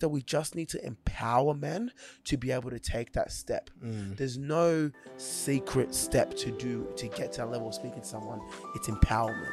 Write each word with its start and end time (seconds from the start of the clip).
that 0.00 0.08
we 0.08 0.22
just 0.22 0.54
need 0.54 0.68
to 0.70 0.84
empower 0.84 1.54
men 1.54 1.92
to 2.24 2.36
be 2.36 2.50
able 2.50 2.70
to 2.70 2.78
take 2.78 3.12
that 3.12 3.32
step. 3.32 3.70
Mm. 3.84 4.16
There's 4.16 4.38
no 4.38 4.90
secret 5.16 5.94
step 5.94 6.34
to 6.36 6.50
do 6.50 6.88
to 6.96 7.08
get 7.08 7.32
to 7.32 7.38
that 7.42 7.50
level 7.50 7.68
of 7.68 7.74
speaking 7.74 8.00
to 8.00 8.06
someone. 8.06 8.40
It's 8.74 8.88
empowerment. 8.88 9.52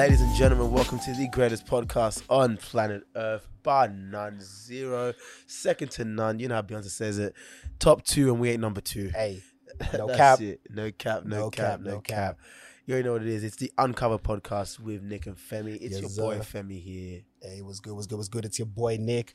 Ladies 0.00 0.22
and 0.22 0.34
gentlemen, 0.34 0.72
welcome 0.72 0.98
to 1.00 1.12
the 1.12 1.28
greatest 1.28 1.66
podcast 1.66 2.22
on 2.30 2.56
planet 2.56 3.02
Earth, 3.14 3.46
bar 3.62 3.86
none, 3.88 4.38
zero, 4.40 5.12
second 5.46 5.90
to 5.90 6.06
none. 6.06 6.38
You 6.38 6.48
know 6.48 6.54
how 6.54 6.62
Beyonce 6.62 6.88
says 6.88 7.18
it. 7.18 7.34
Top 7.78 8.02
two, 8.02 8.30
and 8.32 8.40
we 8.40 8.48
ain't 8.48 8.62
number 8.62 8.80
two. 8.80 9.10
Hey, 9.14 9.42
no 9.92 10.08
cap. 10.08 10.40
it. 10.40 10.62
No 10.70 10.90
cap, 10.90 11.26
no, 11.26 11.36
No 11.36 11.50
cap, 11.50 11.66
cap, 11.66 11.80
no 11.80 12.00
cap. 12.00 12.04
cap. 12.04 12.38
You 12.86 12.94
already 12.94 13.08
know 13.08 13.12
what 13.12 13.20
it 13.20 13.28
is. 13.28 13.44
It's 13.44 13.56
the 13.56 13.70
Uncover 13.76 14.16
podcast 14.16 14.80
with 14.80 15.02
Nick 15.02 15.26
and 15.26 15.36
Femi. 15.36 15.74
It's 15.78 16.00
Yes, 16.00 16.16
your 16.16 16.26
boy 16.26 16.40
sir. 16.40 16.62
Femi 16.62 16.80
here. 16.82 17.20
Hey, 17.42 17.60
was 17.60 17.80
good, 17.80 17.94
was 17.94 18.06
good, 18.06 18.16
was 18.16 18.30
good. 18.30 18.46
It's 18.46 18.58
your 18.58 18.64
boy 18.64 18.96
Nick. 18.98 19.34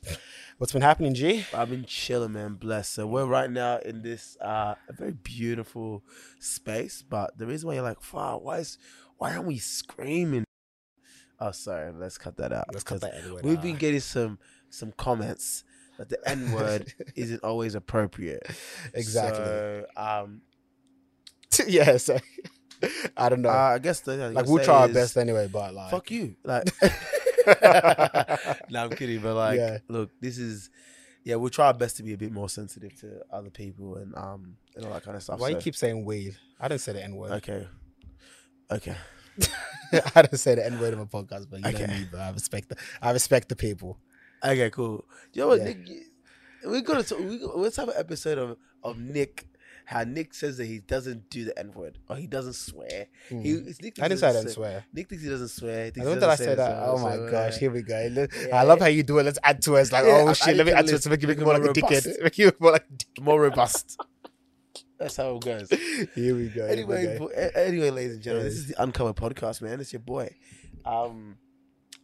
What's 0.58 0.72
been 0.72 0.82
happening, 0.82 1.14
G? 1.14 1.46
I've 1.54 1.70
been 1.70 1.84
chilling, 1.84 2.32
man. 2.32 2.54
Bless. 2.54 2.88
So 2.88 3.06
we're 3.06 3.24
right 3.26 3.52
now 3.52 3.78
in 3.78 4.02
this 4.02 4.36
uh 4.40 4.74
a 4.88 4.92
very 4.92 5.12
beautiful 5.12 6.02
space. 6.40 7.04
But 7.08 7.38
the 7.38 7.46
reason 7.46 7.68
why 7.68 7.74
you're 7.74 7.84
like, 7.84 8.12
wow, 8.12 8.40
why 8.42 8.58
is 8.58 8.78
why 9.16 9.30
aren't 9.30 9.46
we 9.46 9.58
screaming? 9.58 10.45
Oh, 11.38 11.50
sorry. 11.52 11.92
Let's 11.92 12.18
cut 12.18 12.36
that 12.38 12.52
out. 12.52 12.66
Let's 12.72 12.84
cut 12.84 13.00
that 13.02 13.14
anyway. 13.14 13.40
We've 13.44 13.60
been 13.60 13.76
getting 13.76 14.00
some 14.00 14.38
some 14.70 14.92
comments 14.96 15.64
that 15.98 16.08
the 16.08 16.18
N 16.28 16.50
word 16.52 16.92
isn't 17.14 17.42
always 17.44 17.74
appropriate. 17.74 18.42
exactly. 18.94 19.44
So, 19.44 19.86
um, 19.96 20.42
yeah, 21.66 21.96
so 21.98 22.18
I 23.16 23.28
don't 23.28 23.42
know. 23.42 23.50
uh, 23.50 23.52
I 23.74 23.78
guess 23.78 24.00
the 24.00 24.12
I 24.24 24.28
like 24.28 24.46
we'll 24.46 24.64
try 24.64 24.82
our 24.82 24.88
best 24.88 25.16
anyway, 25.16 25.48
but 25.48 25.74
like 25.74 25.90
Fuck 25.90 26.10
you. 26.10 26.36
Like, 26.44 26.64
no, 28.70 28.84
I'm 28.84 28.90
kidding. 28.90 29.20
But 29.20 29.34
like, 29.34 29.58
Yeah. 29.58 29.78
look, 29.88 30.10
this 30.20 30.38
is. 30.38 30.70
Yeah, 31.24 31.34
we'll 31.36 31.50
try 31.50 31.66
our 31.66 31.74
best 31.74 31.96
to 31.96 32.04
be 32.04 32.12
a 32.12 32.16
bit 32.16 32.30
more 32.30 32.48
sensitive 32.48 32.94
to 33.00 33.20
other 33.32 33.50
people 33.50 33.96
and 33.96 34.14
um 34.16 34.56
and 34.76 34.84
all 34.84 34.92
that 34.92 35.02
kind 35.02 35.16
of 35.16 35.22
stuff. 35.24 35.40
Why 35.40 35.48
you 35.48 35.56
keep 35.56 35.74
saying 35.74 36.04
weed? 36.04 36.36
I 36.60 36.68
didn't 36.68 36.82
say 36.82 36.92
the 36.92 37.02
N 37.02 37.16
word. 37.16 37.32
Okay. 37.32 37.66
Okay. 38.70 38.94
I 40.14 40.22
don't 40.22 40.36
say 40.38 40.54
the 40.54 40.66
N 40.66 40.78
word 40.80 40.92
in 40.94 40.98
my 40.98 41.04
podcast, 41.04 41.46
but 41.50 41.60
you 41.60 41.66
Okay. 41.68 41.86
know 41.86 41.92
me, 41.94 42.06
but 42.10 42.20
I 42.20 42.30
respect 42.30 42.68
the 42.68 42.76
I 43.00 43.10
respect 43.12 43.48
the 43.48 43.56
people. 43.56 43.98
Okay. 44.44 44.70
Cool. 44.70 45.04
You 45.32 45.42
know 45.42 45.48
what, 45.48 45.58
Yeah. 45.60 45.64
Nick? 45.66 45.78
We're 46.64 46.80
gonna 46.80 47.02
talk, 47.04 47.18
we, 47.20 47.38
let's 47.44 47.76
have 47.76 47.88
an 47.88 47.94
episode 47.96 48.38
of 48.38 48.56
of 48.82 48.98
Nick. 48.98 49.46
How 49.84 50.02
Nick 50.02 50.34
says 50.34 50.56
that 50.56 50.64
he 50.64 50.80
doesn't 50.80 51.30
do 51.30 51.44
the 51.44 51.56
N 51.56 51.70
word 51.72 51.98
or 52.08 52.16
he 52.16 52.26
doesn't 52.26 52.54
swear. 52.54 53.06
He, 53.28 53.34
Mm. 53.36 53.68
it's 53.68 53.80
Nick 53.80 54.02
I 54.02 54.08
didn't 54.08 54.18
say 54.20 54.26
I 54.28 54.32
he 54.32 54.38
didn't 54.38 54.50
swear. 54.54 54.84
Nick 54.92 55.08
thinks 55.08 55.22
he 55.22 55.30
doesn't 55.30 55.46
swear. 55.48 55.84
He 55.94 56.00
I 56.00 56.04
don't 56.04 56.14
he 56.14 56.20
think 56.20 56.32
I 56.32 56.34
said 56.34 56.58
that. 56.58 56.82
Oh 56.88 56.98
my 56.98 57.14
so, 57.14 57.30
gosh, 57.30 57.54
uh, 57.54 57.58
here 57.60 57.70
we 57.70 57.82
go. 57.82 58.00
Yeah. 58.12 58.26
I 58.52 58.64
love 58.64 58.80
how 58.80 58.86
you 58.86 59.04
do 59.04 59.18
it. 59.18 59.22
Let's 59.22 59.38
add 59.44 59.62
to 59.62 59.76
it. 59.76 59.82
It's 59.82 59.92
like, 59.92 60.04
Yeah, 60.04 60.22
oh 60.24 60.28
I- 60.28 60.32
shit, 60.32 60.48
I 60.48 60.52
let 60.54 60.66
me 60.66 60.72
add 60.72 60.88
to 60.88 60.94
it 60.96 61.02
to 61.02 61.08
make 61.08 61.22
you 61.22 61.28
make 61.28 61.38
it 61.38 61.44
more 61.44 61.56
like 61.56 61.70
a 61.70 61.72
dickhead. 61.72 62.20
Make 62.20 62.36
you 62.38 62.50
more 62.58 62.72
like 62.72 62.86
a 62.90 62.92
dick. 62.94 63.08
more 63.24 63.40
robust. 63.40 64.00
That's 64.98 65.16
how 65.16 65.36
it 65.36 65.42
goes. 65.42 65.68
Here 66.14 66.34
we 66.34 66.48
go. 66.48 66.66
here 66.66 66.66
we 66.66 66.72
anyway, 66.72 67.18
go. 67.18 67.26
bo- 67.26 67.32
anyway, 67.54 67.90
ladies 67.90 68.14
and 68.14 68.22
gentlemen, 68.22 68.48
this 68.48 68.56
is 68.58 68.68
the 68.68 68.82
Uncover 68.82 69.12
Podcast, 69.12 69.60
man. 69.60 69.78
It's 69.80 69.92
your 69.92 70.00
boy. 70.00 70.34
Um, 70.86 71.36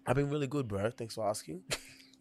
I've 0.07 0.17
been 0.17 0.29
really 0.29 0.47
good, 0.47 0.69
bro. 0.69 0.91
Thanks 0.91 1.15
for 1.15 1.29
asking. 1.29 1.63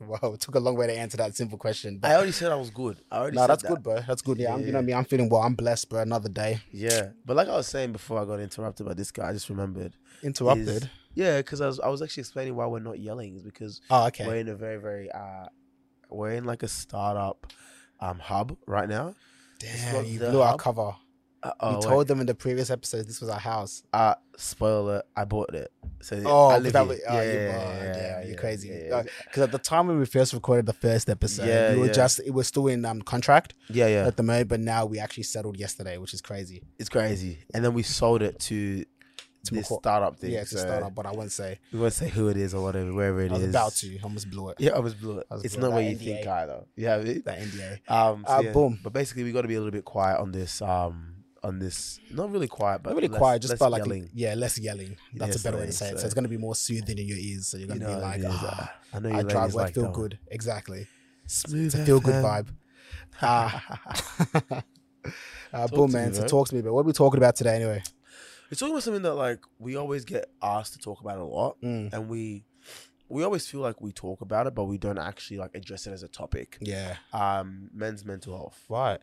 Wow, 0.03 0.33
it 0.33 0.39
took 0.39 0.55
a 0.55 0.59
long 0.59 0.75
way 0.75 0.87
to 0.87 0.97
answer 0.97 1.17
that 1.17 1.35
simple 1.35 1.59
question. 1.59 1.99
But 1.99 2.09
I 2.09 2.15
already 2.15 2.31
said 2.31 2.51
I 2.51 2.55
was 2.55 2.71
good. 2.71 2.99
I 3.11 3.17
already 3.19 3.35
no, 3.35 3.43
said 3.43 3.49
that's 3.51 3.61
that. 3.61 3.69
good, 3.69 3.83
bro. 3.83 3.99
That's 4.07 4.23
good. 4.23 4.39
Yeah, 4.39 4.55
I'm, 4.55 4.61
you 4.61 4.65
Yeah. 4.65 4.71
know 4.71 4.81
me. 4.81 4.95
I'm 4.95 5.05
feeling 5.05 5.29
well. 5.29 5.43
I'm 5.43 5.53
blessed, 5.53 5.89
bro. 5.89 6.01
Another 6.01 6.27
day. 6.27 6.59
Yeah, 6.71 7.09
but 7.23 7.35
like 7.37 7.47
I 7.47 7.55
was 7.55 7.67
saying 7.67 7.91
before, 7.91 8.19
I 8.19 8.25
got 8.25 8.39
interrupted 8.39 8.87
by 8.87 8.95
this 8.95 9.11
guy. 9.11 9.29
I 9.29 9.33
just 9.33 9.47
remembered. 9.47 9.93
Interrupted. 10.23 10.67
is- 10.67 10.87
yeah, 11.13 11.37
because 11.37 11.61
I 11.61 11.67
was 11.67 11.79
I 11.79 11.87
was 11.89 12.01
actually 12.01 12.21
explaining 12.21 12.55
why 12.55 12.65
we're 12.65 12.79
not 12.79 12.97
yelling 12.97 13.35
is 13.35 13.43
because 13.43 13.79
oh, 13.91 14.07
okay. 14.07 14.25
we're 14.25 14.37
in 14.37 14.47
a 14.47 14.55
very 14.55 14.77
very 14.77 15.11
uh 15.11 15.45
we're 16.09 16.31
in 16.31 16.45
like 16.45 16.63
a 16.63 16.67
startup 16.67 17.53
um 17.99 18.17
hub 18.17 18.57
right 18.65 18.89
now. 18.89 19.13
Damn, 19.61 20.05
you 20.05 20.19
blew 20.19 20.41
our 20.41 20.57
cover. 20.57 20.95
Uh, 21.43 21.51
we 21.63 21.67
oh, 21.69 21.81
told 21.81 22.07
them 22.07 22.19
in 22.19 22.27
the 22.27 22.35
previous 22.35 22.69
episode 22.69 23.07
this 23.07 23.19
was 23.19 23.29
our 23.29 23.39
house. 23.39 23.81
uh 23.93 24.13
spoiler, 24.37 25.01
I 25.15 25.25
bought 25.25 25.53
it. 25.55 25.71
So 26.01 26.21
Oh, 26.25 26.47
I 26.49 26.57
live 26.59 26.73
that 26.73 26.87
was- 26.87 26.99
oh, 27.07 27.13
you- 27.21 27.29
oh, 27.29 27.91
damn, 27.93 28.27
you're 28.27 28.37
crazy. 28.37 28.67
Yeah, 28.69 28.95
Uh, 28.97 28.97
yeah, 28.97 29.03
Because 29.25 29.43
at 29.43 29.51
the 29.51 29.57
time 29.57 29.87
when 29.87 29.97
we 29.99 30.05
first 30.05 30.33
recorded 30.33 30.65
the 30.67 30.73
first 30.73 31.09
episode, 31.09 31.47
Yeah, 31.47 31.73
we 31.73 31.79
were 31.79 31.85
yeah. 31.87 31.93
just 31.93 32.19
it 32.19 32.31
was 32.31 32.47
still 32.47 32.67
in 32.67 32.85
um 32.85 33.01
contract 33.01 33.55
yeah, 33.69 33.87
yeah. 33.87 34.05
at 34.07 34.17
the 34.17 34.23
moment, 34.23 34.49
but 34.49 34.59
now 34.59 34.85
we 34.85 34.99
actually 34.99 35.23
settled 35.23 35.57
yesterday, 35.57 35.97
which 35.97 36.13
is 36.13 36.21
crazy. 36.21 36.61
It's 36.77 36.89
crazy. 36.89 37.39
And 37.55 37.65
then 37.65 37.73
we 37.73 37.81
sold 37.83 38.21
it 38.21 38.37
to 38.41 38.85
To 39.45 39.55
this 39.55 39.67
McCaw- 39.69 39.79
startup 39.79 40.17
thing. 40.19 40.31
yeah, 40.31 40.41
it's 40.41 40.53
a 40.53 40.59
startup, 40.59 40.93
but 40.93 41.05
I 41.07 41.11
won't 41.11 41.31
say. 41.31 41.59
We 41.73 41.79
won't 41.79 41.93
say 41.93 42.09
who 42.09 42.27
it 42.27 42.37
is 42.37 42.53
or 42.53 42.61
whatever, 42.61 42.93
wherever 42.93 43.21
it 43.21 43.31
I 43.31 43.37
is. 43.37 43.49
about 43.49 43.73
to, 43.77 43.97
I 43.97 44.03
almost 44.03 44.29
blew 44.29 44.49
it. 44.49 44.57
Yeah, 44.59 44.73
I 44.75 44.79
was 44.79 44.93
blew 44.93 45.17
it. 45.17 45.27
Was 45.31 45.43
It's 45.43 45.55
blew 45.55 45.65
it. 45.65 45.69
not 45.69 45.75
what 45.75 45.83
That 45.83 45.89
you 45.89 45.95
NDA. 45.97 46.15
think 46.15 46.27
either. 46.27 46.63
Yeah, 46.75 46.95
it, 46.97 47.25
That 47.25 47.39
NDA. 47.39 47.79
um, 47.91 48.23
so 48.27 48.33
Uh, 48.35 48.41
yeah. 48.41 48.51
boom. 48.51 48.79
But 48.83 48.93
basically, 48.93 49.23
we 49.23 49.31
got 49.31 49.41
to 49.41 49.47
be 49.47 49.55
a 49.55 49.59
little 49.59 49.71
bit 49.71 49.83
quiet 49.85 50.19
on 50.19 50.31
this. 50.31 50.61
Um, 50.61 51.15
on 51.43 51.57
this, 51.57 51.99
not 52.11 52.29
really 52.31 52.47
quiet, 52.47 52.83
but 52.83 52.91
Not 52.91 52.97
really 52.97 53.07
less- 53.07 53.17
quiet, 53.17 53.41
just 53.41 53.55
about 53.55 53.71
like 53.71 53.79
yelling. 53.83 54.11
yeah, 54.13 54.35
less 54.35 54.59
yelling. 54.59 54.95
That's 55.15 55.29
Yes, 55.37 55.41
a 55.41 55.43
better 55.45 55.57
way 55.57 55.63
to 55.63 55.69
it 55.69 55.73
say 55.73 55.87
it. 55.89 55.95
is, 55.95 56.01
So 56.01 56.05
it's 56.05 56.13
gonna 56.13 56.27
be 56.27 56.37
more 56.37 56.53
soothing 56.53 56.99
in 56.99 57.07
your 57.07 57.17
ears. 57.17 57.47
So 57.47 57.57
you're 57.57 57.67
gonna 57.67 57.79
know 57.79 57.95
be 57.95 58.01
like, 58.01 58.19
it 58.19 58.25
is. 58.25 58.27
ah, 58.31 58.75
I 58.93 58.99
know 58.99 59.09
you 59.09 59.15
I 59.15 59.23
drive 59.23 59.55
like 59.55 59.73
feel 59.73 59.85
one. 59.85 59.93
good. 59.93 60.19
Exactly. 60.29 60.85
Smooth. 61.25 61.73
It's 61.73 61.83
feel 61.83 61.99
good 61.99 62.23
vibe. 62.23 62.49
Ah. 63.23 63.81
uh, 65.53 65.67
boom, 65.69 65.89
to 65.89 65.97
man. 65.97 66.13
So 66.13 66.27
talk 66.27 66.47
to 66.49 66.55
me, 66.55 66.61
but 66.61 66.73
what 66.73 66.81
are 66.81 66.83
we 66.83 66.93
talking 66.93 67.17
about 67.17 67.35
today 67.35 67.55
anyway? 67.55 67.81
Talking 68.59 68.73
about 68.73 68.83
something 68.83 69.01
that 69.03 69.13
like 69.15 69.39
we 69.59 69.75
always 69.75 70.05
get 70.05 70.25
asked 70.41 70.73
to 70.73 70.79
talk 70.79 71.01
about 71.01 71.17
a 71.17 71.23
lot, 71.23 71.57
Mm, 71.61 71.93
and 71.93 72.09
we 72.09 72.45
we 73.09 73.23
always 73.23 73.45
feel 73.47 73.59
like 73.59 73.81
we 73.81 73.91
talk 73.91 74.21
about 74.21 74.47
it, 74.47 74.55
but 74.55 74.65
we 74.65 74.77
don't 74.77 74.97
actually 74.97 75.37
like 75.37 75.53
address 75.55 75.85
it 75.87 75.91
as 75.91 76.03
a 76.03 76.07
topic. 76.07 76.57
yeah. 76.61 76.95
Um, 77.13 77.69
men's 77.73 78.05
mental 78.05 78.35
health. 78.37 78.63
Right. 78.69 78.99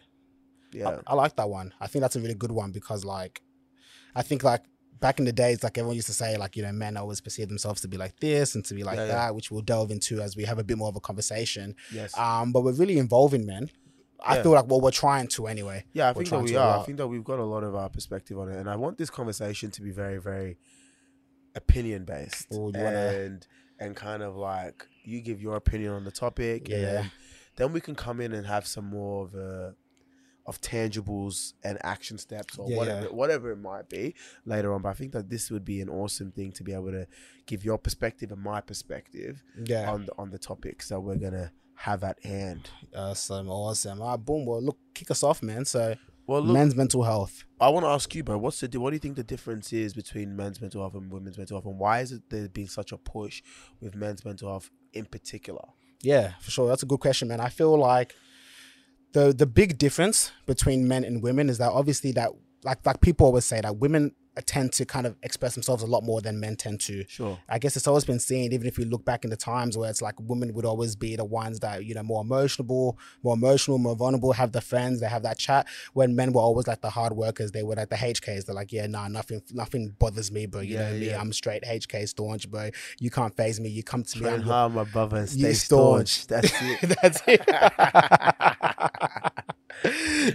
Yeah, 0.72 1.00
I, 1.06 1.12
I 1.12 1.14
like 1.14 1.37
that 1.37 1.48
one. 1.48 1.72
I 1.81 1.87
think 1.87 2.03
that's 2.03 2.16
a 2.16 2.20
really 2.20 2.34
good 2.34 2.53
one 2.53 2.72
because 2.72 3.04
like 3.04 3.42
I 4.14 4.22
think 4.22 4.42
like 4.44 4.62
back 5.00 5.19
in 5.19 5.25
the 5.25 5.32
days, 5.32 5.62
like 5.62 5.78
everyone 5.78 5.94
used 5.94 6.08
to 6.08 6.12
say, 6.12 6.37
like, 6.37 6.56
you 6.56 6.62
know, 6.62 6.72
men 6.72 6.97
always 6.97 7.20
perceive 7.20 7.48
themselves 7.48 7.81
to 7.82 7.88
be 7.88 7.97
like 7.97 8.19
this 8.20 8.54
and 8.56 8.64
to 8.64 8.75
be 8.75 8.82
like 8.82 8.97
Yeah, 8.97 9.06
yeah. 9.06 9.12
that, 9.14 9.34
which 9.34 9.50
we'll 9.50 9.62
delve 9.62 9.91
into 9.92 10.20
as 10.20 10.37
we 10.37 10.44
have 10.44 10.58
a 10.58 10.64
bit 10.64 10.76
more 10.76 10.88
of 10.88 10.97
a 10.97 11.00
conversation. 11.00 11.76
yes, 11.92 12.16
Um, 12.19 12.50
but 12.53 12.62
we're 12.64 12.72
really 12.72 12.98
involving 12.98 13.47
men. 13.47 13.70
I 14.24 14.36
Yeah. 14.36 14.42
feel 14.42 14.52
like 14.52 14.66
well, 14.66 14.80
we're 14.80 14.90
trying 14.90 15.28
to 15.28 15.46
anyway. 15.46 15.84
yeah. 15.92 16.08
I 16.08 16.12
we're 16.12 16.24
think 16.24 16.30
that 16.30 16.42
we 16.42 16.56
are. 16.56 16.80
I 16.80 16.82
think 16.84 16.98
that 16.98 17.06
we've 17.08 17.24
got 17.24 17.38
a 17.38 17.44
lot 17.44 17.62
of 17.64 17.74
our 17.74 17.88
perspective 17.88 18.38
on 18.38 18.48
it, 18.50 18.56
and 18.58 18.68
I 18.68 18.76
want 18.76 18.98
this 18.98 19.10
conversation 19.10 19.70
to 19.72 19.82
be 19.82 19.90
very, 19.90 20.18
very 20.18 20.58
opinion 21.54 22.04
based, 22.04 22.52
Ooh, 22.54 22.70
and 22.74 23.46
and 23.80 23.94
kind 23.96 24.22
of 24.22 24.36
like 24.36 24.86
you 25.04 25.20
give 25.20 25.40
your 25.40 25.56
opinion 25.56 25.92
on 25.92 26.04
the 26.04 26.10
topic, 26.10 26.68
Yeah. 26.68 26.78
then, 26.78 27.10
then 27.56 27.72
we 27.72 27.80
can 27.80 27.94
come 27.94 28.20
in 28.20 28.32
and 28.32 28.46
have 28.46 28.66
some 28.66 28.86
more 28.86 29.24
of 29.24 29.34
a 29.34 29.74
of 30.46 30.60
tangibles 30.62 31.52
and 31.62 31.76
action 31.84 32.16
steps 32.16 32.58
or 32.58 32.70
Yeah, 32.70 32.76
whatever 32.78 33.02
yeah. 33.06 33.12
whatever 33.12 33.50
it 33.52 33.58
might 33.58 33.88
be 33.90 34.14
later 34.46 34.72
on. 34.72 34.80
But 34.82 34.88
I 34.90 34.94
think 34.94 35.12
that 35.12 35.28
this 35.28 35.50
would 35.50 35.64
be 35.64 35.80
an 35.82 35.90
awesome 35.90 36.32
thing 36.32 36.52
to 36.52 36.64
be 36.64 36.72
able 36.72 36.90
to 36.90 37.06
give 37.46 37.64
your 37.64 37.76
perspective 37.78 38.32
and 38.32 38.40
my 38.42 38.60
perspective 38.62 39.42
Yeah. 39.62 39.90
on 39.92 40.06
the 40.06 40.12
on 40.18 40.30
the 40.30 40.38
topics 40.38 40.88
that 40.88 41.00
we're 41.00 41.16
gonna 41.16 41.52
have 41.78 42.02
at 42.04 42.18
hand. 42.24 42.68
Awesome, 42.94 43.48
awesome. 43.48 44.02
Ah, 44.02 44.16
boom. 44.16 44.44
Well, 44.46 44.60
look, 44.60 44.78
kick 44.94 45.10
us 45.10 45.22
off, 45.22 45.42
man. 45.42 45.64
So, 45.64 45.94
Well, 46.26 46.42
look, 46.42 46.52
men's 46.54 46.74
mental 46.74 47.04
health. 47.04 47.44
I 47.60 47.68
want 47.68 47.84
to 47.84 47.90
ask 47.90 48.12
you, 48.14 48.24
bro. 48.24 48.36
What's 48.38 48.60
the 48.60 48.80
what 48.80 48.90
do 48.90 48.96
you 48.96 49.00
think 49.00 49.16
the 49.16 49.22
difference 49.24 49.72
is 49.72 49.94
between 49.94 50.34
men's 50.36 50.60
mental 50.60 50.80
health 50.82 50.94
and 50.94 51.10
women's 51.12 51.38
mental 51.38 51.56
health, 51.56 51.66
and 51.66 51.78
why 51.78 52.00
is 52.00 52.12
it 52.12 52.22
there's 52.30 52.48
been 52.48 52.66
such 52.66 52.92
a 52.92 52.98
push 52.98 53.42
with 53.80 53.94
men's 53.94 54.24
mental 54.24 54.48
health 54.48 54.70
in 54.92 55.04
particular? 55.06 55.64
Yeah, 56.02 56.32
for 56.40 56.50
sure. 56.50 56.68
That's 56.68 56.82
a 56.82 56.86
good 56.86 57.00
question, 57.00 57.28
man. 57.28 57.40
I 57.40 57.48
feel 57.48 57.76
like 57.78 58.14
the 59.12 59.32
the 59.32 59.46
big 59.46 59.78
difference 59.78 60.32
between 60.46 60.86
men 60.88 61.04
and 61.04 61.22
women 61.22 61.48
is 61.48 61.58
that 61.58 61.70
obviously 61.72 62.12
that 62.12 62.31
like 62.64 62.84
like 62.84 63.00
people 63.00 63.26
always 63.26 63.44
say 63.44 63.60
that 63.60 63.76
women 63.76 64.12
Uh, 64.38 64.43
tend 64.46 64.73
to 64.73 64.85
kind 64.87 65.05
of 65.06 65.17
express 65.23 65.55
themselves 65.55 65.82
a 65.82 65.87
lot 65.87 66.05
more 66.05 66.20
than 66.20 66.38
men 66.38 66.55
tend 66.55 66.81
to. 66.81 67.05
Sure. 67.08 67.38
I 67.49 67.58
guess 67.58 67.76
it's 67.76 67.88
always 67.88 68.05
been 68.05 68.20
seen, 68.20 68.52
even 68.52 68.67
if 68.69 68.79
you 68.79 68.85
look 68.85 69.05
back 69.05 69.25
in 69.25 69.31
the 69.31 69.37
times 69.37 69.76
where 69.76 69.90
it's 69.90 70.00
like 70.00 70.14
women 70.20 70.55
would 70.55 70.64
always 70.64 70.94
be 70.96 71.17
the 71.17 71.25
ones 71.25 71.58
that, 71.61 71.85
you 71.85 71.94
know, 71.94 72.02
more 72.05 72.23
emotional, 72.23 72.96
more 73.23 73.35
emotional, 73.35 73.79
more 73.79 73.96
vulnerable, 73.96 74.32
have 74.32 74.52
the 74.52 74.61
friends, 74.61 75.00
they 75.00 75.08
have 75.08 75.23
that 75.25 75.38
chat. 75.38 75.67
When 75.93 76.14
men 76.14 76.32
were 76.32 76.40
always 76.40 76.67
like 76.69 76.81
the 76.82 76.90
hard 76.90 77.14
workers, 77.14 77.50
they 77.52 77.62
were 77.64 77.75
like 77.75 77.88
the 77.90 77.96
HKs. 77.96 78.44
They're 78.46 78.55
like, 78.55 78.73
yeah, 78.73 78.87
nah, 78.87 79.08
nothing 79.08 79.43
nothing 79.52 79.96
bothers 79.99 80.31
me, 80.31 80.46
bro. 80.46 80.61
You 80.61 80.76
Yeah, 80.76 80.91
know 80.91 80.94
me, 80.99 81.11
yeah. 81.11 81.20
I'm 81.20 81.32
straight 81.32 81.64
HK 81.64 82.08
staunch, 82.08 82.49
bro. 82.50 82.70
You 83.00 83.11
can't 83.11 83.37
phase 83.37 83.58
me. 83.58 83.69
You 83.70 83.82
come 83.82 84.05
to 84.05 84.19
me, 84.19 84.25
Train 84.25 84.34
I'm 84.41 84.46
your 84.46 84.52
hard, 84.55 84.73
my 84.73 84.84
brother, 84.84 85.17
and 85.17 85.29
stay 85.29 85.52
staunch. 85.55 86.11
staunch. 86.11 86.26
That's 86.29 86.62
it. 86.82 86.99
that's 87.02 87.23
it. 87.26 87.44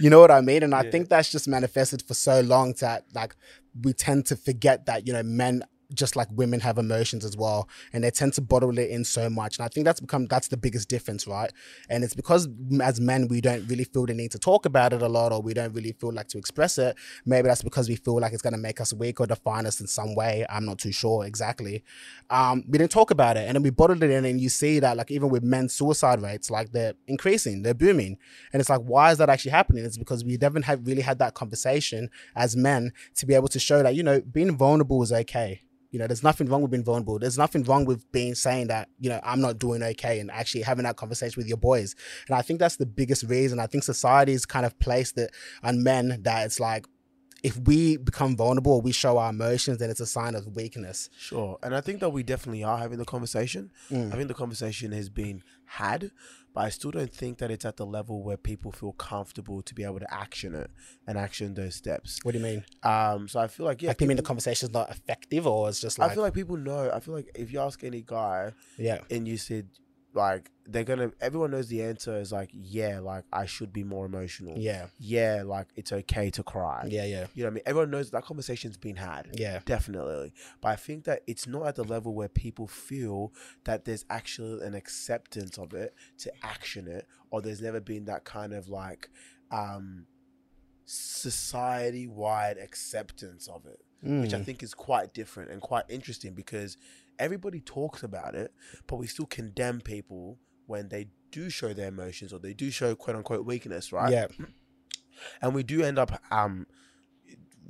you 0.00 0.10
know 0.10 0.20
what 0.20 0.30
I 0.30 0.40
mean? 0.40 0.62
And 0.62 0.74
I 0.74 0.82
Yeah. 0.84 0.90
think 0.90 1.08
that's 1.08 1.30
just 1.30 1.48
manifested 1.48 2.02
for 2.02 2.14
so 2.14 2.40
long 2.40 2.74
that 2.80 3.04
like 3.14 3.34
we 3.82 3.92
tend 3.92 4.26
to 4.26 4.36
forget 4.36 4.86
that, 4.86 5.06
you 5.06 5.12
know, 5.12 5.22
men 5.22 5.62
just 5.94 6.16
like 6.16 6.28
women 6.30 6.60
have 6.60 6.78
emotions 6.78 7.24
as 7.24 7.36
well 7.36 7.68
and 7.92 8.04
they 8.04 8.10
tend 8.10 8.32
to 8.34 8.40
bottle 8.40 8.78
it 8.78 8.90
in 8.90 9.04
so 9.04 9.30
much. 9.30 9.58
And 9.58 9.64
i 9.64 9.68
think 9.68 9.84
that's 9.84 10.00
become 10.00 10.26
that's 10.26 10.48
the 10.48 10.56
biggest 10.56 10.88
difference 10.88 11.26
right? 11.26 11.52
And 11.88 12.04
it's 12.04 12.14
because 12.14 12.48
as 12.82 13.00
men 13.00 13.28
we 13.28 13.40
don't 13.40 13.66
really 13.68 13.84
feel 13.84 14.06
the 14.06 14.14
need 14.14 14.30
to 14.32 14.38
talk 14.38 14.66
about 14.66 14.92
it 14.92 15.02
a 15.02 15.08
lot 15.08 15.32
or 15.32 15.40
we 15.40 15.54
don't 15.54 15.72
really 15.72 15.92
feel 15.92 16.12
like 16.12 16.28
to 16.28 16.38
express 16.38 16.78
it. 16.78 16.96
Maybe 17.24 17.48
that's 17.48 17.62
because 17.62 17.88
we 17.88 17.96
feel 17.96 18.20
like 18.20 18.32
it's 18.32 18.42
going 18.42 18.54
to 18.54 18.58
make 18.58 18.80
us 18.80 18.92
weak 18.92 19.20
or 19.20 19.26
define 19.26 19.66
us 19.66 19.80
in 19.80 19.86
some 19.86 20.14
way. 20.14 20.44
I'm 20.48 20.64
not 20.64 20.78
too 20.78 20.92
sure 20.92 21.24
exactly. 21.24 21.84
Um, 22.30 22.64
we 22.68 22.78
didn't 22.78 22.92
talk 22.92 23.10
about 23.10 23.36
it 23.36 23.46
and 23.46 23.54
then 23.54 23.62
we 23.62 23.70
bottled 23.70 24.02
it 24.02 24.10
in 24.10 24.24
and 24.24 24.40
you 24.40 24.48
see 24.48 24.80
that 24.80 24.96
like 24.96 25.10
even 25.10 25.28
with 25.28 25.42
men's 25.42 25.72
suicide 25.72 26.22
rates 26.22 26.50
like 26.50 26.72
they're 26.72 26.94
increasing 27.06 27.62
they're 27.62 27.74
booming. 27.74 28.18
And 28.52 28.60
it's 28.60 28.70
like 28.70 28.82
why 28.82 29.12
is 29.12 29.18
that 29.18 29.30
actually 29.30 29.52
happening? 29.52 29.84
It's 29.84 29.98
because 29.98 30.24
we 30.24 30.38
haven't 30.40 30.64
had 30.64 30.86
really 30.86 31.02
had 31.02 31.18
that 31.18 31.34
conversation 31.34 32.10
as 32.34 32.56
men 32.56 32.92
to 33.16 33.26
be 33.26 33.34
able 33.34 33.48
to 33.48 33.58
show 33.58 33.82
that 33.82 33.94
you 33.94 34.02
know 34.02 34.20
being 34.20 34.56
vulnerable 34.56 35.02
is 35.02 35.12
okay 35.12 35.60
you 35.94 36.00
know, 36.00 36.08
there's 36.08 36.24
nothing 36.24 36.48
wrong 36.48 36.60
with 36.60 36.72
being 36.72 36.82
vulnerable. 36.82 37.20
There's 37.20 37.38
nothing 37.38 37.62
wrong 37.62 37.84
with 37.84 38.10
being 38.10 38.34
saying 38.34 38.66
that, 38.66 38.88
you 38.98 39.08
know, 39.08 39.20
I'm 39.22 39.40
not 39.40 39.60
doing 39.60 39.80
okay 39.80 40.18
and 40.18 40.28
actually 40.28 40.62
having 40.62 40.82
that 40.86 40.96
conversation 40.96 41.38
with 41.38 41.46
your 41.46 41.56
boys. 41.56 41.94
And 42.26 42.36
I 42.36 42.42
think 42.42 42.58
that's 42.58 42.74
the 42.74 42.84
biggest 42.84 43.22
reason. 43.22 43.60
I 43.60 43.68
think 43.68 43.84
society's 43.84 44.44
kind 44.44 44.66
of 44.66 44.76
placed 44.80 45.16
it 45.18 45.32
on 45.62 45.84
men 45.84 46.18
that 46.22 46.46
it's 46.46 46.58
like, 46.58 46.86
if 47.44 47.56
we 47.58 47.96
become 47.96 48.36
vulnerable 48.36 48.72
or 48.72 48.80
we 48.80 48.90
show 48.90 49.18
our 49.18 49.30
emotions, 49.30 49.78
then 49.78 49.88
it's 49.88 50.00
a 50.00 50.06
sign 50.06 50.34
of 50.34 50.56
weakness. 50.56 51.10
Sure. 51.16 51.58
And 51.62 51.76
I 51.76 51.80
think 51.80 52.00
that 52.00 52.10
we 52.10 52.24
definitely 52.24 52.64
are 52.64 52.78
having 52.78 52.98
the 52.98 53.04
conversation. 53.04 53.70
Mm. 53.88 54.12
I 54.12 54.16
think 54.16 54.26
the 54.26 54.34
conversation 54.34 54.90
has 54.90 55.08
been 55.08 55.44
had, 55.66 56.10
but 56.54 56.64
I 56.64 56.68
still 56.68 56.92
don't 56.92 57.12
think 57.12 57.38
that 57.38 57.50
it's 57.50 57.64
at 57.64 57.76
the 57.76 57.84
level 57.84 58.22
where 58.22 58.36
people 58.36 58.70
feel 58.70 58.92
comfortable 58.92 59.60
to 59.62 59.74
be 59.74 59.82
able 59.84 59.98
to 59.98 60.14
action 60.14 60.54
it 60.54 60.70
and 61.06 61.18
action 61.18 61.54
those 61.54 61.74
steps. 61.74 62.20
What 62.22 62.32
do 62.32 62.38
you 62.38 62.44
mean? 62.44 62.64
Um, 62.84 63.26
so 63.28 63.40
I 63.40 63.48
feel 63.48 63.66
like 63.66 63.82
yeah, 63.82 63.88
like, 63.90 64.00
you 64.00 64.06
mean 64.06 64.16
the 64.16 64.22
people- 64.22 64.28
conversation's 64.28 64.72
not 64.72 64.90
effective 64.90 65.46
or 65.46 65.68
it's 65.68 65.80
just 65.80 65.98
like, 65.98 66.12
I 66.12 66.14
feel 66.14 66.22
like 66.22 66.34
people 66.34 66.56
know. 66.56 66.90
I 66.92 67.00
feel 67.00 67.14
like 67.14 67.30
if 67.34 67.52
you 67.52 67.60
ask 67.60 67.82
any 67.82 68.02
guy 68.02 68.52
yeah, 68.78 69.00
and 69.10 69.26
you 69.26 69.36
said 69.36 69.68
like 70.14 70.50
they're 70.66 70.84
gonna, 70.84 71.10
everyone 71.20 71.50
knows 71.50 71.68
the 71.68 71.82
answer 71.82 72.16
is 72.16 72.32
like 72.32 72.48
yeah, 72.52 73.00
like 73.00 73.24
I 73.32 73.44
should 73.46 73.72
be 73.72 73.84
more 73.84 74.06
emotional. 74.06 74.56
yeah, 74.56 74.86
Yeah, 74.98 75.42
like 75.44 75.66
it's 75.76 75.92
okay 75.92 76.30
to 76.30 76.42
cry. 76.42 76.86
yeah, 76.88 77.04
yeah, 77.04 77.26
You 77.34 77.42
know 77.42 77.48
what 77.48 77.50
I 77.50 77.54
mean? 77.56 77.62
Everyone 77.66 77.90
knows 77.90 78.10
that 78.12 78.24
conversation's 78.24 78.76
been 78.76 78.96
had. 78.96 79.28
yeah, 79.34 79.60
Definitely. 79.64 80.32
But 80.60 80.68
I 80.68 80.76
think 80.76 81.04
that 81.04 81.22
it's 81.26 81.46
not 81.46 81.66
at 81.66 81.74
the 81.74 81.84
level 81.84 82.14
where 82.14 82.28
people 82.28 82.66
feel 82.66 83.32
that 83.64 83.84
there's 83.84 84.04
actually 84.08 84.64
an 84.66 84.74
acceptance 84.74 85.58
of 85.58 85.74
it 85.74 85.94
to 86.18 86.32
action 86.42 86.88
it, 86.88 87.06
or 87.30 87.42
there's 87.42 87.60
never 87.60 87.80
been 87.80 88.04
that 88.06 88.24
kind 88.24 88.54
of 88.54 88.68
like 88.68 89.10
um 89.50 90.06
society 90.84 92.06
wide 92.06 92.58
acceptance 92.58 93.48
of 93.48 93.66
it, 93.66 93.80
which 94.02 94.34
I 94.34 94.38
Mm. 94.38 94.44
think 94.44 94.62
is 94.62 94.74
quite 94.74 95.14
different 95.14 95.50
and 95.50 95.60
quite 95.60 95.84
interesting 95.88 96.34
because 96.34 96.76
everybody 97.18 97.60
talks 97.60 98.02
about 98.02 98.34
it, 98.34 98.52
but 98.86 98.96
we 98.96 99.06
still 99.06 99.26
condemn 99.26 99.80
people 99.80 100.38
when 100.66 100.88
they 100.88 101.08
do 101.30 101.50
show 101.50 101.72
their 101.72 101.88
emotions 101.88 102.32
or 102.32 102.38
they 102.38 102.54
do 102.54 102.70
show 102.70 102.94
quote 102.94 103.16
unquote 103.16 103.44
weakness, 103.44 103.92
right? 103.92 104.12
yeah, 104.12 104.26
and 105.42 105.54
we 105.54 105.62
do 105.62 105.82
end 105.82 105.98
up 105.98 106.20
um 106.30 106.66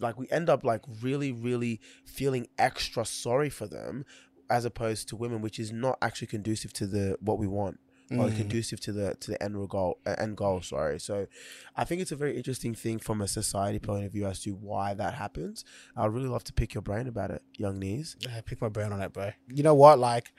like 0.01 0.19
we 0.19 0.29
end 0.31 0.49
up 0.49 0.65
like 0.65 0.83
really 1.03 1.31
really 1.31 1.81
feeling 2.05 2.49
extra 2.59 3.05
sorry 3.05 3.49
for 3.49 3.67
them 3.67 4.05
as 4.51 4.65
opposed 4.65 5.09
to 5.09 5.17
women 5.17 5.41
which 5.41 5.59
is 5.59 5.73
not 5.73 5.97
actually 6.03 6.27
conducive 6.27 6.73
to 6.73 6.87
the 6.87 7.17
what 7.21 7.39
we 7.39 7.47
want 7.47 7.79
or 8.11 8.29
Mm. 8.29 8.37
conducive 8.37 8.81
to 8.81 8.93
the 8.93 9.15
to 9.21 9.31
the 9.31 9.43
end 9.43 9.56
goal 9.71 9.99
uh, 10.06 10.15
end 10.19 10.37
goal 10.37 10.61
sorry 10.61 11.01
so 11.01 11.27
i 11.75 11.85
think 11.85 12.03
it's 12.03 12.12
a 12.12 12.17
very 12.17 12.37
interesting 12.37 12.75
thing 12.75 12.99
from 12.99 13.23
a 13.23 13.27
society 13.27 13.79
point 13.79 14.05
of 14.05 14.12
view 14.12 14.27
as 14.27 14.41
to 14.41 14.51
why 14.51 14.93
that 14.93 15.15
happens 15.15 15.65
i'd 15.97 16.12
really 16.12 16.29
love 16.29 16.45
to 16.45 16.53
pick 16.53 16.75
your 16.75 16.83
brain 16.83 17.06
about 17.09 17.31
it 17.31 17.43
young 17.56 17.79
knees 17.79 18.15
Yeah, 18.21 18.41
pick 18.45 18.61
my 18.61 18.69
brain 18.69 18.93
on 18.93 19.01
it, 19.01 19.12
bro. 19.15 19.31
You 19.49 19.62
know 19.62 19.75
what? 19.75 19.99
Like, 19.99 20.33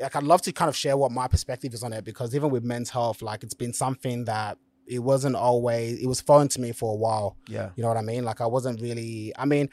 like 0.00 0.16
I'd 0.16 0.24
love 0.24 0.42
to 0.42 0.52
kind 0.52 0.68
of 0.68 0.76
share 0.76 0.96
what 0.96 1.12
my 1.12 1.28
perspective 1.28 1.72
is 1.74 1.82
on 1.84 1.92
it 1.92 2.04
because 2.04 2.34
even 2.34 2.50
with 2.50 2.64
men's 2.64 2.90
health, 2.90 3.22
like 3.22 3.42
it's 3.44 3.54
been 3.54 3.72
something 3.72 4.24
that 4.24 4.58
it 4.86 4.98
wasn't 4.98 5.36
always. 5.36 6.00
It 6.00 6.06
was 6.08 6.20
foreign 6.20 6.48
to 6.48 6.60
me 6.60 6.72
for 6.72 6.92
a 6.92 6.96
while. 6.96 7.36
yeah 7.48 7.70
You 7.76 7.82
know 7.82 7.88
what 7.88 7.98
I 7.98 8.02
mean? 8.02 8.24
Like 8.24 8.40
I 8.40 8.46
wasn't 8.46 8.80
really. 8.80 9.32
I 9.38 9.44
mean, 9.44 9.68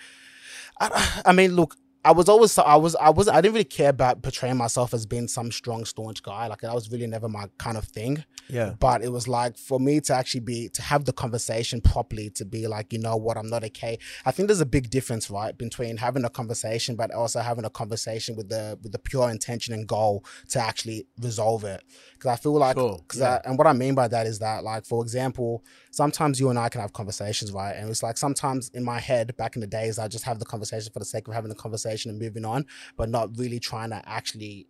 I, 0.79 1.21
I 1.25 1.31
mean, 1.33 1.55
look. 1.55 1.75
I 2.05 2.13
was 2.13 2.29
always 2.29 2.57
I 2.57 2.75
was 2.77 2.95
I 2.95 3.09
was 3.09 3.27
I 3.27 3.41
didn't 3.41 3.55
really 3.55 3.65
care 3.65 3.89
about 3.89 4.21
portraying 4.21 4.55
myself 4.55 4.93
as 4.93 5.05
being 5.05 5.27
some 5.27 5.51
strong 5.51 5.83
staunch 5.83 6.23
guy. 6.23 6.47
Like 6.47 6.61
that 6.61 6.73
was 6.73 6.89
really 6.89 7.07
never 7.07 7.27
my 7.27 7.47
kind 7.57 7.77
of 7.77 7.83
thing. 7.83 8.23
Yeah. 8.47 8.75
But 8.79 9.03
it 9.03 9.11
was 9.11 9.27
like 9.27 9.57
for 9.57 9.79
me 9.81 9.99
to 10.01 10.13
actually 10.13 10.39
be 10.39 10.69
to 10.69 10.81
have 10.81 11.03
the 11.03 11.11
conversation 11.11 11.81
properly 11.81 12.29
to 12.31 12.45
be 12.45 12.67
like 12.67 12.93
you 12.93 12.99
know 12.99 13.17
what 13.17 13.37
i'm 13.37 13.49
not 13.49 13.65
okay. 13.65 13.99
I 14.25 14.31
think 14.31 14.47
there's 14.47 14.61
a 14.61 14.65
big 14.65 14.89
difference 14.89 15.29
right 15.29 15.57
between 15.57 15.97
having 15.97 16.23
a 16.23 16.29
conversation 16.29 16.95
but 16.95 17.11
also 17.11 17.41
having 17.41 17.65
a 17.65 17.69
conversation 17.69 18.37
with 18.37 18.47
the 18.47 18.79
with 18.81 18.93
the 18.93 18.99
pure 18.99 19.29
intention 19.29 19.73
and 19.73 19.85
goal 19.85 20.23
to 20.49 20.59
actually 20.59 21.05
resolve 21.21 21.65
it. 21.65 21.83
Because 22.13 22.31
i 22.31 22.35
feel 22.37 22.53
like 22.53 22.77
because 22.77 23.19
yeah. 23.19 23.41
and 23.43 23.57
what 23.57 23.67
i 23.67 23.73
mean 23.73 23.93
by 23.93 24.07
that 24.07 24.25
is 24.25 24.39
that 24.39 24.63
like 24.63 24.85
for 24.85 25.03
example 25.03 25.63
sometimes 25.91 26.39
you 26.39 26.49
and 26.49 26.59
i 26.59 26.69
can 26.69 26.81
have 26.81 26.93
conversations 26.93 27.51
right? 27.51 27.75
And 27.75 27.89
it's 27.89 28.03
like 28.03 28.17
sometimes 28.17 28.69
in 28.69 28.83
my 28.83 28.99
head 28.99 29.35
back 29.37 29.55
in 29.55 29.61
the 29.61 29.67
days 29.67 29.99
i 29.99 30.07
just 30.07 30.25
have 30.25 30.39
the 30.39 30.45
conversation 30.45 30.91
for 30.91 30.99
the 30.99 31.05
sake 31.05 31.27
of 31.27 31.33
having 31.33 31.49
the 31.49 31.55
conversation 31.55 32.09
and 32.11 32.19
moving 32.19 32.45
on 32.45 32.65
but 32.97 33.09
not 33.09 33.37
really 33.37 33.59
trying 33.59 33.89
to 33.89 34.01
actually 34.05 34.67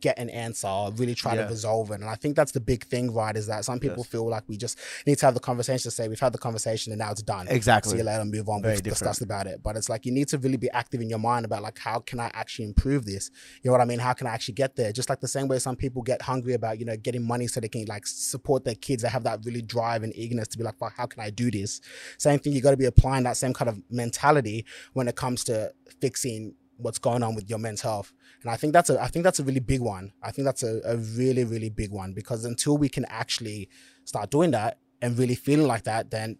get 0.00 0.18
an 0.18 0.30
answer 0.30 0.66
or 0.68 0.90
really 0.92 1.14
try 1.14 1.34
Yeah. 1.34 1.44
to 1.44 1.48
resolve 1.50 1.90
it. 1.90 1.94
And 2.00 2.04
I 2.04 2.14
think 2.14 2.36
that's 2.36 2.52
the 2.52 2.60
big 2.60 2.84
thing, 2.86 3.12
right? 3.12 3.36
Is 3.36 3.46
that 3.46 3.64
some 3.64 3.78
people 3.78 3.98
Yes. 3.98 4.06
feel 4.06 4.28
like 4.28 4.44
we 4.48 4.56
just 4.56 4.78
need 5.06 5.18
to 5.18 5.26
have 5.26 5.34
the 5.34 5.40
conversation 5.40 5.82
to 5.82 5.94
say 5.94 6.08
we've 6.08 6.18
had 6.20 6.32
the 6.32 6.38
conversation 6.38 6.92
and 6.92 6.98
now 6.98 7.10
it's 7.12 7.22
done. 7.22 7.46
exactly 7.48 7.92
See 7.92 7.98
you 7.98 8.04
later, 8.04 8.24
move 8.24 8.48
on. 8.48 8.62
Very 8.62 8.74
We've 8.74 8.82
different. 8.82 8.98
discussed 9.00 9.22
about 9.22 9.46
it. 9.46 9.62
But 9.62 9.76
it's 9.76 9.88
like 9.88 10.06
you 10.06 10.12
need 10.12 10.28
to 10.28 10.38
really 10.38 10.56
be 10.56 10.70
active 10.70 11.00
in 11.00 11.10
your 11.10 11.18
mind 11.18 11.44
about 11.44 11.62
like 11.62 11.78
how 11.78 11.98
can 12.00 12.20
I 12.20 12.30
actually 12.34 12.64
improve 12.66 13.04
this? 13.04 13.30
You 13.62 13.68
know 13.68 13.72
what 13.72 13.80
I 13.80 13.84
mean? 13.84 13.98
How 13.98 14.12
can 14.12 14.26
I 14.26 14.30
actually 14.30 14.54
get 14.54 14.76
there? 14.76 14.92
Just 14.92 15.08
like 15.10 15.20
the 15.20 15.28
same 15.28 15.48
way 15.48 15.58
some 15.58 15.76
people 15.76 16.02
get 16.02 16.22
hungry 16.22 16.54
about, 16.54 16.78
you 16.78 16.84
know, 16.84 16.96
getting 16.96 17.22
money 17.26 17.46
so 17.46 17.60
they 17.60 17.68
can 17.68 17.84
like 17.86 18.06
support 18.06 18.64
their 18.64 18.74
kids. 18.74 19.02
They 19.02 19.08
have 19.08 19.24
that 19.24 19.40
really 19.44 19.62
drive 19.62 20.02
and 20.02 20.14
eagerness 20.16 20.48
to 20.48 20.58
be 20.58 20.64
like, 20.64 20.78
fuck, 20.78 20.94
how 20.96 21.06
can 21.06 21.20
I 21.20 21.30
do 21.30 21.50
this? 21.50 21.80
Same 22.18 22.38
thing, 22.38 22.52
you 22.52 22.60
gotta 22.60 22.76
be 22.76 22.86
applying 22.86 23.24
that 23.24 23.36
same 23.36 23.52
kind 23.52 23.68
of 23.68 23.80
mentality 23.90 24.64
when 24.94 25.08
it 25.08 25.16
comes 25.16 25.44
to 25.44 25.72
fixing 26.00 26.54
what's 26.82 26.98
going 26.98 27.22
on 27.22 27.34
with 27.34 27.48
your 27.48 27.58
men's 27.58 27.80
health. 27.80 28.12
And 28.42 28.50
I 28.50 28.56
think 28.56 28.72
that's 28.72 28.90
a 28.90 29.00
I 29.00 29.08
think 29.08 29.24
that's 29.24 29.38
a 29.38 29.44
really 29.44 29.60
big 29.60 29.80
one. 29.80 30.12
I 30.22 30.30
think 30.30 30.44
that's 30.44 30.62
a, 30.62 30.80
a 30.84 30.96
really, 30.96 31.44
really 31.44 31.70
big 31.70 31.90
one 31.90 32.12
because 32.12 32.44
until 32.44 32.76
we 32.76 32.88
can 32.88 33.04
actually 33.06 33.68
start 34.04 34.30
doing 34.30 34.50
that 34.52 34.78
and 35.00 35.18
really 35.18 35.34
feeling 35.34 35.66
like 35.66 35.84
that, 35.84 36.10
then 36.10 36.38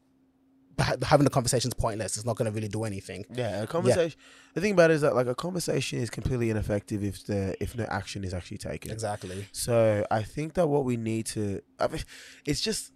having 1.03 1.25
the 1.25 1.31
conversation 1.31 1.69
is 1.69 1.75
pointless. 1.75 2.17
It's 2.17 2.27
not 2.27 2.37
going 2.37 2.50
to 2.50 2.55
really 2.55 2.69
do 2.69 2.85
anything. 2.85 3.25
Yeah, 3.33 3.62
a 3.62 3.67
conversation. 3.67 4.19
The 4.55 4.61
thing 4.61 4.73
about 4.73 4.91
it 4.91 4.94
is 4.94 5.00
that 5.03 5.15
like 5.15 5.27
a 5.27 5.35
conversation 5.35 5.99
is 5.99 6.11
completely 6.11 6.50
ineffective 6.50 7.05
if 7.05 7.25
the 7.27 7.56
if 7.62 7.77
no 7.77 7.85
action 7.85 8.25
is 8.25 8.35
actually 8.35 8.59
taken. 8.59 8.91
Exactly. 8.91 9.47
So 9.53 10.06
I 10.11 10.23
think 10.23 10.55
that 10.55 10.69
what 10.69 10.85
we 10.85 10.97
need 10.97 11.27
to, 11.27 11.61
I 11.79 11.89
mean, 11.89 12.03
it's 12.44 12.61
just 12.61 12.93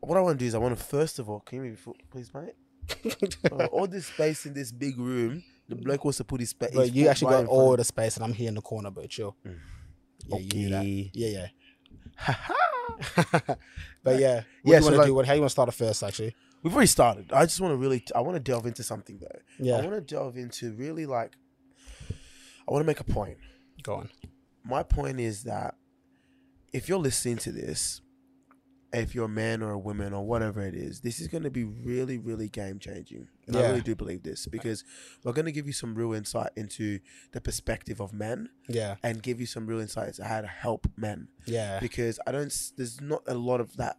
what 0.00 0.16
I 0.16 0.20
want 0.20 0.38
to 0.38 0.44
do 0.44 0.48
is 0.48 0.54
I 0.54 0.58
want 0.58 0.76
to 0.76 0.84
first 0.84 1.18
of 1.18 1.28
all, 1.28 1.40
can 1.40 1.64
you 1.64 1.76
please, 2.10 2.30
mate? 2.34 2.54
All 3.72 3.86
this 3.86 4.06
space 4.06 4.46
in 4.46 4.54
this 4.54 4.72
big 4.72 4.98
room, 4.98 5.42
the 5.68 5.76
bloke 5.76 6.04
wants 6.04 6.18
to 6.18 6.24
put 6.24 6.40
his 6.40 6.50
space. 6.50 6.70
But 6.74 6.94
you 6.94 7.08
actually 7.08 7.32
got 7.32 7.46
all 7.46 7.76
the 7.76 7.84
space, 7.84 8.16
and 8.16 8.24
I'm 8.24 8.32
here 8.32 8.48
in 8.48 8.54
the 8.54 8.60
corner. 8.62 8.90
But 8.90 9.08
chill. 9.10 9.36
Mm. 9.46 9.58
Yeah, 10.26 10.38
you 10.38 10.48
knew 10.54 10.68
that. 10.70 10.80
Okay. 10.80 11.10
Yeah, 11.14 11.28
yeah. 11.28 11.46
but 14.02 14.18
yeah, 14.18 14.34
what 14.36 14.46
Yeah, 14.64 14.64
do 14.64 14.70
you 14.70 14.80
so 14.80 14.84
want 14.84 14.84
to 14.94 14.96
like- 14.98 15.06
do? 15.06 15.14
What? 15.14 15.26
How 15.26 15.32
you 15.34 15.40
want 15.40 15.50
to 15.50 15.52
start 15.52 15.68
it 15.68 15.72
first? 15.72 16.02
Actually. 16.02 16.34
We've 16.62 16.72
already 16.74 16.88
started. 16.88 17.32
I 17.32 17.44
just 17.44 17.60
want 17.60 17.70
to 17.72 17.76
really, 17.76 18.02
I 18.16 18.20
want 18.20 18.34
to 18.34 18.40
delve 18.40 18.66
into 18.66 18.82
something 18.82 19.20
though. 19.20 19.38
Yeah, 19.64 19.76
I 19.76 19.80
want 19.82 19.92
to 19.92 20.00
delve 20.00 20.36
into 20.36 20.72
really 20.72 21.06
like, 21.06 21.34
I 22.10 22.72
want 22.72 22.82
to 22.82 22.86
make 22.86 22.98
a 22.98 23.04
point. 23.04 23.38
Go 23.84 23.94
on. 23.94 24.10
my 24.64 24.82
point 24.82 25.20
is 25.20 25.44
that 25.44 25.76
if 26.72 26.88
you're 26.88 26.98
listening 26.98 27.36
to 27.38 27.52
this, 27.52 28.00
if 28.92 29.14
you're 29.14 29.26
a 29.26 29.28
man 29.28 29.62
or 29.62 29.70
a 29.72 29.78
woman 29.78 30.12
or 30.14 30.24
whatever 30.26 30.60
it 30.62 30.74
is, 30.74 31.00
this 31.00 31.20
is 31.20 31.28
going 31.28 31.42
to 31.42 31.50
be 31.50 31.64
really, 31.64 32.16
really 32.18 32.48
game 32.48 32.78
changing. 32.78 33.28
And 33.46 33.56
I 33.56 33.62
really 33.68 33.80
do 33.82 33.94
believe 33.94 34.22
this 34.22 34.46
because 34.46 34.82
we're 35.22 35.32
going 35.32 35.44
to 35.46 35.52
give 35.52 35.66
you 35.66 35.72
some 35.72 35.94
real 35.94 36.12
insight 36.14 36.50
into 36.56 36.98
the 37.32 37.40
perspective 37.40 38.00
of 38.00 38.12
men 38.12 38.48
Yeah. 38.68 38.96
and 39.02 39.22
give 39.22 39.40
you 39.40 39.46
some 39.46 39.66
real 39.66 39.80
insights 39.80 40.18
how 40.22 40.40
to 40.40 40.46
help 40.46 40.86
men 40.96 41.28
Yeah. 41.46 41.80
because 41.80 42.18
I 42.26 42.32
don't, 42.32 42.52
there's 42.76 43.00
not 43.00 43.22
a 43.26 43.34
lot 43.34 43.60
of 43.60 43.76
that 43.76 43.98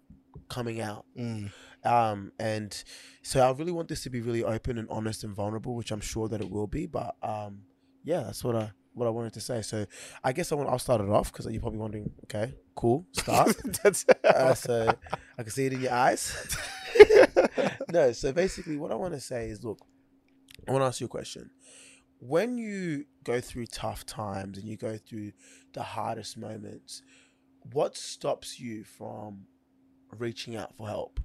coming 0.49 0.81
out. 0.81 1.05
Mm. 1.17 1.51
Um, 1.83 2.31
and 2.39 2.83
so 3.21 3.41
I 3.47 3.51
really 3.51 3.71
want 3.71 3.87
this 3.89 4.03
to 4.03 4.09
be 4.09 4.21
really 4.21 4.43
open 4.43 4.77
and 4.77 4.87
honest 4.89 5.23
and 5.23 5.33
vulnerable, 5.35 5.75
which 5.75 5.91
I'm 5.91 6.01
sure 6.01 6.27
that 6.29 6.41
it 6.41 6.49
will 6.49 6.67
be. 6.67 6.87
But 6.87 7.15
um, 7.21 7.61
yeah, 8.03 8.21
that's 8.21 8.43
what 8.43 8.55
I 8.55 8.71
what 8.99 9.07
I 9.07 9.11
wanted 9.11 9.33
to 9.33 9.41
say. 9.41 9.61
So 9.61 9.85
I 10.23 10.33
guess 10.33 10.51
I 10.51 10.55
want 10.55 10.69
I'll 10.69 10.77
start 10.77 11.01
it 11.01 11.09
off 11.09 11.31
because 11.31 11.47
you're 11.51 11.61
probably 11.61 11.79
wondering, 11.79 12.11
okay, 12.25 12.53
cool, 12.75 13.07
start. 13.13 13.55
That's 13.83 14.05
uh, 14.23 14.53
so 14.53 14.93
I 15.37 15.43
can 15.43 15.51
see 15.51 15.65
it 15.65 15.73
in 15.73 15.81
your 15.81 15.93
eyes. 15.93 16.57
no, 17.91 18.11
so 18.11 18.31
basically, 18.31 18.77
what 18.77 18.91
I 18.91 18.95
want 18.95 19.13
to 19.13 19.19
say 19.19 19.49
is, 19.49 19.63
look, 19.63 19.79
I 20.67 20.71
want 20.71 20.83
to 20.83 20.87
ask 20.87 20.99
you 20.99 21.05
a 21.05 21.09
question. 21.09 21.49
When 22.19 22.57
you 22.57 23.05
go 23.23 23.39
through 23.39 23.67
tough 23.67 24.05
times 24.05 24.57
and 24.57 24.67
you 24.67 24.75
go 24.75 24.97
through 24.97 25.31
the 25.73 25.83
hardest 25.83 26.37
moments, 26.37 27.01
what 27.71 27.95
stops 27.95 28.59
you 28.59 28.83
from 28.83 29.45
reaching 30.17 30.55
out 30.55 30.75
for 30.75 30.87
help? 30.87 31.21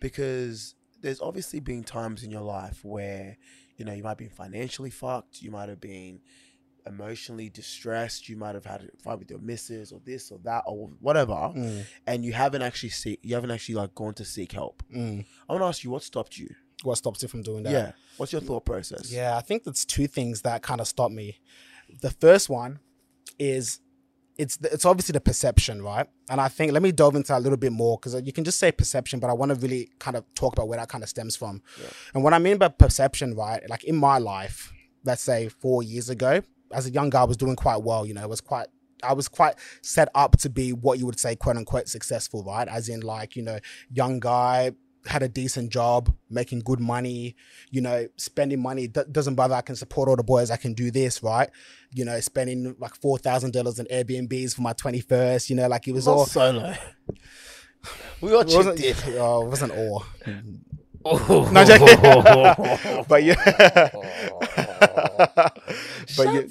Because 0.00 0.74
there's 1.00 1.20
obviously 1.20 1.60
been 1.60 1.84
times 1.84 2.24
in 2.24 2.30
your 2.30 2.42
life 2.42 2.84
where, 2.84 3.36
you 3.76 3.84
know, 3.84 3.92
you 3.92 4.02
might 4.02 4.10
have 4.10 4.18
been 4.18 4.28
financially 4.28 4.90
fucked, 4.90 5.42
you 5.42 5.50
might 5.50 5.68
have 5.68 5.80
been 5.80 6.20
emotionally 6.86 7.48
distressed. 7.48 8.28
You 8.28 8.36
might 8.36 8.54
have 8.54 8.64
had 8.64 8.82
a 8.82 9.02
fight 9.02 9.18
with 9.18 9.30
your 9.30 9.38
missus 9.40 9.92
or 9.92 10.00
this 10.04 10.30
or 10.30 10.38
that 10.44 10.64
or 10.66 10.88
whatever, 11.00 11.32
Mm, 11.34 11.84
and 12.06 12.24
you 12.24 12.32
haven't 12.32 12.62
actually 12.62 12.90
seek 12.90 13.20
you 13.22 13.34
haven't 13.34 13.50
actually 13.50 13.76
like 13.76 13.94
gone 13.94 14.14
to 14.14 14.24
seek 14.24 14.52
help. 14.52 14.82
mm. 14.94 15.24
I 15.48 15.52
want 15.52 15.62
to 15.62 15.66
ask 15.66 15.84
you 15.84 15.90
what 15.90 16.02
stopped 16.02 16.36
you. 16.38 16.48
What 16.82 16.96
stops 16.98 17.22
you 17.22 17.28
from 17.28 17.42
doing 17.42 17.62
that? 17.62 17.72
Yeah. 17.72 17.92
What's 18.18 18.32
your 18.32 18.42
thought 18.42 18.64
process? 18.66 19.10
Yeah, 19.10 19.36
I 19.36 19.40
think 19.40 19.64
that's 19.64 19.84
two 19.84 20.06
things 20.06 20.42
that 20.42 20.62
kind 20.62 20.80
of 20.80 20.86
stop 20.86 21.10
me. 21.10 21.40
The 22.02 22.10
first 22.10 22.50
one 22.50 22.80
is 23.38 23.80
it's 24.36 24.56
the, 24.56 24.72
it's 24.72 24.84
obviously 24.84 25.12
the 25.12 25.20
perception, 25.20 25.80
right? 25.80 26.06
And 26.28 26.40
I 26.40 26.48
think 26.48 26.72
let 26.72 26.82
me 26.82 26.90
delve 26.92 27.14
into 27.14 27.28
that 27.28 27.38
a 27.38 27.44
little 27.44 27.56
bit 27.56 27.72
more 27.72 27.96
because 27.96 28.20
you 28.26 28.32
can 28.32 28.42
just 28.44 28.58
say 28.58 28.72
perception, 28.72 29.20
but 29.20 29.30
I 29.30 29.32
want 29.32 29.50
to 29.50 29.54
really 29.54 29.90
kind 30.00 30.16
of 30.16 30.24
talk 30.34 30.52
about 30.54 30.66
where 30.68 30.78
that 30.78 30.88
kind 30.88 31.04
of 31.04 31.08
stems 31.08 31.36
from. 31.36 31.62
Yeah. 31.80 31.88
And 32.14 32.24
what 32.24 32.34
I 32.34 32.38
mean 32.38 32.58
by 32.58 32.68
perception, 32.68 33.34
right? 33.34 33.62
Like 33.70 33.84
in 33.84 33.94
my 33.96 34.18
life, 34.18 34.72
let's 35.04 35.22
say 35.22 35.48
four 35.48 35.82
years 35.84 36.10
ago, 36.10 36.42
as 36.72 36.86
a 36.86 36.90
young 36.90 37.10
guy, 37.10 37.22
I 37.22 37.24
was 37.24 37.36
doing 37.36 37.56
quite 37.56 37.82
well. 37.82 38.06
You 38.06 38.14
know, 38.14 38.22
it 38.22 38.28
was 38.28 38.40
quite. 38.40 38.66
I 39.02 39.12
was 39.12 39.28
quite 39.28 39.56
set 39.82 40.08
up 40.14 40.38
to 40.38 40.48
be 40.48 40.72
what 40.72 40.98
you 40.98 41.04
would 41.04 41.20
say, 41.20 41.36
quote 41.36 41.56
unquote, 41.56 41.88
successful, 41.88 42.42
right? 42.42 42.66
As 42.66 42.88
in, 42.88 43.00
like, 43.00 43.36
you 43.36 43.42
know, 43.42 43.58
young 43.90 44.18
guy, 44.18 44.72
had 45.06 45.22
a 45.22 45.28
decent 45.28 45.70
job, 45.70 46.14
making 46.30 46.60
good 46.60 46.80
money, 46.80 47.36
you 47.70 47.80
know, 47.80 48.06
spending 48.16 48.60
money. 48.60 48.88
D- 48.88 49.02
doesn't 49.10 49.34
bother. 49.34 49.54
I 49.54 49.60
can 49.60 49.76
support 49.76 50.08
all 50.08 50.16
the 50.16 50.22
boys. 50.22 50.50
I 50.50 50.56
can 50.56 50.72
do 50.72 50.90
this, 50.90 51.22
right? 51.22 51.50
You 51.92 52.04
know, 52.04 52.18
spending 52.20 52.74
like 52.78 52.94
four 52.96 53.18
thousand 53.18 53.52
dollars 53.52 53.78
on 53.78 53.86
Airbnbs 53.86 54.54
for 54.54 54.62
my 54.62 54.72
twenty 54.72 55.00
first. 55.00 55.50
You 55.50 55.56
know, 55.56 55.68
like 55.68 55.86
it 55.88 55.92
was 55.92 56.08
all. 56.08 56.26
solo. 56.26 56.74
we 58.20 58.34
all 58.34 58.40
It 58.40 58.54
wasn't, 58.54 58.78
chipped 58.78 59.06
in. 59.06 59.14
oh, 59.18 59.44
it 59.44 59.48
wasn't 59.48 59.72
all. 59.72 60.04
Oh. 61.06 61.50
No, 61.52 61.64
joking. 61.64 63.04
but 63.08 63.22
yeah, 63.22 63.34
but 66.16 66.32
you, 66.32 66.50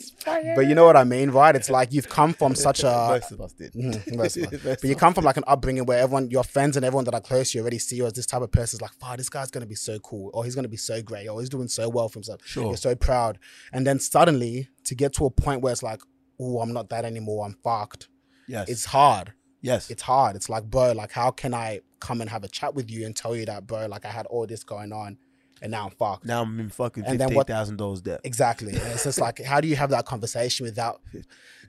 but 0.55 0.67
you 0.67 0.75
know 0.75 0.85
what 0.85 0.95
I 0.95 1.03
mean, 1.03 1.31
right? 1.31 1.55
It's 1.55 1.69
like 1.69 1.91
you've 1.91 2.09
come 2.09 2.33
from 2.33 2.55
such 2.55 2.83
a 2.83 2.85
Most 3.09 3.31
of 3.31 3.41
us 3.41 3.53
did. 3.53 3.73
Most 4.13 4.37
of 4.37 4.53
us. 4.53 4.81
But 4.81 4.83
you 4.83 4.95
come 4.95 5.13
from 5.13 5.23
like 5.23 5.37
an 5.37 5.43
upbringing 5.47 5.85
where 5.85 5.99
everyone, 5.99 6.29
your 6.29 6.43
friends 6.43 6.77
and 6.77 6.85
everyone 6.85 7.05
that 7.05 7.13
are 7.13 7.21
close 7.21 7.51
to 7.51 7.57
you 7.57 7.61
already 7.61 7.79
see 7.79 7.95
you 7.95 8.05
as 8.05 8.13
this 8.13 8.25
type 8.25 8.41
of 8.41 8.51
person. 8.51 8.77
Is 8.77 8.81
like, 8.81 8.91
wow, 9.01 9.15
this 9.15 9.29
guy's 9.29 9.51
gonna 9.51 9.65
be 9.65 9.75
so 9.75 9.99
cool, 9.99 10.29
or 10.33 10.43
he's 10.43 10.55
gonna 10.55 10.67
be 10.67 10.77
so 10.77 11.01
great, 11.01 11.27
or 11.27 11.39
he's 11.39 11.49
doing 11.49 11.67
so 11.67 11.89
well 11.89 12.09
for 12.09 12.19
himself. 12.19 12.41
Sure. 12.45 12.65
You're 12.65 12.77
so 12.77 12.95
proud, 12.95 13.39
and 13.71 13.85
then 13.87 13.99
suddenly 13.99 14.69
to 14.85 14.95
get 14.95 15.13
to 15.13 15.25
a 15.25 15.31
point 15.31 15.61
where 15.61 15.71
it's 15.73 15.83
like, 15.83 16.01
oh, 16.39 16.59
I'm 16.59 16.73
not 16.73 16.89
that 16.89 17.05
anymore. 17.05 17.45
I'm 17.45 17.57
fucked. 17.63 18.07
Yes. 18.47 18.69
It's 18.69 18.85
hard. 18.85 19.33
yes. 19.61 19.89
It's 19.89 20.01
hard. 20.03 20.35
It's 20.35 20.49
like, 20.49 20.65
bro, 20.65 20.91
like, 20.91 21.11
how 21.11 21.31
can 21.31 21.53
I 21.53 21.79
come 22.07 22.21
and 22.21 22.29
have 22.29 22.43
a 22.43 22.47
chat 22.59 22.71
with 22.77 22.87
you 22.91 23.05
and 23.05 23.15
tell 23.15 23.35
you 23.35 23.45
that, 23.51 23.65
bro, 23.69 23.85
like, 23.87 24.05
I 24.05 24.09
had 24.19 24.25
all 24.33 24.45
this 24.45 24.63
going 24.63 24.91
on, 25.03 25.17
and 25.61 25.71
now 25.71 25.85
I'm 25.85 25.91
fucked. 25.91 26.25
now 26.25 26.41
I'm 26.43 26.59
in 26.59 26.69
fucking 26.69 27.05
And 27.05 27.17
fifteen 27.19 27.43
thousand 27.45 27.77
dollars 27.77 28.01
debt. 28.01 28.19
Exactly. 28.23 28.73
And 28.73 28.81
it's 28.93 29.05
just 29.05 29.19
like, 29.19 29.37
how 29.51 29.59
do 29.61 29.67
you 29.67 29.77
have 29.77 29.89
that 29.91 30.05
conversation 30.05 30.65
without? 30.65 31.01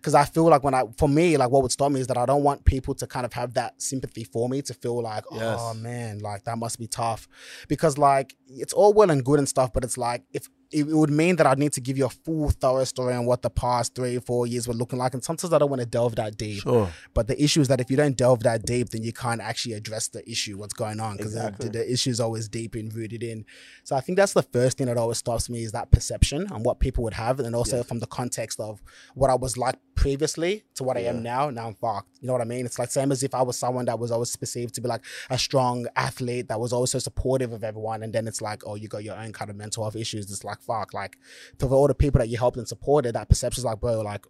Because 0.04 0.14
I 0.14 0.26
feel 0.26 0.44
like 0.54 0.62
when 0.62 0.74
I, 0.74 0.82
for 0.98 1.08
me, 1.08 1.38
like 1.38 1.48
what 1.48 1.62
would 1.62 1.72
stop 1.72 1.90
me 1.90 1.98
is 1.98 2.08
that 2.08 2.18
I 2.18 2.26
don't 2.26 2.42
want 2.42 2.66
people 2.66 2.94
to 2.96 3.06
kind 3.06 3.24
of 3.24 3.32
have 3.32 3.54
that 3.54 3.80
sympathy 3.80 4.22
for 4.24 4.50
me 4.50 4.60
to 4.60 4.74
feel 4.74 5.00
like, 5.02 5.24
oh, 5.30 5.36
Yes. 5.36 5.58
oh 5.58 5.72
man, 5.72 6.18
like 6.18 6.44
that 6.44 6.58
must 6.58 6.78
be 6.78 6.86
tough. 6.86 7.26
Because 7.68 7.96
like 7.96 8.36
it's 8.46 8.74
all 8.74 8.92
well 8.92 9.10
and 9.10 9.24
good 9.24 9.38
and 9.38 9.48
stuff, 9.48 9.72
but 9.72 9.82
it's 9.82 9.96
like 9.96 10.22
if 10.38 10.46
it, 10.74 10.88
it 10.88 10.94
would 10.94 11.10
mean 11.10 11.36
that 11.36 11.46
I'd 11.46 11.58
need 11.58 11.72
to 11.74 11.80
give 11.80 11.96
you 11.96 12.06
a 12.06 12.10
full, 12.10 12.50
thorough 12.50 12.84
story 12.84 13.14
on 13.14 13.24
what 13.26 13.42
the 13.42 13.50
past 13.50 13.94
three, 13.94 14.18
four 14.18 14.46
years 14.46 14.66
were 14.66 14.74
looking 14.74 14.98
like. 14.98 15.14
And 15.14 15.22
sometimes 15.22 15.52
I 15.52 15.58
don't 15.58 15.70
want 15.70 15.80
to 15.80 15.86
delve 15.86 16.16
that 16.16 16.36
deep. 16.36 16.62
Sure. 16.62 16.90
But 17.14 17.28
the 17.28 17.42
issue 17.42 17.60
is 17.60 17.68
that 17.68 17.80
if 17.80 17.90
you 17.90 17.96
don't 17.96 18.16
delve 18.16 18.40
that 18.42 18.64
deep, 18.66 18.90
then 18.90 19.02
you 19.02 19.12
can't 19.12 19.40
actually 19.40 19.74
address 19.74 20.08
the 20.08 20.28
issue, 20.28 20.58
what's 20.58 20.74
going 20.74 21.00
on, 21.00 21.16
because 21.16 21.34
Exactly. 21.36 21.68
the, 21.68 21.78
the 21.78 21.92
issue 21.92 22.10
is 22.10 22.20
always 22.20 22.48
deep 22.48 22.74
and 22.74 22.92
rooted 22.92 23.22
in. 23.22 23.44
So 23.84 23.94
I 23.96 24.00
think 24.00 24.16
that's 24.18 24.32
the 24.32 24.42
first 24.42 24.78
thing 24.78 24.88
that 24.88 24.96
always 24.96 25.18
stops 25.18 25.48
me 25.48 25.62
is 25.62 25.72
that 25.72 25.90
perception 25.90 26.46
and 26.52 26.64
what 26.64 26.80
people 26.80 27.04
would 27.04 27.14
have, 27.14 27.40
and 27.40 27.54
also 27.54 27.76
Yeah. 27.78 27.82
from 27.84 28.00
the 28.00 28.06
context 28.06 28.58
of 28.60 28.82
what 29.14 29.30
I 29.30 29.34
was 29.36 29.56
like 29.56 29.76
previously 29.94 30.64
to 30.74 30.84
what 30.84 30.96
I 30.96 31.00
am 31.00 31.22
now. 31.22 31.50
Now 31.50 31.68
I'm 31.68 31.74
fucked. 31.74 32.18
You 32.20 32.26
know 32.26 32.32
what 32.32 32.42
I 32.42 32.46
mean? 32.46 32.66
It's 32.66 32.78
like 32.78 32.90
same 32.90 33.12
as 33.12 33.22
if 33.22 33.34
I 33.34 33.42
was 33.42 33.56
someone 33.56 33.84
that 33.86 33.98
was 33.98 34.10
always 34.10 34.34
perceived 34.36 34.74
to 34.74 34.80
be 34.80 34.88
like 34.88 35.04
a 35.30 35.38
strong 35.38 35.86
athlete 35.96 36.48
that 36.48 36.60
was 36.60 36.72
always 36.72 36.90
so 36.90 36.98
supportive 36.98 37.52
of 37.52 37.64
everyone, 37.64 38.02
and 38.02 38.12
then 38.12 38.26
it's 38.26 38.42
like, 38.42 38.62
oh, 38.66 38.74
you 38.74 38.88
got 38.88 39.04
your 39.04 39.16
own 39.16 39.32
kind 39.32 39.50
of 39.50 39.56
mental 39.56 39.84
health 39.84 39.96
issues. 39.96 40.30
It's 40.30 40.44
like 40.44 40.60
fuck, 40.60 40.94
like 40.94 41.18
for 41.58 41.68
all 41.70 41.88
the 41.88 41.94
people 41.94 42.18
that 42.18 42.28
you 42.28 42.38
helped 42.38 42.56
and 42.56 42.68
supported, 42.68 43.14
that 43.14 43.28
perception 43.28 43.60
is 43.60 43.64
like, 43.64 43.80
bro, 43.80 44.00
like 44.00 44.26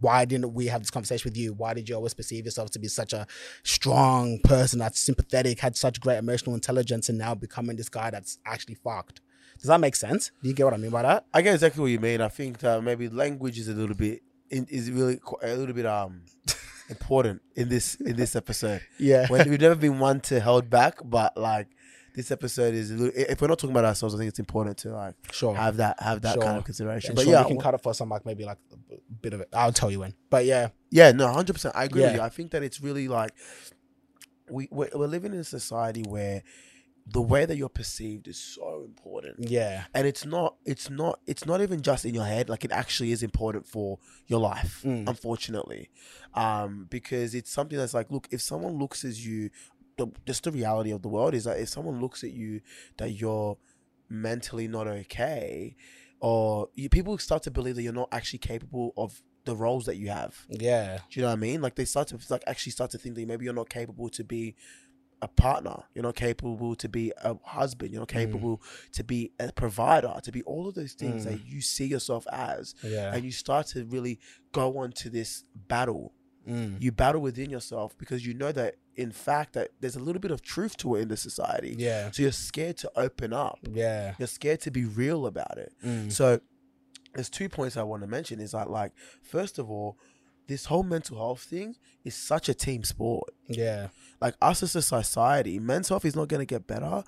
why 0.00 0.24
didn't 0.24 0.52
we 0.52 0.66
have 0.66 0.80
this 0.80 0.90
conversation 0.90 1.30
with 1.30 1.36
you? 1.36 1.52
Why 1.52 1.74
did 1.74 1.88
you 1.88 1.94
always 1.94 2.14
perceive 2.14 2.44
yourself 2.44 2.70
to 2.72 2.78
be 2.78 2.88
such 2.88 3.12
a 3.12 3.26
strong 3.62 4.40
person 4.42 4.78
that's 4.78 5.00
sympathetic, 5.00 5.60
had 5.60 5.76
such 5.76 6.00
great 6.00 6.18
emotional 6.18 6.54
intelligence, 6.54 7.08
and 7.08 7.18
now 7.18 7.34
becoming 7.34 7.76
this 7.76 7.88
guy 7.88 8.10
that's 8.10 8.38
actually 8.44 8.74
fucked? 8.74 9.20
Does 9.58 9.68
that 9.68 9.80
make 9.80 9.96
sense? 9.96 10.32
Do 10.42 10.48
you 10.48 10.54
get 10.54 10.64
what 10.64 10.74
I 10.74 10.76
mean 10.76 10.90
by 10.90 11.02
that? 11.02 11.26
I 11.32 11.40
get 11.40 11.54
exactly 11.54 11.80
what 11.80 11.86
you 11.86 12.00
mean. 12.00 12.20
I 12.20 12.28
think 12.28 12.58
that 12.58 12.82
maybe 12.82 13.08
language 13.08 13.58
is 13.58 13.68
a 13.68 13.72
little 13.72 13.96
bit 13.96 14.22
is 14.50 14.90
really 14.90 15.20
a 15.42 15.54
little 15.54 15.74
bit 15.74 15.86
um 15.86 16.22
important 16.88 17.42
in 17.54 17.68
this 17.68 17.96
in 17.96 18.16
this 18.16 18.36
episode. 18.36 18.80
Yeah. 18.98 19.26
When 19.28 19.48
we've 19.48 19.60
never 19.60 19.74
been 19.74 19.98
one 19.98 20.20
to 20.22 20.40
hold 20.40 20.70
back, 20.70 20.98
but 21.04 21.36
like 21.36 21.68
this 22.14 22.30
episode 22.30 22.72
is 22.74 22.90
a 22.90 22.94
little, 22.94 23.12
if 23.14 23.42
we're 23.42 23.48
not 23.48 23.58
talking 23.58 23.72
about 23.76 23.84
ourselves, 23.84 24.14
I 24.14 24.18
think 24.18 24.30
it's 24.30 24.38
important 24.38 24.78
to 24.78 24.90
like 24.94 25.14
sure. 25.32 25.54
have 25.54 25.76
that 25.76 26.00
have 26.00 26.22
that 26.22 26.34
Sure. 26.34 26.42
kind 26.42 26.56
of 26.56 26.64
consideration. 26.64 27.10
And 27.10 27.16
but 27.16 27.24
sure, 27.24 27.32
yeah, 27.32 27.42
we 27.42 27.48
can 27.48 27.60
cut 27.60 27.74
it 27.74 27.82
for 27.82 27.92
some 27.92 28.08
like 28.08 28.24
maybe 28.24 28.44
like 28.44 28.58
a 28.90 28.96
bit 29.20 29.34
of 29.34 29.40
it. 29.42 29.48
I'll 29.52 29.72
tell 29.72 29.90
you 29.90 30.00
when. 30.00 30.14
But 30.30 30.46
yeah, 30.46 30.68
Yeah, 30.90 31.12
no, 31.12 31.28
hundred 31.30 31.52
percent. 31.52 31.76
I 31.76 31.84
agree 31.84 32.02
with 32.02 32.14
you. 32.14 32.20
I 32.22 32.30
think 32.30 32.52
that 32.52 32.62
it's 32.62 32.80
really 32.80 33.08
like 33.08 33.32
we 34.50 34.68
we're, 34.70 34.88
we're 34.94 35.06
living 35.06 35.34
in 35.34 35.40
a 35.40 35.44
society 35.44 36.02
where 36.02 36.42
the 37.06 37.20
way 37.22 37.44
that 37.44 37.56
you're 37.56 37.68
perceived 37.68 38.26
is 38.28 38.38
so 38.38 38.65
important, 38.84 39.48
yeah, 39.48 39.84
and 39.94 40.06
it's 40.06 40.24
not. 40.24 40.56
It's 40.64 40.90
not. 40.90 41.20
It's 41.26 41.46
not 41.46 41.60
even 41.60 41.82
just 41.82 42.04
in 42.04 42.14
your 42.14 42.24
head. 42.24 42.48
Like 42.48 42.64
it 42.64 42.72
actually 42.72 43.12
is 43.12 43.22
important 43.22 43.66
for 43.66 43.98
your 44.26 44.40
life. 44.40 44.82
Mm. 44.84 45.08
Unfortunately, 45.08 45.90
um, 46.34 46.86
because 46.90 47.34
it's 47.34 47.50
something 47.50 47.78
that's 47.78 47.94
like, 47.94 48.10
look, 48.10 48.28
if 48.30 48.40
someone 48.40 48.74
looks 48.78 49.04
at 49.04 49.16
you, 49.16 49.50
the, 49.96 50.08
just 50.26 50.44
the 50.44 50.52
reality 50.52 50.90
of 50.90 51.02
the 51.02 51.08
world 51.08 51.34
is 51.34 51.44
that 51.44 51.58
if 51.58 51.68
someone 51.68 52.00
looks 52.00 52.22
at 52.24 52.32
you 52.32 52.60
that 52.98 53.10
you're 53.10 53.56
mentally 54.08 54.68
not 54.68 54.86
okay, 54.86 55.76
or 56.20 56.68
you, 56.74 56.88
people 56.88 57.16
start 57.18 57.42
to 57.44 57.50
believe 57.50 57.76
that 57.76 57.82
you're 57.82 57.92
not 57.92 58.08
actually 58.12 58.38
capable 58.38 58.92
of 58.96 59.22
the 59.46 59.56
roles 59.56 59.86
that 59.86 59.96
you 59.96 60.08
have. 60.10 60.44
yeah, 60.50 60.98
Do 61.08 61.20
you 61.20 61.22
know 61.22 61.28
what 61.28 61.34
I 61.34 61.36
mean? 61.36 61.62
Like 61.62 61.76
they 61.76 61.84
start 61.84 62.08
to 62.08 62.18
like 62.28 62.42
actually 62.46 62.72
start 62.72 62.90
to 62.90 62.98
think 62.98 63.14
that 63.14 63.26
maybe 63.26 63.44
you're 63.44 63.54
not 63.54 63.70
capable 63.70 64.08
to 64.10 64.24
be 64.24 64.56
a 65.26 65.28
partner. 65.46 65.78
You're 65.94 66.04
not 66.10 66.16
capable 66.16 66.74
to 66.76 66.88
be 66.88 67.12
a 67.22 67.34
husband. 67.44 67.90
You're 67.92 68.00
not 68.06 68.08
capable 68.22 68.62
to 68.92 69.02
be 69.12 69.20
a 69.40 69.52
provider. 69.52 70.12
To 70.26 70.30
be 70.32 70.42
all 70.52 70.64
of 70.68 70.74
those 70.74 70.94
things 71.02 71.22
Mm. 71.22 71.28
that 71.30 71.38
you 71.46 71.60
see 71.60 71.86
yourself 71.94 72.24
as, 72.32 72.74
yeah. 72.82 73.12
and 73.14 73.24
you 73.24 73.32
start 73.32 73.64
to 73.74 73.84
really 73.84 74.18
go 74.52 74.78
on 74.78 74.92
to 75.02 75.10
this 75.10 75.44
battle. 75.68 76.12
Mm. 76.48 76.80
You 76.80 76.92
battle 76.92 77.20
within 77.20 77.50
yourself 77.50 77.88
because 77.98 78.24
you 78.26 78.32
know 78.42 78.52
that 78.52 78.76
in 78.94 79.10
fact 79.10 79.52
that 79.54 79.68
there's 79.80 79.96
a 79.96 80.04
little 80.06 80.20
bit 80.20 80.30
of 80.30 80.40
truth 80.42 80.74
to 80.78 80.94
it 80.96 81.00
in 81.02 81.08
the 81.08 81.16
society. 81.16 81.74
Yeah, 81.76 82.10
So 82.12 82.22
you're 82.22 82.32
scared 82.50 82.76
to 82.78 82.90
open 83.06 83.32
up. 83.32 83.58
yeah. 83.84 84.14
You're 84.18 84.28
scared 84.28 84.60
to 84.60 84.70
be 84.70 84.84
real 84.84 85.26
about 85.26 85.58
it. 85.58 85.72
Mm. 85.84 86.10
So 86.12 86.40
there's 87.14 87.28
two 87.30 87.48
points 87.48 87.76
I 87.76 87.82
want 87.82 88.02
to 88.04 88.06
mention 88.18 88.40
is 88.40 88.52
that 88.52 88.70
like 88.70 88.92
first 89.22 89.58
of 89.58 89.68
all, 89.70 89.98
this 90.46 90.66
whole 90.66 90.84
mental 90.84 91.16
health 91.18 91.42
thing 91.42 91.74
is 92.04 92.14
such 92.14 92.48
a 92.48 92.54
team 92.54 92.84
sport. 92.84 93.30
Yeah, 93.48 93.88
Like 94.20 94.34
us 94.40 94.62
as 94.62 94.74
a 94.76 94.82
society, 94.82 95.58
men's 95.58 95.88
health 95.88 96.04
is 96.04 96.16
not 96.16 96.28
going 96.28 96.40
to 96.40 96.46
get 96.46 96.66
better 96.66 97.04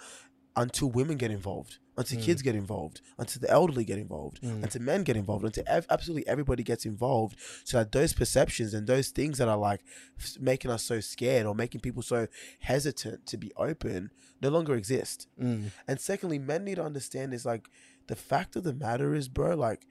until 0.56 0.90
women 0.90 1.16
get 1.16 1.30
involved, 1.30 1.78
until 1.96 2.18
Mm. 2.18 2.22
kids 2.24 2.42
get 2.42 2.54
involved, 2.54 3.00
until 3.16 3.40
the 3.40 3.48
elderly 3.50 3.84
get 3.84 3.98
involved, 3.98 4.42
Mm. 4.42 4.62
until 4.64 4.82
men 4.82 5.04
get 5.04 5.16
involved, 5.16 5.44
until 5.44 5.64
ev- 5.66 5.86
absolutely 5.88 6.26
everybody 6.26 6.62
gets 6.62 6.84
involved, 6.84 7.36
so 7.64 7.78
that 7.78 7.92
those 7.92 8.12
perceptions 8.12 8.74
and 8.74 8.86
those 8.86 9.08
things 9.10 9.38
that 9.38 9.48
are 9.48 9.56
like 9.56 9.82
f- 10.18 10.36
making 10.40 10.70
us 10.70 10.82
so 10.82 11.00
scared 11.00 11.46
or 11.46 11.54
making 11.54 11.80
people 11.80 12.02
so 12.02 12.26
hesitant 12.60 13.24
to 13.26 13.36
be 13.36 13.52
open 13.56 14.10
no 14.42 14.48
longer 14.50 14.74
exist. 14.74 15.28
mm. 15.40 15.70
And 15.86 16.00
secondly, 16.00 16.38
men 16.38 16.64
need 16.64 16.76
to 16.76 16.84
understand 16.84 17.32
is 17.34 17.46
like 17.46 17.68
the 18.08 18.16
fact 18.16 18.56
of 18.56 18.64
the 18.64 18.74
matter 18.74 19.14
is, 19.14 19.28
bro, 19.28 19.54
like 19.56 19.86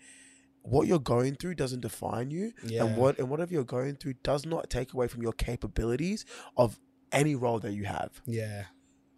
what 0.68 0.88
you're 0.88 1.00
going 1.00 1.36
through 1.36 1.56
doesn't 1.56 1.82
define 1.82 2.30
you. 2.32 2.52
yeah. 2.64 2.84
And 2.84 2.98
what 2.98 3.18
and 3.20 3.30
whatever 3.30 3.54
you're 3.54 3.64
going 3.64 3.96
through 3.96 4.16
does 4.24 4.46
not 4.46 4.70
take 4.70 4.94
away 4.94 5.08
from 5.08 5.22
your 5.22 5.34
capabilities 5.34 6.26
of 6.58 6.80
any 7.12 7.36
role 7.36 7.60
that 7.60 7.72
you 7.72 7.86
have. 7.86 8.22
Yeah, 8.26 8.66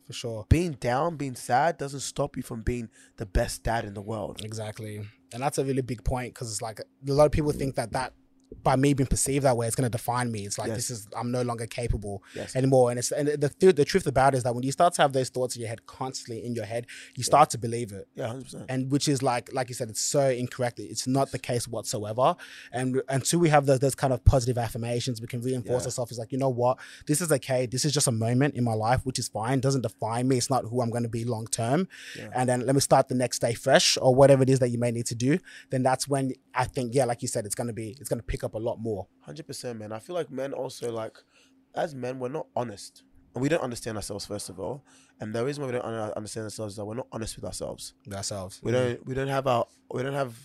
for 0.05 0.13
sure. 0.13 0.45
Being 0.49 0.73
down, 0.73 1.17
being 1.17 1.35
sad 1.35 1.77
doesn't 1.77 2.01
stop 2.01 2.37
you 2.37 2.43
from 2.43 2.61
being 2.61 2.89
the 3.17 3.25
best 3.25 3.63
dad 3.63 3.85
in 3.85 3.93
the 3.93 4.01
world. 4.01 4.41
Exactly. 4.43 5.01
And 5.33 5.41
that's 5.41 5.57
a 5.57 5.65
really 5.65 5.81
big 5.81 6.03
point 6.03 6.33
because 6.33 6.51
it's 6.51 6.61
like 6.61 6.79
a 6.79 7.11
lot 7.11 7.25
of 7.25 7.31
people 7.31 7.51
think 7.51 7.75
that 7.75 7.91
that 7.93 8.13
by 8.63 8.75
me 8.75 8.93
being 8.93 9.07
perceived 9.07 9.45
that 9.45 9.55
way, 9.57 9.67
it's 9.67 9.75
going 9.75 9.89
to 9.89 9.97
define 9.97 10.31
me. 10.31 10.45
It's 10.45 10.57
like 10.57 10.67
Yes. 10.69 10.77
this 10.77 10.89
is 10.91 11.07
I'm 11.15 11.31
no 11.31 11.41
longer 11.41 11.65
capable 11.67 12.23
Yes. 12.35 12.55
anymore. 12.55 12.89
And 12.91 12.99
it's 12.99 13.11
and 13.11 13.27
the 13.27 13.49
th- 13.49 13.75
the 13.75 13.85
truth 13.85 14.07
about 14.07 14.33
it 14.33 14.37
is 14.37 14.43
that 14.43 14.53
when 14.55 14.63
you 14.63 14.71
start 14.71 14.93
to 14.95 15.01
have 15.01 15.13
those 15.13 15.29
thoughts 15.29 15.55
in 15.55 15.61
your 15.61 15.69
head 15.69 15.85
constantly 15.85 16.43
in 16.45 16.53
your 16.55 16.65
head, 16.65 16.85
you 17.15 17.23
start 17.23 17.49
to 17.51 17.57
believe 17.57 17.91
it. 17.91 18.07
Yeah, 18.15 18.27
hundred 18.27 18.43
percent. 18.45 18.65
And 18.69 18.91
which 18.91 19.07
is 19.07 19.21
like 19.23 19.51
like 19.53 19.69
you 19.69 19.75
said, 19.75 19.89
it's 19.89 20.01
so 20.01 20.29
incorrect. 20.29 20.79
It's 20.79 21.07
not 21.07 21.31
the 21.31 21.39
case 21.39 21.67
whatsoever. 21.67 22.35
And 22.71 23.01
until 23.09 23.39
we 23.39 23.49
have 23.49 23.65
those, 23.65 23.79
those 23.79 23.95
kind 23.95 24.13
of 24.13 24.23
positive 24.25 24.57
affirmations, 24.57 25.21
we 25.21 25.27
can 25.27 25.41
reinforce 25.41 25.83
Yeah. 25.83 25.87
ourselves. 25.87 26.11
It's 26.11 26.19
like 26.19 26.31
you 26.31 26.37
know 26.37 26.49
what, 26.49 26.77
this 27.07 27.21
is 27.21 27.31
okay. 27.31 27.65
This 27.65 27.85
is 27.85 27.91
just 27.93 28.07
a 28.07 28.11
moment 28.11 28.55
in 28.55 28.63
my 28.63 28.73
life, 28.73 29.05
which 29.05 29.19
is 29.19 29.27
fine. 29.27 29.59
Doesn't 29.59 29.81
define 29.81 30.27
me. 30.27 30.37
It's 30.37 30.49
not 30.49 30.65
who 30.65 30.81
I'm 30.81 30.89
going 30.89 31.03
to 31.03 31.09
be 31.09 31.23
long 31.23 31.47
term. 31.47 31.87
Yeah. 32.17 32.29
And 32.33 32.47
then 32.49 32.65
let 32.65 32.75
me 32.75 32.81
start 32.81 33.07
the 33.07 33.15
next 33.15 33.39
day 33.39 33.53
fresh 33.53 33.97
or 34.01 34.13
whatever 34.15 34.43
it 34.43 34.49
is 34.49 34.59
that 34.59 34.69
you 34.69 34.77
may 34.77 34.91
need 34.91 35.05
to 35.07 35.15
do. 35.15 35.39
Then 35.69 35.83
that's 35.83 36.07
when 36.07 36.33
I 36.53 36.65
think 36.65 36.93
yeah, 36.93 37.05
like 37.05 37.21
you 37.21 37.27
said, 37.27 37.45
it's 37.45 37.55
going 37.55 37.67
to 37.67 37.73
be 37.73 37.95
it's 37.99 38.09
going 38.09 38.19
to 38.19 38.25
pick 38.25 38.43
up 38.43 38.48
a 38.53 38.59
lot 38.59 38.79
more. 38.79 39.07
Hundred 39.21 39.47
percent, 39.47 39.79
man. 39.79 39.91
I 39.91 39.99
feel 39.99 40.15
like 40.15 40.31
men 40.31 40.53
also 40.53 40.91
like, 40.91 41.17
as 41.75 41.95
men, 41.95 42.19
we're 42.19 42.29
not 42.29 42.47
honest, 42.55 43.03
and 43.33 43.41
we 43.41 43.49
don't 43.49 43.61
understand 43.61 43.97
ourselves 43.97 44.25
first 44.25 44.49
of 44.49 44.59
all. 44.59 44.83
And 45.19 45.33
the 45.33 45.45
reason 45.45 45.63
why 45.63 45.67
we 45.67 45.77
don't 45.77 45.85
understand 46.15 46.45
ourselves 46.45 46.73
is 46.73 46.77
that 46.77 46.85
we're 46.85 46.95
not 46.95 47.07
honest 47.11 47.35
with 47.35 47.45
ourselves. 47.45 47.93
Ourselves. 48.11 48.61
We 48.63 48.71
don't. 48.71 49.05
We 49.05 49.13
don't 49.13 49.27
have 49.27 49.47
our. 49.47 49.65
We 49.93 50.01
don't 50.01 50.13
have. 50.13 50.35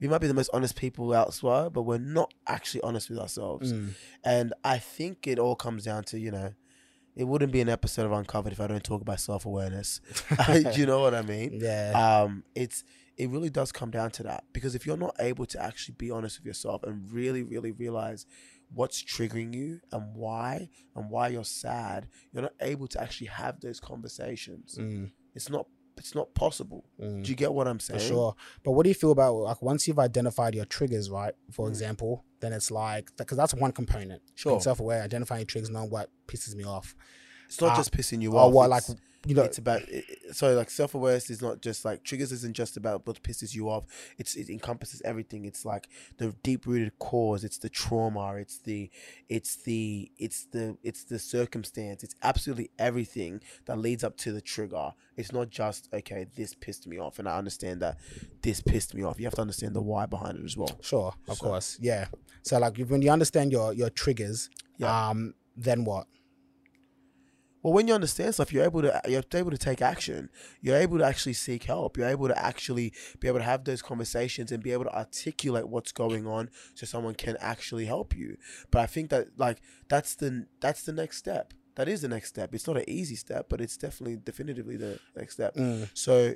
We 0.00 0.08
might 0.08 0.20
be 0.20 0.28
the 0.28 0.34
most 0.34 0.50
honest 0.54 0.76
people 0.76 1.12
elsewhere, 1.14 1.68
but 1.68 1.82
we're 1.82 1.98
not 1.98 2.32
actually 2.46 2.80
honest 2.82 3.10
with 3.10 3.18
ourselves. 3.18 3.72
Mm. 3.72 3.90
And 4.24 4.54
I 4.64 4.78
think 4.78 5.26
it 5.26 5.38
all 5.38 5.56
comes 5.56 5.84
down 5.84 6.04
to 6.04 6.18
you 6.18 6.30
know, 6.30 6.54
it 7.20 7.24
wouldn't 7.28 7.52
be 7.52 7.60
an 7.60 7.68
episode 7.68 8.06
of 8.06 8.12
Uncovered 8.12 8.52
if 8.52 8.60
I 8.60 8.66
don't 8.66 8.82
talk 8.82 9.02
about 9.02 9.20
self 9.20 9.44
awareness. 9.46 10.00
Do 10.46 10.72
you 10.80 10.86
know 10.86 11.00
what 11.00 11.14
I 11.14 11.22
mean? 11.22 11.58
Yeah. 11.62 11.92
um 12.24 12.44
it's 12.54 12.82
it 13.16 13.28
really 13.28 13.50
does 13.50 13.70
come 13.72 13.90
down 13.90 14.10
to 14.12 14.22
that 14.22 14.44
because 14.54 14.74
if 14.74 14.86
you're 14.86 14.96
not 15.06 15.14
able 15.20 15.44
to 15.46 15.62
actually 15.62 15.94
be 15.98 16.10
honest 16.10 16.38
with 16.38 16.46
yourself 16.46 16.82
and 16.82 17.12
really 17.12 17.42
really 17.42 17.72
realize 17.72 18.24
what's 18.72 19.02
triggering 19.02 19.52
you 19.54 19.80
and 19.92 20.14
why 20.14 20.68
and 20.96 21.10
why 21.10 21.28
you're 21.28 21.44
sad 21.44 22.08
you're 22.32 22.42
not 22.42 22.54
able 22.60 22.86
to 22.86 22.98
actually 23.04 23.26
have 23.26 23.60
those 23.60 23.80
conversations 23.80 24.76
Mm. 24.80 25.10
it's 25.34 25.50
not 25.50 25.66
it's 26.00 26.14
not 26.14 26.34
possible 26.34 26.84
Mm. 27.00 27.22
do 27.24 27.30
you 27.30 27.36
get 27.36 27.52
what 27.54 27.66
i'm 27.68 27.78
For 27.78 27.98
saying 27.98 28.08
sure. 28.08 28.34
But 28.64 28.72
what 28.72 28.82
do 28.84 28.88
you 28.90 28.94
feel 28.94 29.12
about 29.12 29.34
like 29.36 29.62
once 29.62 29.86
you've 29.86 29.98
identified 29.98 30.54
your 30.54 30.64
triggers, 30.64 31.08
right? 31.10 31.34
For 31.52 31.66
Mm. 31.66 31.70
example, 31.70 32.24
then 32.40 32.52
it's 32.52 32.70
like 32.70 33.10
because 33.16 33.36
that's 33.36 33.54
one 33.54 33.72
component. 33.72 34.22
sure 34.34 34.60
Self 34.60 34.80
aware, 34.80 35.02
identifying 35.02 35.46
triggers, 35.46 35.70
knowing 35.70 35.90
what 35.90 36.10
pisses 36.26 36.54
me 36.54 36.64
off. 36.64 36.94
it's 37.46 37.60
not 37.60 37.72
uh, 37.72 37.76
just 37.76 37.92
pissing 37.92 38.20
you 38.22 38.32
Or 38.32 38.46
off 38.48 38.52
what 38.54 38.70
like 38.70 38.84
you 39.26 39.34
know 39.34 39.42
it's 39.42 39.58
about 39.58 39.82
it, 39.88 40.04
so 40.32 40.54
like 40.54 40.70
self-awareness 40.70 41.28
is 41.28 41.42
not 41.42 41.60
just 41.60 41.84
like 41.84 42.04
triggers 42.04 42.32
isn't 42.32 42.54
just 42.54 42.76
about 42.78 43.06
what 43.06 43.22
pisses 43.22 43.54
you 43.54 43.68
off. 43.68 43.84
It's 44.16 44.34
it 44.34 44.48
encompasses 44.48 45.02
everything. 45.04 45.44
It's 45.44 45.64
like 45.64 45.88
the 46.16 46.34
deep-rooted 46.42 46.98
cause. 46.98 47.44
It's 47.44 47.58
the 47.58 47.68
trauma. 47.68 48.34
It's 48.36 48.58
the 48.58 48.90
it's 49.28 49.56
the 49.56 50.10
it's 50.18 50.44
the 50.46 50.78
it's 50.82 51.04
the 51.04 51.18
circumstance. 51.18 52.02
It's 52.02 52.14
absolutely 52.22 52.70
everything 52.78 53.40
that 53.66 53.78
leads 53.78 54.02
up 54.04 54.16
to 54.18 54.32
the 54.32 54.40
trigger. 54.40 54.92
It's 55.16 55.32
not 55.32 55.50
just 55.50 55.88
okay 55.92 56.26
this 56.34 56.54
pissed 56.54 56.86
me 56.86 56.98
off. 56.98 57.18
And 57.18 57.28
i 57.28 57.36
understand 57.36 57.82
that 57.82 57.98
this 58.42 58.60
pissed 58.62 58.94
me 58.94 59.02
off. 59.02 59.18
You 59.18 59.26
have 59.26 59.34
to 59.34 59.42
understand 59.42 59.74
the 59.76 59.82
why 59.82 60.06
behind 60.06 60.38
it 60.38 60.44
as 60.44 60.56
well. 60.56 60.78
Sure, 60.80 61.12
of 61.28 61.36
So- 61.36 61.44
course. 61.44 61.76
Yeah. 61.80 62.06
So 62.42 62.58
like 62.58 62.78
when 62.78 63.02
you 63.02 63.10
understand 63.10 63.52
your 63.52 63.74
your 63.74 63.90
triggers, 63.90 64.48
Yeah. 64.78 65.10
um, 65.10 65.34
then 65.56 65.84
what? 65.84 66.06
Well, 67.62 67.74
when 67.74 67.86
you 67.88 67.94
understand 67.94 68.34
stuff, 68.34 68.52
you're 68.52 68.64
able 68.64 68.82
to 68.82 69.00
you're 69.06 69.22
able 69.34 69.50
to 69.50 69.58
take 69.58 69.82
action. 69.82 70.30
You're 70.60 70.76
able 70.76 70.98
to 70.98 71.04
actually 71.04 71.34
seek 71.34 71.64
help. 71.64 71.96
You're 71.96 72.08
able 72.08 72.28
to 72.28 72.38
actually 72.38 72.92
be 73.18 73.28
able 73.28 73.38
to 73.38 73.44
have 73.44 73.64
those 73.64 73.82
conversations 73.82 74.50
and 74.50 74.62
be 74.62 74.72
able 74.72 74.84
to 74.84 74.96
articulate 74.96 75.68
what's 75.68 75.92
going 75.92 76.26
on, 76.26 76.50
so 76.74 76.86
someone 76.86 77.14
can 77.14 77.36
actually 77.40 77.84
help 77.84 78.16
you. 78.16 78.36
But 78.70 78.80
I 78.80 78.86
think 78.86 79.10
that 79.10 79.38
like 79.38 79.60
that's 79.88 80.14
the 80.14 80.46
that's 80.60 80.84
the 80.84 80.92
next 80.92 81.18
step. 81.18 81.52
That 81.76 81.88
is 81.88 82.02
the 82.02 82.08
next 82.08 82.28
step. 82.28 82.54
It's 82.54 82.66
not 82.66 82.76
an 82.76 82.84
easy 82.88 83.14
step, 83.14 83.46
but 83.48 83.60
it's 83.60 83.76
definitely 83.76 84.16
definitively 84.16 84.76
the 84.76 84.98
next 85.16 85.34
step. 85.34 85.54
Mm. 85.54 85.88
So, 85.94 86.34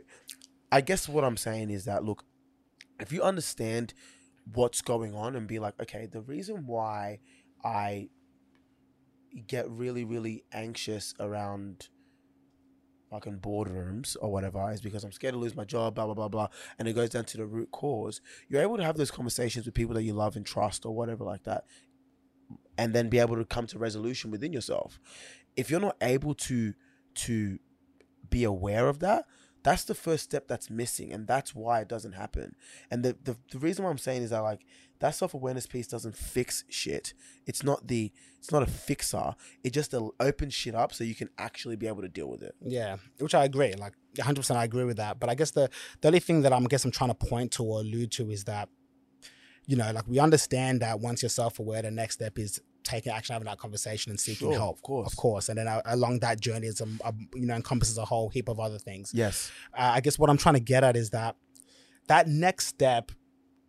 I 0.70 0.80
guess 0.80 1.08
what 1.08 1.24
I'm 1.24 1.36
saying 1.36 1.70
is 1.70 1.84
that 1.86 2.04
look, 2.04 2.24
if 3.00 3.12
you 3.12 3.22
understand 3.22 3.94
what's 4.52 4.82
going 4.82 5.14
on 5.14 5.34
and 5.36 5.46
be 5.46 5.58
like, 5.58 5.74
okay, 5.80 6.06
the 6.06 6.20
reason 6.20 6.66
why 6.66 7.20
I 7.64 8.08
get 9.46 9.68
really, 9.70 10.04
really 10.04 10.44
anxious 10.52 11.14
around 11.18 11.88
fucking 13.10 13.38
boardrooms 13.38 14.16
or 14.20 14.30
whatever 14.32 14.72
is 14.72 14.80
because 14.80 15.04
I'm 15.04 15.12
scared 15.12 15.34
to 15.34 15.38
lose 15.38 15.54
my 15.54 15.64
job, 15.64 15.94
blah, 15.94 16.06
blah, 16.06 16.14
blah, 16.14 16.28
blah. 16.28 16.48
And 16.78 16.88
it 16.88 16.94
goes 16.94 17.10
down 17.10 17.24
to 17.26 17.36
the 17.36 17.46
root 17.46 17.70
cause. 17.70 18.20
You're 18.48 18.62
able 18.62 18.76
to 18.76 18.84
have 18.84 18.96
those 18.96 19.10
conversations 19.10 19.66
with 19.66 19.74
people 19.74 19.94
that 19.94 20.02
you 20.02 20.14
love 20.14 20.36
and 20.36 20.44
trust 20.44 20.84
or 20.84 20.94
whatever 20.94 21.24
like 21.24 21.44
that. 21.44 21.64
And 22.76 22.92
then 22.92 23.08
be 23.08 23.18
able 23.18 23.36
to 23.36 23.44
come 23.44 23.66
to 23.68 23.78
resolution 23.78 24.30
within 24.30 24.52
yourself. 24.52 24.98
If 25.56 25.70
you're 25.70 25.80
not 25.80 25.96
able 26.00 26.34
to 26.34 26.74
to 27.14 27.58
be 28.28 28.42
aware 28.42 28.88
of 28.88 28.98
that, 28.98 29.26
that's 29.64 29.84
the 29.84 29.94
first 29.94 30.24
step 30.24 30.46
that's 30.46 30.70
missing. 30.70 31.10
And 31.10 31.26
that's 31.26 31.54
why 31.54 31.80
it 31.80 31.88
doesn't 31.88 32.12
happen. 32.12 32.54
And 32.90 33.02
the, 33.02 33.16
the, 33.24 33.36
the 33.50 33.58
reason 33.58 33.84
why 33.84 33.90
I'm 33.90 33.98
saying 33.98 34.22
is 34.22 34.30
that 34.30 34.40
like 34.40 34.60
that 35.00 35.14
self 35.14 35.34
awareness 35.34 35.66
piece 35.66 35.88
doesn't 35.88 36.16
fix 36.16 36.64
shit. 36.68 37.14
It's 37.46 37.64
not 37.64 37.88
the 37.88 38.12
it's 38.38 38.52
not 38.52 38.62
a 38.62 38.66
fixer. 38.66 39.34
It 39.64 39.72
just 39.72 39.94
opens 40.20 40.54
shit 40.54 40.74
up 40.74 40.92
so 40.92 41.02
you 41.02 41.14
can 41.14 41.30
actually 41.38 41.76
be 41.76 41.88
able 41.88 42.02
to 42.02 42.08
deal 42.08 42.28
with 42.28 42.42
it. 42.42 42.54
Yeah, 42.60 42.98
which 43.18 43.34
I 43.34 43.44
agree. 43.44 43.72
Like 43.72 43.94
100, 44.16 44.36
percent 44.36 44.58
I 44.58 44.64
agree 44.64 44.84
with 44.84 44.98
that. 44.98 45.18
But 45.18 45.30
I 45.30 45.34
guess 45.34 45.50
the 45.50 45.70
the 46.02 46.08
only 46.08 46.20
thing 46.20 46.42
that 46.42 46.52
I'm 46.52 46.64
I 46.64 46.66
guess 46.66 46.84
I'm 46.84 46.90
trying 46.90 47.14
to 47.14 47.26
point 47.26 47.52
to 47.52 47.64
or 47.64 47.80
allude 47.80 48.12
to 48.12 48.30
is 48.30 48.44
that, 48.44 48.68
you 49.66 49.76
know, 49.76 49.90
like 49.92 50.06
we 50.06 50.18
understand 50.18 50.82
that 50.82 51.00
once 51.00 51.22
you're 51.22 51.30
self 51.30 51.58
aware, 51.58 51.80
the 51.80 51.90
next 51.90 52.14
step 52.14 52.38
is 52.38 52.60
taking 52.84 53.12
action, 53.12 53.32
having 53.32 53.46
that 53.46 53.58
conversation, 53.58 54.10
and 54.10 54.20
seeking 54.20 54.48
Sure, 54.50 54.58
help. 54.58 54.76
of 54.76 54.82
course. 54.82 55.10
of 55.12 55.16
course. 55.16 55.48
And 55.48 55.58
then 55.58 55.66
uh, 55.68 55.82
along 55.86 56.20
that 56.20 56.40
journey 56.40 56.66
is 56.68 56.80
a, 56.80 56.86
you 57.34 57.46
know 57.46 57.54
encompasses 57.54 57.98
a 57.98 58.04
whole 58.04 58.28
heap 58.28 58.48
of 58.48 58.60
other 58.60 58.78
things. 58.78 59.12
Yes. 59.14 59.50
uh, 59.76 59.92
I 59.94 60.00
guess 60.00 60.18
what 60.18 60.30
I'm 60.30 60.36
trying 60.36 60.54
to 60.54 60.60
get 60.60 60.84
at 60.84 60.96
is 60.96 61.10
that 61.10 61.36
that 62.06 62.28
next 62.28 62.66
step 62.66 63.10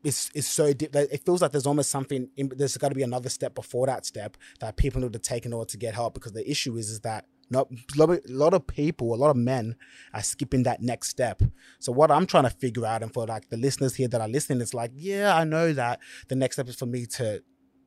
is 0.04 0.30
is 0.36 0.46
so 0.48 0.72
deep 0.74 0.92
that 0.92 1.08
it 1.12 1.26
feels 1.26 1.42
like 1.42 1.52
there's 1.52 1.66
almost 1.66 1.90
something. 1.90 2.30
In, 2.38 2.52
there's 2.56 2.78
got 2.78 2.90
to 2.90 2.96
be 2.96 3.04
another 3.04 3.30
step 3.30 3.56
before 3.56 3.88
that 3.88 4.06
step 4.06 4.38
that 4.60 4.78
people 4.78 5.02
need 5.02 5.14
to 5.14 5.20
take 5.20 5.46
in 5.46 5.54
order 5.54 5.68
to 5.72 5.78
get 5.78 5.96
help. 5.96 6.14
Because 6.14 6.34
the 6.34 6.48
issue 6.50 6.76
is 6.78 6.90
is 6.90 7.00
that 7.02 7.26
not 7.50 7.68
a 7.72 8.00
lot, 8.00 8.10
of, 8.10 8.18
a 8.28 8.34
lot 8.34 8.54
of 8.54 8.66
people, 8.68 9.14
a 9.14 9.16
lot 9.16 9.30
of 9.30 9.38
men 9.38 9.76
are 10.14 10.24
skipping 10.24 10.64
that 10.64 10.82
next 10.82 11.10
step. 11.10 11.42
So 11.80 11.92
what 11.92 12.10
I'm 12.12 12.26
trying 12.26 12.44
to 12.46 12.50
figure 12.50 12.86
out, 12.86 13.04
and 13.04 13.14
for 13.14 13.26
like 13.28 13.50
the 13.50 13.58
listeners 13.58 13.96
here 13.96 14.08
that 14.08 14.20
are 14.20 14.28
listening, 14.28 14.62
it's 14.62 14.74
like, 14.74 14.92
yeah, 14.96 15.36
I 15.36 15.44
know 15.44 15.72
that 15.74 16.00
the 16.28 16.36
next 16.36 16.56
step 16.56 16.68
is 16.70 16.76
for 16.76 16.88
me 16.88 17.06
to 17.18 17.44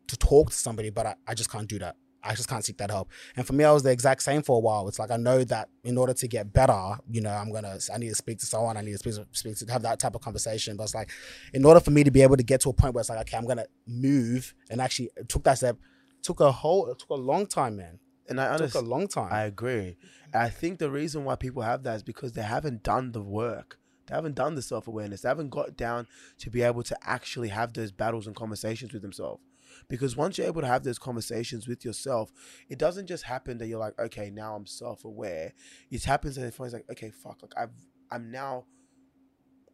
to 0.08 0.16
talk 0.16 0.50
to 0.50 0.56
somebody, 0.56 0.90
but 0.90 1.06
I, 1.06 1.14
I 1.26 1.34
just 1.34 1.50
can't 1.50 1.68
do 1.68 1.78
that. 1.78 1.96
I 2.22 2.34
just 2.34 2.48
can't 2.48 2.64
seek 2.64 2.78
that 2.78 2.90
help. 2.90 3.10
And 3.36 3.46
for 3.46 3.52
me, 3.52 3.64
I 3.64 3.72
was 3.72 3.84
the 3.84 3.90
exact 3.90 4.22
same 4.22 4.42
for 4.42 4.56
a 4.56 4.60
while. 4.60 4.88
It's 4.88 4.98
like 4.98 5.10
I 5.10 5.16
know 5.16 5.44
that 5.44 5.68
in 5.84 5.96
order 5.96 6.12
to 6.14 6.28
get 6.28 6.52
better, 6.52 6.96
you 7.10 7.20
know, 7.20 7.30
I'm 7.30 7.52
gonna 7.52 7.78
I 7.94 7.98
need 7.98 8.08
to 8.08 8.14
speak 8.14 8.38
to 8.40 8.46
someone. 8.46 8.76
I 8.76 8.80
need 8.80 8.92
to 8.92 8.98
speak 8.98 9.14
to, 9.14 9.26
speak 9.32 9.56
to 9.58 9.72
have 9.72 9.82
that 9.82 10.00
type 10.00 10.14
of 10.14 10.20
conversation. 10.20 10.76
But 10.76 10.84
it's 10.84 10.94
like, 10.94 11.10
in 11.54 11.64
order 11.64 11.80
for 11.80 11.90
me 11.90 12.02
to 12.04 12.10
be 12.10 12.22
able 12.22 12.36
to 12.36 12.42
get 12.42 12.60
to 12.62 12.70
a 12.70 12.72
point 12.72 12.94
where 12.94 13.00
it's 13.00 13.08
like, 13.08 13.20
okay, 13.20 13.36
I'm 13.36 13.46
gonna 13.46 13.66
move 13.86 14.54
and 14.68 14.80
actually 14.80 15.10
took 15.28 15.44
that 15.44 15.58
step. 15.58 15.76
Took 16.22 16.40
a 16.40 16.50
whole, 16.50 16.88
it 16.88 16.98
took 16.98 17.10
a 17.10 17.14
long 17.14 17.46
time, 17.46 17.76
man. 17.76 18.00
And 18.28 18.40
I 18.40 18.56
It 18.56 18.58
took 18.72 18.74
a 18.74 18.80
long 18.80 19.06
time. 19.06 19.28
I 19.32 19.44
agree. 19.44 19.96
I 20.34 20.50
think 20.50 20.80
the 20.80 20.90
reason 20.90 21.24
why 21.24 21.36
people 21.36 21.62
have 21.62 21.84
that 21.84 21.96
is 21.96 22.02
because 22.02 22.32
they 22.32 22.42
haven't 22.42 22.82
done 22.82 23.12
the 23.12 23.22
work. 23.22 23.78
They 24.06 24.14
haven't 24.14 24.34
done 24.34 24.54
the 24.54 24.62
self 24.62 24.88
awareness. 24.88 25.22
They 25.22 25.28
haven't 25.28 25.50
got 25.50 25.76
down 25.76 26.06
to 26.38 26.50
be 26.50 26.62
able 26.62 26.82
to 26.82 26.98
actually 27.08 27.48
have 27.48 27.72
those 27.72 27.92
battles 27.92 28.26
and 28.26 28.34
conversations 28.34 28.92
with 28.92 29.02
themselves. 29.02 29.42
Because 29.88 30.16
once 30.16 30.36
you're 30.36 30.46
able 30.46 30.60
to 30.60 30.66
have 30.66 30.84
those 30.84 30.98
conversations 30.98 31.66
with 31.66 31.84
yourself, 31.84 32.30
it 32.68 32.78
doesn't 32.78 33.06
just 33.06 33.24
happen 33.24 33.58
that 33.58 33.68
you're 33.68 33.78
like, 33.78 33.98
okay, 33.98 34.30
now 34.30 34.54
I'm 34.54 34.66
self 34.66 35.04
aware. 35.04 35.54
It 35.90 36.04
happens 36.04 36.36
and 36.36 36.46
it's 36.46 36.58
like, 36.58 36.84
okay, 36.90 37.10
fuck, 37.10 37.38
like 37.42 37.54
I've 37.56 37.70
I'm 38.10 38.30
now 38.30 38.64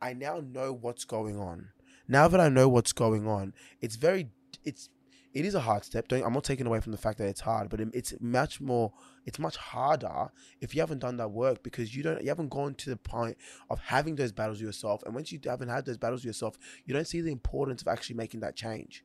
I 0.00 0.12
now 0.12 0.40
know 0.40 0.72
what's 0.72 1.04
going 1.04 1.38
on. 1.38 1.68
Now 2.06 2.28
that 2.28 2.40
I 2.40 2.48
know 2.48 2.68
what's 2.68 2.92
going 2.92 3.26
on, 3.26 3.54
it's 3.80 3.96
very 3.96 4.28
it's 4.64 4.88
it 5.32 5.44
is 5.44 5.56
a 5.56 5.60
hard 5.60 5.84
step. 5.84 6.06
Don't, 6.06 6.24
I'm 6.24 6.32
not 6.32 6.44
taking 6.44 6.66
away 6.66 6.80
from 6.80 6.92
the 6.92 6.98
fact 6.98 7.18
that 7.18 7.26
it's 7.26 7.40
hard, 7.40 7.68
but 7.68 7.80
it, 7.80 7.88
it's 7.92 8.14
much 8.20 8.60
more 8.60 8.92
it's 9.26 9.38
much 9.38 9.56
harder 9.56 10.28
if 10.60 10.74
you 10.74 10.80
haven't 10.80 11.00
done 11.00 11.16
that 11.16 11.30
work 11.30 11.62
because 11.62 11.94
you 11.96 12.02
don't 12.02 12.22
you 12.22 12.28
haven't 12.28 12.50
gone 12.50 12.74
to 12.74 12.90
the 12.90 12.96
point 12.96 13.36
of 13.70 13.80
having 13.80 14.14
those 14.14 14.32
battles 14.32 14.60
yourself 14.60 15.02
and 15.04 15.14
once 15.14 15.32
you 15.32 15.40
haven't 15.44 15.68
had 15.68 15.86
those 15.86 15.98
battles 15.98 16.24
yourself 16.24 16.58
you 16.84 16.94
don't 16.94 17.08
see 17.08 17.20
the 17.20 17.32
importance 17.32 17.80
of 17.80 17.88
actually 17.88 18.16
making 18.16 18.40
that 18.40 18.54
change 18.54 19.02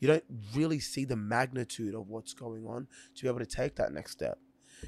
you 0.00 0.08
don't 0.08 0.24
really 0.54 0.80
see 0.80 1.04
the 1.04 1.16
magnitude 1.16 1.94
of 1.94 2.08
what's 2.08 2.34
going 2.34 2.66
on 2.66 2.88
to 3.14 3.22
be 3.22 3.28
able 3.28 3.38
to 3.38 3.46
take 3.46 3.76
that 3.76 3.92
next 3.92 4.12
step 4.12 4.38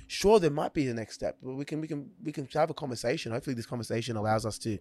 sure 0.07 0.41
there 0.41 0.51
might 0.51 0.73
be 0.73 0.87
the 0.87 0.95
next 0.95 1.15
step 1.15 1.37
but 1.43 1.55
we 1.55 1.65
can 1.65 1.81
we 1.81 1.87
can 1.87 2.11
we 2.25 2.33
can 2.33 2.49
have 2.55 2.71
a 2.71 2.75
conversation 2.75 3.31
hopefully 3.31 3.55
this 3.55 3.67
conversation 3.67 4.17
allows 4.17 4.45
us 4.47 4.57
to 4.59 4.79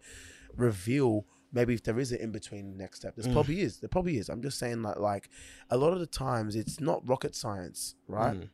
reveal 0.56 1.26
maybe 1.54 1.74
if 1.74 1.84
there 1.84 2.00
is 2.00 2.12
an 2.12 2.20
in-between 2.20 2.78
next 2.78 2.98
step 3.00 3.16
there's 3.16 3.28
Mm. 3.28 3.34
probably 3.34 3.62
is 3.62 3.80
there 3.80 3.90
probably 3.90 4.18
is 4.18 4.30
i'm 4.30 4.42
just 4.42 4.58
saying 4.58 4.82
that 4.84 5.00
like 5.02 5.30
a 5.70 5.78
lot 5.78 5.94
of 5.94 6.00
the 6.00 6.06
times 6.08 6.56
it's 6.56 6.80
not 6.80 7.08
rocket 7.08 7.36
science 7.36 7.96
right 8.08 8.36
Mm, 8.38 8.50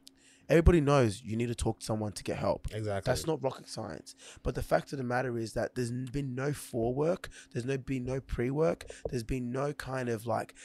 everybody 0.50 0.80
knows 0.82 1.22
you 1.24 1.36
need 1.36 1.48
to 1.48 1.56
talk 1.56 1.80
to 1.80 1.86
someone 1.86 2.12
to 2.14 2.24
get 2.24 2.38
help 2.38 2.68
exactly. 2.74 3.10
that's 3.10 3.28
not 3.28 3.44
rocket 3.44 3.68
science. 3.68 4.16
But 4.44 4.56
the 4.56 4.64
fact 4.64 4.94
of 4.94 4.98
the 4.98 5.04
matter 5.04 5.38
is 5.38 5.52
that 5.54 5.76
there's 5.76 5.92
been 5.92 6.36
no 6.36 6.54
forework. 6.54 7.28
There's 7.52 7.66
no 7.66 7.78
been 7.78 8.06
no 8.06 8.22
pre-work. 8.22 8.86
There's 9.10 9.24
been 9.26 9.52
no 9.52 9.74
kind 9.74 10.08
of 10.08 10.26
like 10.26 10.56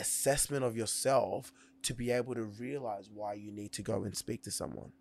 assessment 0.00 0.64
of 0.64 0.76
yourself 0.76 1.52
to 1.82 1.94
be 1.94 2.10
able 2.10 2.34
to 2.34 2.42
realize 2.42 3.08
why 3.12 3.34
you 3.34 3.50
need 3.52 3.72
to 3.72 3.82
go 3.82 4.04
and 4.04 4.16
speak 4.16 4.42
to 4.42 4.50
someone. 4.50 4.92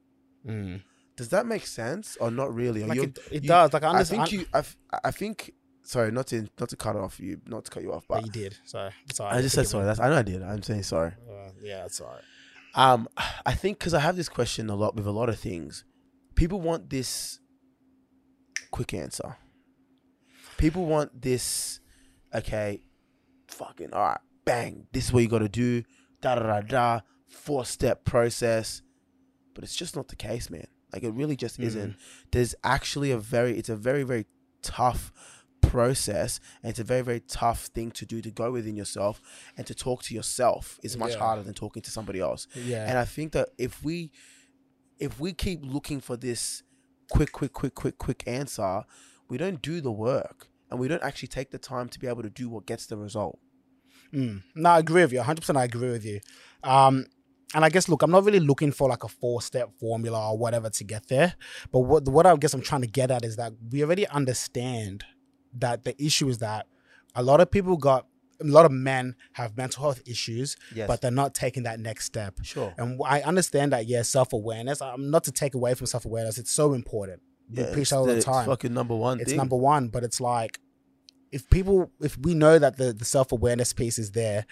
Mm. 0.46 0.82
Does 1.16 1.30
that 1.30 1.46
make 1.46 1.66
sense 1.66 2.18
or 2.22 2.32
not 2.32 2.54
really? 2.54 2.84
Like 2.84 2.98
it, 3.00 3.20
it 3.32 3.44
you- 3.44 3.50
does. 3.50 3.74
Like 3.74 3.84
I 3.84 4.00
I 4.00 4.04
think 4.04 4.32
you. 4.32 4.46
I 5.04 5.12
think. 5.12 5.54
Sorry, 5.82 6.12
not 6.12 6.28
to 6.28 6.48
not 6.60 6.70
to 6.70 6.76
cut 6.76 6.96
off 6.96 7.20
you, 7.20 7.42
not 7.48 7.66
to 7.66 7.72
cut 7.72 7.82
you 7.82 7.92
off, 7.92 8.06
but 8.08 8.24
you 8.24 8.32
did. 8.32 8.56
So 8.64 8.90
sorry. 9.12 9.36
I 9.38 9.42
just 9.42 9.56
said 9.56 9.68
sorry. 9.68 9.86
That's 9.86 10.00
I 10.00 10.10
know 10.10 10.18
I 10.18 10.22
did. 10.22 10.44
I'm 10.44 10.62
saying 10.62 10.84
sorry. 10.84 11.14
Uh, 11.28 11.50
yeah, 11.64 11.86
it's 11.86 12.00
alright. 12.00 12.24
Um, 12.76 13.08
I 13.46 13.54
think 13.54 13.80
because 13.80 13.96
I 13.96 14.00
have 14.00 14.16
this 14.16 14.30
question 14.30 14.70
a 14.70 14.76
lot 14.76 14.96
with 14.96 15.08
a 15.08 15.12
lot 15.12 15.30
of 15.30 15.40
things, 15.40 15.84
people 16.36 16.62
want 16.62 16.92
this 16.92 17.40
quick 18.70 18.94
answer. 18.94 19.38
People 20.58 20.86
want 20.86 21.22
this, 21.22 21.80
okay, 22.36 22.82
fucking 23.48 23.94
all 23.94 24.02
right, 24.10 24.20
bang. 24.50 24.88
This 24.92 25.06
is 25.06 25.14
what 25.14 25.22
you 25.24 25.30
got 25.30 25.40
to 25.40 25.50
do. 25.50 25.84
Da 26.22 26.36
da 26.36 26.44
da 26.44 26.62
da. 26.62 27.00
Four 27.28 27.66
step 27.66 28.06
process, 28.06 28.82
but 29.54 29.64
it's 29.64 29.76
just 29.76 29.96
not 29.96 30.08
the 30.08 30.16
case, 30.16 30.50
man. 30.50 30.68
Like 30.92 31.04
it 31.04 31.12
really 31.12 31.36
just 31.36 31.60
isn't. 31.60 31.92
Mm. 31.92 31.98
There's 32.32 32.56
actually 32.64 33.12
a 33.12 33.18
very, 33.20 33.58
it's 33.58 33.70
a 33.70 33.76
very 33.76 34.04
very 34.04 34.26
tough 34.62 35.12
process 35.62 36.40
and 36.64 36.70
it's 36.72 36.80
a 36.80 36.84
very 36.84 37.02
very 37.02 37.20
tough 37.20 37.66
thing 37.76 37.92
to 37.92 38.06
do 38.06 38.22
to 38.22 38.32
go 38.32 38.50
within 38.52 38.76
yourself 38.76 39.22
and 39.58 39.68
to 39.68 39.76
talk 39.76 40.02
to 40.04 40.16
yourself 40.16 40.80
is 40.84 40.98
much 40.98 41.12
Yeah. 41.12 41.20
harder 41.20 41.44
than 41.44 41.54
talking 41.54 41.82
to 41.84 41.92
somebody 41.92 42.20
else 42.22 42.48
Yeah. 42.56 42.88
and 42.90 42.98
I 42.98 43.06
think 43.06 43.34
that 43.34 43.50
if 43.58 43.84
we 43.84 44.10
if 45.00 45.20
we 45.20 45.34
keep 45.34 45.60
looking 45.62 46.00
for 46.00 46.16
this 46.18 46.64
quick, 47.12 47.32
quick, 47.34 47.54
quick, 47.54 47.76
quick, 47.76 47.98
quick 47.98 48.24
answer, 48.26 48.84
we 49.30 49.38
don't 49.38 49.62
do 49.62 49.80
the 49.82 49.92
work 49.92 50.48
and 50.72 50.80
we 50.80 50.88
don't 50.88 51.04
actually 51.04 51.28
take 51.28 51.52
the 51.52 51.58
time 51.60 51.88
to 51.90 52.00
be 52.00 52.08
able 52.08 52.24
to 52.24 52.30
do 52.30 52.50
what 52.50 52.66
gets 52.66 52.86
the 52.88 52.98
result. 52.98 53.38
Mm. 54.14 54.44
No, 54.56 54.70
I 54.72 54.80
agree 54.80 55.02
with 55.04 55.14
you. 55.14 55.20
100% 55.20 55.56
I 55.58 55.64
agree 55.66 55.92
with 55.92 56.06
you. 56.06 56.20
Um, 56.64 57.06
and 57.56 57.66
I 57.66 57.70
guess, 57.70 57.90
look, 57.90 58.02
I'm 58.04 58.12
not 58.12 58.24
really 58.24 58.40
looking 58.40 58.72
for 58.72 58.90
like 58.90 59.04
a 59.04 59.08
four 59.08 59.42
step 59.42 59.70
formula 59.80 60.32
or 60.32 60.38
whatever 60.38 60.70
to 60.70 60.84
get 60.84 61.08
there. 61.08 61.34
But 61.72 61.80
what, 61.82 62.08
what 62.08 62.26
I 62.26 62.36
guess 62.36 62.54
I'm 62.54 62.62
trying 62.62 62.82
to 62.82 62.88
get 62.88 63.10
at 63.12 63.24
is 63.26 63.36
that 63.38 63.54
we 63.72 63.84
already 63.84 64.08
understand 64.08 65.04
that 65.58 65.84
the 65.84 66.00
issue 66.04 66.28
is 66.30 66.38
that 66.40 66.68
a 67.16 67.24
lot 67.24 67.42
of 67.42 67.50
people 67.50 67.76
got, 67.78 68.06
a 68.42 68.46
lot 68.46 68.66
of 68.66 68.72
men 68.72 69.16
have 69.34 69.58
mental 69.58 69.82
health 69.84 70.02
issues, 70.06 70.56
Yes. 70.74 70.88
but 70.88 71.02
they're 71.02 71.12
not 71.12 71.34
taking 71.34 71.64
that 71.64 71.80
next 71.80 72.06
step. 72.06 72.36
sure. 72.44 72.74
And 72.78 73.02
I 73.06 73.22
understand 73.22 73.74
that, 73.74 73.86
yeah, 73.88 74.04
self 74.04 74.32
awareness. 74.32 74.82
I'm 74.82 75.10
not 75.10 75.24
to 75.26 75.32
take 75.32 75.56
away 75.56 75.74
from 75.74 75.88
self 75.88 76.06
awareness. 76.06 76.38
It's 76.38 76.52
so 76.52 76.74
important. 76.74 77.22
We 77.52 77.64
Yeah, 77.64 77.72
preach 77.74 77.82
it's 77.82 77.90
that 77.90 77.98
all 77.98 78.06
the 78.06 78.16
it's 78.18 78.26
time 78.26 78.46
fucking 78.46 78.74
number 78.74 78.96
one 78.96 79.20
it's 79.20 79.32
thing. 79.32 79.38
number 79.38 79.56
one 79.56 79.88
but 79.88 80.04
it's 80.04 80.22
like 80.22 80.60
if 81.32 81.50
people 81.50 81.92
if 82.02 82.18
we 82.18 82.34
know 82.34 82.58
that 82.60 82.78
the, 82.78 82.92
the 82.94 83.06
self-awareness 83.06 83.74
piece 83.74 83.98
is 84.00 84.12
there 84.12 84.46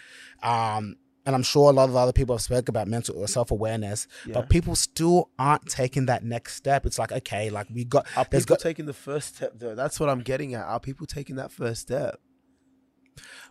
um 0.43 0.95
and 1.25 1.35
i'm 1.35 1.43
sure 1.43 1.69
a 1.69 1.73
lot 1.73 1.89
of 1.89 1.95
other 1.95 2.13
people 2.13 2.35
have 2.35 2.41
spoke 2.41 2.69
about 2.69 2.87
mental 2.87 3.17
or 3.17 3.27
self-awareness 3.27 4.07
Yeah. 4.25 4.35
but 4.35 4.49
people 4.49 4.75
still 4.75 5.29
aren't 5.39 5.67
taking 5.67 6.05
that 6.05 6.23
next 6.23 6.55
step 6.55 6.85
it's 6.85 6.99
like 6.99 7.11
okay 7.11 7.49
like 7.49 7.67
we 7.73 7.83
got 7.83 8.05
Are 8.15 8.25
people 8.25 8.45
got 8.55 8.59
taking 8.59 8.85
the 8.85 8.93
first 8.93 9.35
step 9.35 9.53
though? 9.55 9.75
That's 9.75 9.99
what 9.99 10.09
I'm 10.09 10.21
getting 10.21 10.53
at. 10.53 10.65
Are 10.65 10.79
people 10.79 11.05
taking 11.07 11.35
that 11.37 11.51
first 11.51 11.81
step? 11.81 12.19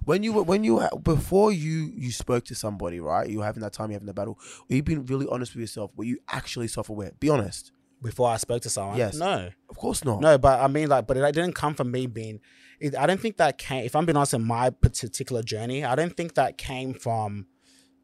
When 0.05 0.23
you 0.23 0.33
were 0.33 0.43
when 0.45 0.63
you 0.63 0.87
before 1.03 1.51
you 1.51 1.91
you 1.97 2.13
spoke 2.13 2.45
to 2.47 2.55
somebody, 2.55 3.01
right? 3.01 3.29
You 3.29 3.39
were 3.39 3.45
having 3.45 3.63
that 3.63 3.73
time, 3.73 3.91
you 3.91 3.95
having 3.95 4.07
the 4.07 4.15
battle. 4.15 4.39
Were 4.69 4.77
you 4.77 4.83
being 4.83 5.05
really 5.07 5.27
honest 5.29 5.55
with 5.55 5.61
yourself? 5.61 5.91
Were 5.97 6.05
you 6.05 6.19
actually 6.31 6.69
self 6.69 6.89
aware? 6.89 7.13
Be 7.19 7.29
honest. 7.31 7.73
before 8.03 8.29
i 8.29 8.37
spoke 8.37 8.61
to 8.63 8.69
someone 8.71 8.97
Yes. 8.99 9.17
no 9.17 9.51
Of 9.71 9.77
course 9.77 10.05
not. 10.05 10.21
no 10.21 10.37
but 10.39 10.61
i 10.61 10.69
mean 10.69 10.89
like 10.89 11.07
but 11.09 11.17
it 11.17 11.35
didn't 11.35 11.55
come 11.55 11.75
from 11.75 11.91
me 11.91 12.07
being 12.07 12.41
it, 12.81 12.97
i 12.97 13.07
don't 13.07 13.21
think 13.21 13.37
that 13.37 13.59
came 13.59 13.85
if 13.85 13.95
i'm 13.97 14.05
being 14.07 14.17
honest 14.17 14.35
in 14.35 14.45
my 14.45 14.71
particular 14.71 15.43
journey 15.43 15.85
i 15.85 15.95
don't 15.95 16.17
think 16.17 16.35
that 16.35 16.59
came 16.59 16.95
from 16.95 17.47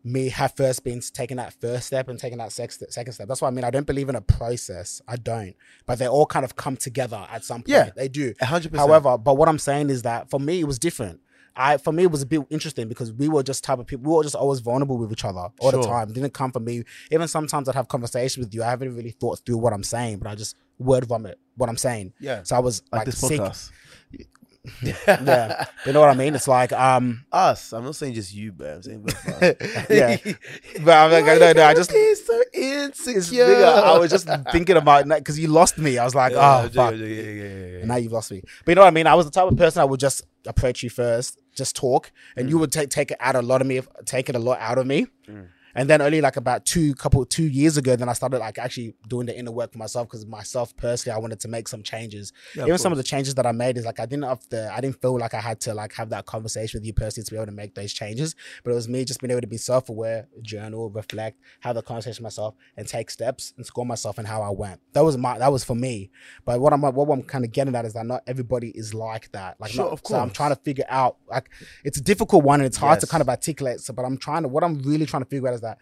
me 0.04 0.28
have 0.30 0.52
first 0.56 0.82
been 0.82 1.00
taking 1.12 1.36
that 1.36 1.54
first 1.60 1.86
step 1.86 2.08
and 2.08 2.18
taking 2.18 2.38
that 2.38 2.50
sex, 2.50 2.82
second 2.88 3.12
step. 3.12 3.28
That's 3.28 3.40
what 3.40 3.46
I 3.46 3.50
mean. 3.52 3.64
I 3.64 3.70
don't 3.70 3.86
believe 3.86 4.08
in 4.08 4.16
a 4.16 4.20
process. 4.20 5.00
I 5.06 5.14
don't. 5.14 5.54
But 5.86 6.00
they 6.00 6.08
all 6.08 6.26
kind 6.26 6.44
of 6.44 6.56
come 6.56 6.76
together 6.76 7.24
at 7.30 7.44
some 7.44 7.58
point. 7.60 7.68
Yeah. 7.68 7.90
They 7.94 8.08
do. 8.08 8.34
Hundred 8.40 8.72
percent. 8.72 8.88
However, 8.88 9.16
but 9.16 9.36
what 9.36 9.48
I'm 9.48 9.60
saying 9.60 9.90
is 9.90 10.02
that 10.02 10.28
for 10.28 10.40
me 10.40 10.58
it 10.58 10.64
was 10.64 10.80
different. 10.80 11.20
I 11.54 11.76
for 11.76 11.92
me 11.92 12.02
it 12.04 12.10
was 12.10 12.22
a 12.22 12.26
bit 12.26 12.40
interesting 12.50 12.88
because 12.88 13.12
we 13.12 13.28
were 13.28 13.44
just 13.44 13.62
type 13.62 13.78
of 13.78 13.86
people. 13.86 14.10
We 14.10 14.16
were 14.16 14.24
just 14.24 14.34
always 14.34 14.58
vulnerable 14.58 14.98
with 14.98 15.12
each 15.12 15.24
other 15.24 15.48
all 15.60 15.70
the 15.70 15.82
time. 15.82 16.08
It 16.08 16.14
didn't 16.14 16.34
come 16.34 16.50
from 16.50 16.64
me. 16.64 16.82
Even 17.12 17.28
sometimes 17.28 17.68
I'd 17.68 17.76
have 17.76 17.86
conversations 17.86 18.44
with 18.44 18.52
you. 18.54 18.64
I 18.64 18.70
haven't 18.70 18.96
really 18.96 19.10
thought 19.12 19.40
through 19.46 19.58
what 19.58 19.72
I'm 19.72 19.84
saying, 19.84 20.18
but 20.18 20.28
I 20.28 20.34
just 20.34 20.56
word 20.78 21.04
vomit 21.04 21.38
what 21.56 21.68
I'm 21.68 21.76
saying. 21.76 22.14
yeah, 22.18 22.42
So 22.42 22.56
I 22.56 22.58
was 22.58 22.82
like 22.90 23.00
like, 23.00 23.06
this 23.06 23.20
sick. 23.20 23.40
podcast. 23.40 23.70
Yeah, 24.80 25.66
you 25.86 25.92
know 25.92 26.00
what 26.00 26.10
I 26.10 26.14
mean. 26.14 26.36
It's 26.36 26.46
like 26.46 26.72
um, 26.72 27.24
Us. 27.32 27.72
I'm 27.72 27.84
not 27.84 27.96
saying 27.96 28.14
just 28.14 28.32
you, 28.32 28.52
but 28.52 28.68
I'm 28.68 28.82
saying 28.82 29.02
both 29.02 29.26
of 29.26 29.42
us. 29.42 29.86
yeah. 29.90 30.16
But 30.84 30.92
I'm 30.92 31.10
like, 31.10 31.24
no, 31.24 31.52
no. 31.52 31.64
I 31.64 31.74
just 31.74 31.90
so 31.90 32.42
insecure. 32.54 33.44
I 33.44 33.98
was 33.98 34.10
just 34.10 34.28
thinking 34.52 34.76
about 34.76 35.08
because 35.08 35.38
you 35.38 35.48
lost 35.48 35.78
me. 35.78 35.98
I 35.98 36.04
was 36.04 36.14
like, 36.14 36.32
Yeah, 36.32 36.62
oh 36.64 36.68
fuck. 36.68 36.94
yeah, 36.94 37.04
yeah, 37.04 37.22
yeah, 37.22 37.42
yeah, 37.42 37.78
And 37.78 37.88
now 37.88 37.96
you've 37.96 38.12
lost 38.12 38.30
me. 38.30 38.42
But 38.64 38.70
you 38.72 38.74
know 38.76 38.82
what 38.82 38.88
I 38.88 38.92
mean? 38.92 39.06
I 39.08 39.14
was 39.14 39.26
the 39.26 39.32
type 39.32 39.50
of 39.50 39.56
person 39.56 39.82
I 39.82 39.84
would 39.84 40.00
just 40.00 40.22
approach 40.46 40.82
you 40.84 40.90
first, 40.90 41.40
just 41.56 41.74
talk, 41.74 42.12
and 42.36 42.48
you 42.48 42.58
would 42.58 42.70
take 42.70 42.90
take 42.90 43.10
it 43.10 43.16
out 43.20 43.34
a 43.34 43.42
lot 43.42 43.60
of 43.60 43.66
me, 43.66 43.80
take 44.04 44.28
it 44.28 44.36
a 44.36 44.40
lot 44.40 44.60
out 44.60 44.78
of 44.78 44.86
me. 44.86 45.06
Mm. 45.28 45.48
And 45.74 45.88
then 45.88 46.00
only 46.02 46.20
like 46.20 46.36
about 46.36 46.64
two 46.64 46.94
couple 46.94 47.24
two 47.24 47.44
years 47.44 47.76
ago, 47.76 47.96
then 47.96 48.08
I 48.08 48.12
started 48.12 48.38
like 48.38 48.58
actually 48.58 48.94
doing 49.08 49.26
the 49.26 49.38
inner 49.38 49.50
work 49.50 49.72
for 49.72 49.78
myself 49.78 50.08
because 50.08 50.26
myself 50.26 50.76
personally, 50.76 51.14
I 51.16 51.18
wanted 51.18 51.40
to 51.40 51.48
make 51.48 51.68
some 51.68 51.82
changes. 51.82 52.32
Yeah, 52.54 52.66
Even 52.66 52.78
some 52.78 52.92
of 52.92 52.98
the 52.98 53.04
changes 53.04 53.34
that 53.36 53.46
I 53.46 53.52
made 53.52 53.76
is 53.78 53.84
like 53.84 54.00
I 54.00 54.06
didn't 54.06 54.24
have 54.24 54.46
the 54.50 54.72
I 54.72 54.80
didn't 54.80 55.00
feel 55.00 55.18
like 55.18 55.34
I 55.34 55.40
had 55.40 55.60
to 55.60 55.74
like 55.74 55.92
have 55.94 56.10
that 56.10 56.26
conversation 56.26 56.78
with 56.78 56.86
you 56.86 56.92
personally 56.92 57.24
to 57.24 57.30
be 57.30 57.36
able 57.36 57.46
to 57.46 57.52
make 57.52 57.74
those 57.74 57.92
changes. 57.92 58.34
But 58.64 58.72
it 58.72 58.74
was 58.74 58.88
me 58.88 59.04
just 59.04 59.20
being 59.20 59.30
able 59.30 59.40
to 59.40 59.46
be 59.46 59.56
self 59.56 59.88
aware, 59.88 60.28
journal, 60.42 60.90
reflect, 60.90 61.38
have 61.60 61.74
the 61.74 61.82
conversation 61.82 62.22
with 62.22 62.32
myself, 62.32 62.54
and 62.76 62.86
take 62.86 63.10
steps 63.10 63.54
and 63.56 63.64
score 63.64 63.86
myself 63.86 64.18
and 64.18 64.26
how 64.28 64.42
I 64.42 64.50
went. 64.50 64.80
That 64.92 65.04
was 65.04 65.16
my 65.16 65.38
that 65.38 65.50
was 65.52 65.64
for 65.64 65.74
me. 65.74 66.10
But 66.44 66.60
what 66.60 66.72
I'm 66.72 66.82
what 66.82 67.08
I'm 67.10 67.22
kind 67.22 67.44
of 67.44 67.52
getting 67.52 67.74
at 67.74 67.84
is 67.84 67.94
that 67.94 68.06
not 68.06 68.22
everybody 68.26 68.70
is 68.70 68.92
like 68.94 69.30
that. 69.32 69.60
Like 69.60 69.70
Sure, 69.70 69.84
not- 69.84 69.92
of 69.92 70.00
So 70.04 70.18
I'm 70.18 70.30
trying 70.30 70.50
to 70.54 70.60
figure 70.60 70.84
out 70.88 71.16
like 71.30 71.48
it's 71.84 71.98
a 71.98 72.02
difficult 72.02 72.44
one 72.44 72.60
and 72.60 72.66
it's 72.66 72.76
hard 72.76 73.00
to 73.00 73.06
kind 73.06 73.20
of 73.22 73.28
articulate. 73.28 73.80
So 73.80 73.92
but 73.92 74.04
I'm 74.04 74.18
trying 74.18 74.42
to 74.42 74.48
what 74.48 74.62
I'm 74.64 74.78
really 74.80 75.06
trying 75.06 75.22
to 75.22 75.28
figure 75.28 75.48
out 75.48 75.54
is 75.54 75.61
that 75.62 75.78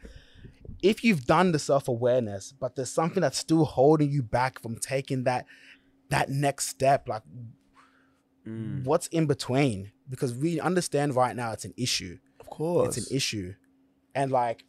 if 0.83 1.05
you've 1.05 1.27
done 1.27 1.53
the 1.53 1.59
self-awareness, 1.59 2.53
but 2.53 2.75
there's 2.77 2.91
something 2.91 3.21
that's 3.21 3.39
still 3.39 3.65
holding 3.65 4.11
you 4.11 4.23
back 4.23 4.63
from 4.63 4.77
taking 4.77 5.25
that 5.25 5.47
that 6.09 6.29
next 6.29 6.69
step, 6.69 7.09
like 7.09 7.23
Mm, 8.47 8.85
what's 8.85 9.07
in 9.09 9.27
between? 9.27 9.93
Because 10.09 10.35
we 10.35 10.61
understand 10.61 11.15
right 11.15 11.37
now 11.37 11.53
it's 11.53 11.65
an 11.65 11.75
issue. 11.77 12.19
of 12.41 12.49
course. 12.49 12.97
It's 12.97 13.11
an 13.11 13.17
issue. 13.17 13.55
And 14.15 14.31
like 14.31 14.65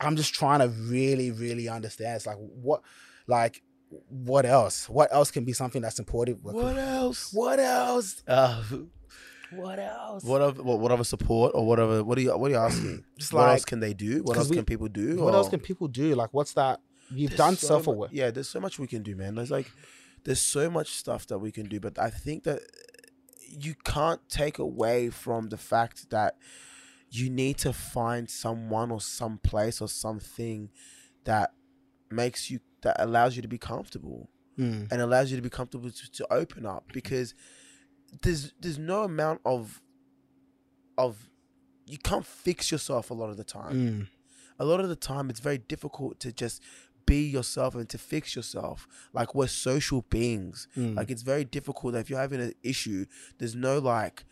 I'm 0.00 0.16
just 0.16 0.34
trying 0.34 0.60
to 0.60 0.68
really, 0.68 1.30
really 1.30 1.68
understand. 1.68 2.16
It's 2.16 2.26
like 2.26 2.36
what 2.38 2.82
like 3.26 3.62
what 4.08 4.46
else? 4.46 4.88
What 4.88 5.12
else 5.12 5.30
can 5.30 5.44
be 5.44 5.52
something 5.52 5.82
that's 5.82 5.98
important? 5.98 6.42
What 6.42 6.76
else? 6.76 7.30
What 7.32 7.58
else? 7.58 8.22
Uh, 8.26 8.62
What 9.52 9.78
else? 9.78 10.24
what 10.24 10.40
other 10.40 10.62
what, 10.62 10.78
what 10.80 10.92
other 10.92 11.04
support 11.04 11.52
or 11.54 11.66
whatever? 11.66 12.04
What 12.04 12.18
are 12.18 12.20
you 12.20 12.36
what 12.36 12.50
are 12.50 12.54
you 12.54 12.60
asking? 12.60 13.04
Just 13.18 13.32
what 13.32 13.48
else 13.48 13.64
can 13.64 13.80
they 13.80 13.94
do? 13.94 14.22
What 14.22 14.36
else 14.36 14.48
we- 14.48 14.56
can 14.56 14.64
people 14.64 14.88
do? 14.88 15.16
What 15.16 15.34
else 15.34 15.48
can 15.48 15.60
people 15.60 15.88
do? 15.88 16.14
Like 16.14 16.30
what's 16.32 16.52
that? 16.54 16.80
You've 17.12 17.30
There's 17.30 17.38
done 17.38 17.56
so 17.56 17.66
self 17.66 17.86
aware. 17.88 18.08
Yeah, 18.12 18.30
there's 18.30 18.48
so 18.48 18.60
much 18.60 18.78
we 18.78 18.86
can 18.86 19.02
do, 19.02 19.16
man. 19.16 19.34
There's 19.34 19.50
like, 19.50 19.70
there's 20.24 20.40
so 20.40 20.70
much 20.70 20.90
stuff 20.92 21.26
that 21.26 21.38
we 21.40 21.50
can 21.50 21.66
do, 21.66 21.80
but 21.80 21.98
I 21.98 22.08
think 22.10 22.44
that 22.44 22.60
you 23.48 23.74
can't 23.84 24.20
take 24.28 24.58
away 24.60 25.10
from 25.10 25.48
the 25.48 25.56
fact 25.56 26.10
that 26.10 26.36
you 27.10 27.28
need 27.28 27.58
to 27.58 27.72
find 27.72 28.30
someone 28.30 28.92
or 28.92 29.00
some 29.00 29.38
place 29.38 29.80
or 29.80 29.88
something 29.88 30.70
that 31.24 31.52
makes 32.12 32.48
you 32.48 32.60
that 32.82 32.94
allows 33.00 33.34
you 33.34 33.42
to 33.42 33.48
be 33.48 33.58
comfortable 33.58 34.30
Mm. 34.58 34.88
and 34.92 35.00
allows 35.00 35.30
you 35.30 35.36
to 35.36 35.42
be 35.42 35.48
comfortable 35.48 35.90
to, 35.90 36.10
to 36.10 36.32
open 36.32 36.66
up 36.66 36.84
because 36.92 37.34
there's 38.22 38.52
there's 38.60 38.78
no 38.78 39.02
amount 39.04 39.40
of 39.44 39.80
of 40.98 41.30
you 41.86 41.98
can't 41.98 42.26
fix 42.26 42.70
yourself 42.70 43.10
a 43.10 43.14
lot 43.14 43.30
of 43.30 43.36
the 43.36 43.44
time 43.44 43.72
Mm. 43.74 44.08
a 44.58 44.64
lot 44.64 44.80
of 44.80 44.88
the 44.88 44.96
time 44.96 45.30
it's 45.30 45.40
very 45.40 45.58
difficult 45.58 46.20
to 46.20 46.32
just 46.32 46.62
be 47.06 47.26
yourself 47.28 47.74
and 47.74 47.88
to 47.88 47.98
fix 47.98 48.36
yourself 48.36 48.86
like 49.12 49.34
we're 49.34 49.46
social 49.48 50.02
beings 50.10 50.68
Mm. 50.76 50.96
like 50.96 51.10
it's 51.10 51.22
very 51.22 51.44
difficult 51.44 51.94
that 51.94 52.00
if 52.00 52.10
you're 52.10 52.20
having 52.20 52.40
an 52.40 52.54
issue 52.62 53.06
there's 53.38 53.54
no 53.54 53.78
like 53.78 54.24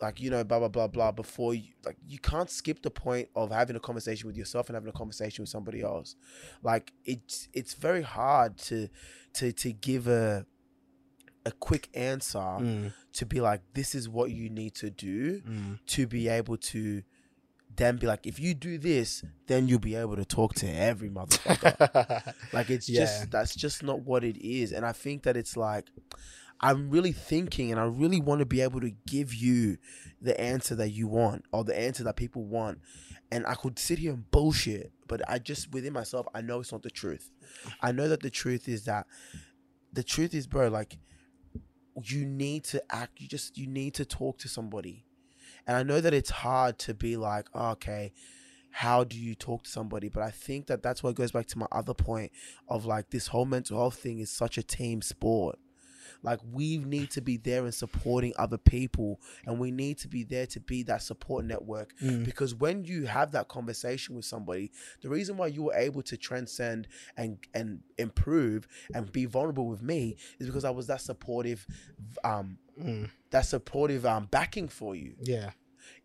like 0.00 0.20
you 0.20 0.30
know 0.30 0.44
blah 0.44 0.58
blah 0.58 0.68
blah 0.68 0.86
blah 0.86 1.10
before 1.12 1.54
you 1.54 1.72
like 1.84 1.96
you 2.06 2.18
can't 2.18 2.50
skip 2.50 2.82
the 2.82 2.90
point 2.90 3.28
of 3.34 3.50
having 3.50 3.74
a 3.76 3.80
conversation 3.80 4.26
with 4.28 4.36
yourself 4.36 4.68
and 4.68 4.74
having 4.74 4.88
a 4.88 4.92
conversation 4.92 5.42
with 5.42 5.48
somebody 5.48 5.80
else 5.82 6.14
like 6.62 6.92
it's 7.04 7.48
it's 7.52 7.74
very 7.74 8.02
hard 8.02 8.56
to 8.58 8.88
to 9.32 9.52
to 9.52 9.72
give 9.72 10.06
a 10.06 10.46
a 11.48 11.52
quick 11.68 11.88
answer 11.94 12.38
Mm. 12.38 12.92
to 13.18 13.26
be 13.26 13.40
like 13.40 13.60
this 13.74 13.94
is 13.94 14.08
what 14.08 14.30
you 14.30 14.46
need 14.60 14.74
to 14.76 14.88
do 14.90 15.40
Mm. 15.40 15.78
to 15.94 16.06
be 16.06 16.28
able 16.28 16.56
to 16.72 17.02
then 17.76 17.96
be 17.96 18.06
like, 18.08 18.26
if 18.26 18.40
you 18.40 18.54
do 18.54 18.76
this, 18.76 19.22
then 19.46 19.68
you'll 19.68 19.78
be 19.78 19.94
able 19.94 20.16
to 20.16 20.24
talk 20.24 20.52
to 20.62 20.66
every 20.66 21.08
motherfucker. 21.10 22.34
like 22.52 22.70
it's 22.70 22.88
Yeah. 22.88 23.00
just 23.02 23.30
that's 23.30 23.54
just 23.54 23.82
not 23.82 24.00
what 24.02 24.24
it 24.24 24.36
is. 24.36 24.72
And 24.72 24.84
I 24.84 24.92
think 24.92 25.22
that 25.24 25.36
it's 25.36 25.56
like 25.56 25.86
I'm 26.60 26.90
really 26.90 27.12
thinking 27.12 27.70
and 27.70 27.78
I 27.80 27.84
really 27.84 28.20
want 28.20 28.40
to 28.40 28.46
be 28.46 28.60
able 28.62 28.80
to 28.80 28.90
give 29.06 29.32
you 29.32 29.78
the 30.20 30.34
answer 30.40 30.74
that 30.74 30.90
you 30.90 31.06
want 31.06 31.44
or 31.52 31.62
the 31.62 31.78
answer 31.78 32.02
that 32.04 32.16
people 32.16 32.44
want. 32.44 32.80
And 33.30 33.46
I 33.46 33.54
could 33.54 33.78
sit 33.78 33.98
here 34.00 34.12
and 34.12 34.28
bullshit, 34.32 34.90
but 35.06 35.20
I 35.30 35.38
just 35.38 35.70
within 35.72 35.92
myself, 35.92 36.26
I 36.34 36.40
know 36.40 36.58
it's 36.60 36.72
not 36.72 36.82
the 36.82 36.90
truth. 36.90 37.30
I 37.80 37.92
know 37.92 38.08
that 38.08 38.22
the 38.22 38.30
truth 38.30 38.68
is 38.68 38.86
that 38.86 39.06
the 39.92 40.02
truth 40.02 40.34
is, 40.34 40.48
bro, 40.48 40.66
like 40.68 40.98
you 42.04 42.24
need 42.24 42.64
to 42.64 42.82
act, 42.90 43.20
you 43.20 43.28
just, 43.28 43.56
you 43.56 43.66
need 43.66 43.94
to 43.94 44.04
talk 44.04 44.38
to 44.38 44.48
somebody. 44.48 45.04
And 45.66 45.76
I 45.76 45.82
know 45.82 46.00
that 46.00 46.14
it's 46.14 46.30
hard 46.30 46.78
to 46.80 46.94
be 46.94 47.16
like, 47.16 47.48
oh, 47.54 47.70
okay, 47.70 48.12
how 48.70 49.04
do 49.04 49.18
you 49.18 49.34
talk 49.34 49.64
to 49.64 49.70
somebody? 49.70 50.08
But 50.08 50.22
I 50.22 50.30
think 50.30 50.66
that 50.66 50.82
that's 50.82 51.02
what 51.02 51.14
goes 51.14 51.32
back 51.32 51.46
to 51.48 51.58
my 51.58 51.66
other 51.72 51.94
point 51.94 52.32
of 52.68 52.86
like 52.86 53.10
this 53.10 53.28
whole 53.28 53.44
mental 53.44 53.78
health 53.78 53.98
thing 53.98 54.18
is 54.18 54.30
such 54.30 54.58
a 54.58 54.62
team 54.62 55.02
sport. 55.02 55.58
Like 56.22 56.40
we 56.52 56.78
need 56.78 57.10
to 57.12 57.20
be 57.20 57.36
there 57.36 57.64
and 57.64 57.72
supporting 57.74 58.32
other 58.38 58.58
people, 58.58 59.20
and 59.46 59.58
we 59.58 59.70
need 59.70 59.98
to 59.98 60.08
be 60.08 60.24
there 60.24 60.46
to 60.46 60.60
be 60.60 60.82
that 60.84 61.02
support 61.02 61.44
network. 61.44 61.94
Mm. 62.02 62.24
Because 62.24 62.54
when 62.54 62.84
you 62.84 63.06
have 63.06 63.32
that 63.32 63.48
conversation 63.48 64.16
with 64.16 64.24
somebody, 64.24 64.70
the 65.00 65.08
reason 65.08 65.36
why 65.36 65.46
you 65.46 65.62
were 65.64 65.74
able 65.74 66.02
to 66.02 66.16
transcend 66.16 66.88
and 67.16 67.38
and 67.54 67.80
improve 67.98 68.66
and 68.94 69.10
be 69.12 69.26
vulnerable 69.26 69.66
with 69.68 69.82
me 69.82 70.16
is 70.40 70.46
because 70.46 70.64
I 70.64 70.70
was 70.70 70.86
that 70.88 71.00
supportive, 71.00 71.66
um, 72.24 72.58
Mm. 72.80 73.10
that 73.30 73.44
supportive 73.44 74.06
um 74.06 74.26
backing 74.30 74.68
for 74.68 74.94
you 74.94 75.16
Yeah. 75.20 75.50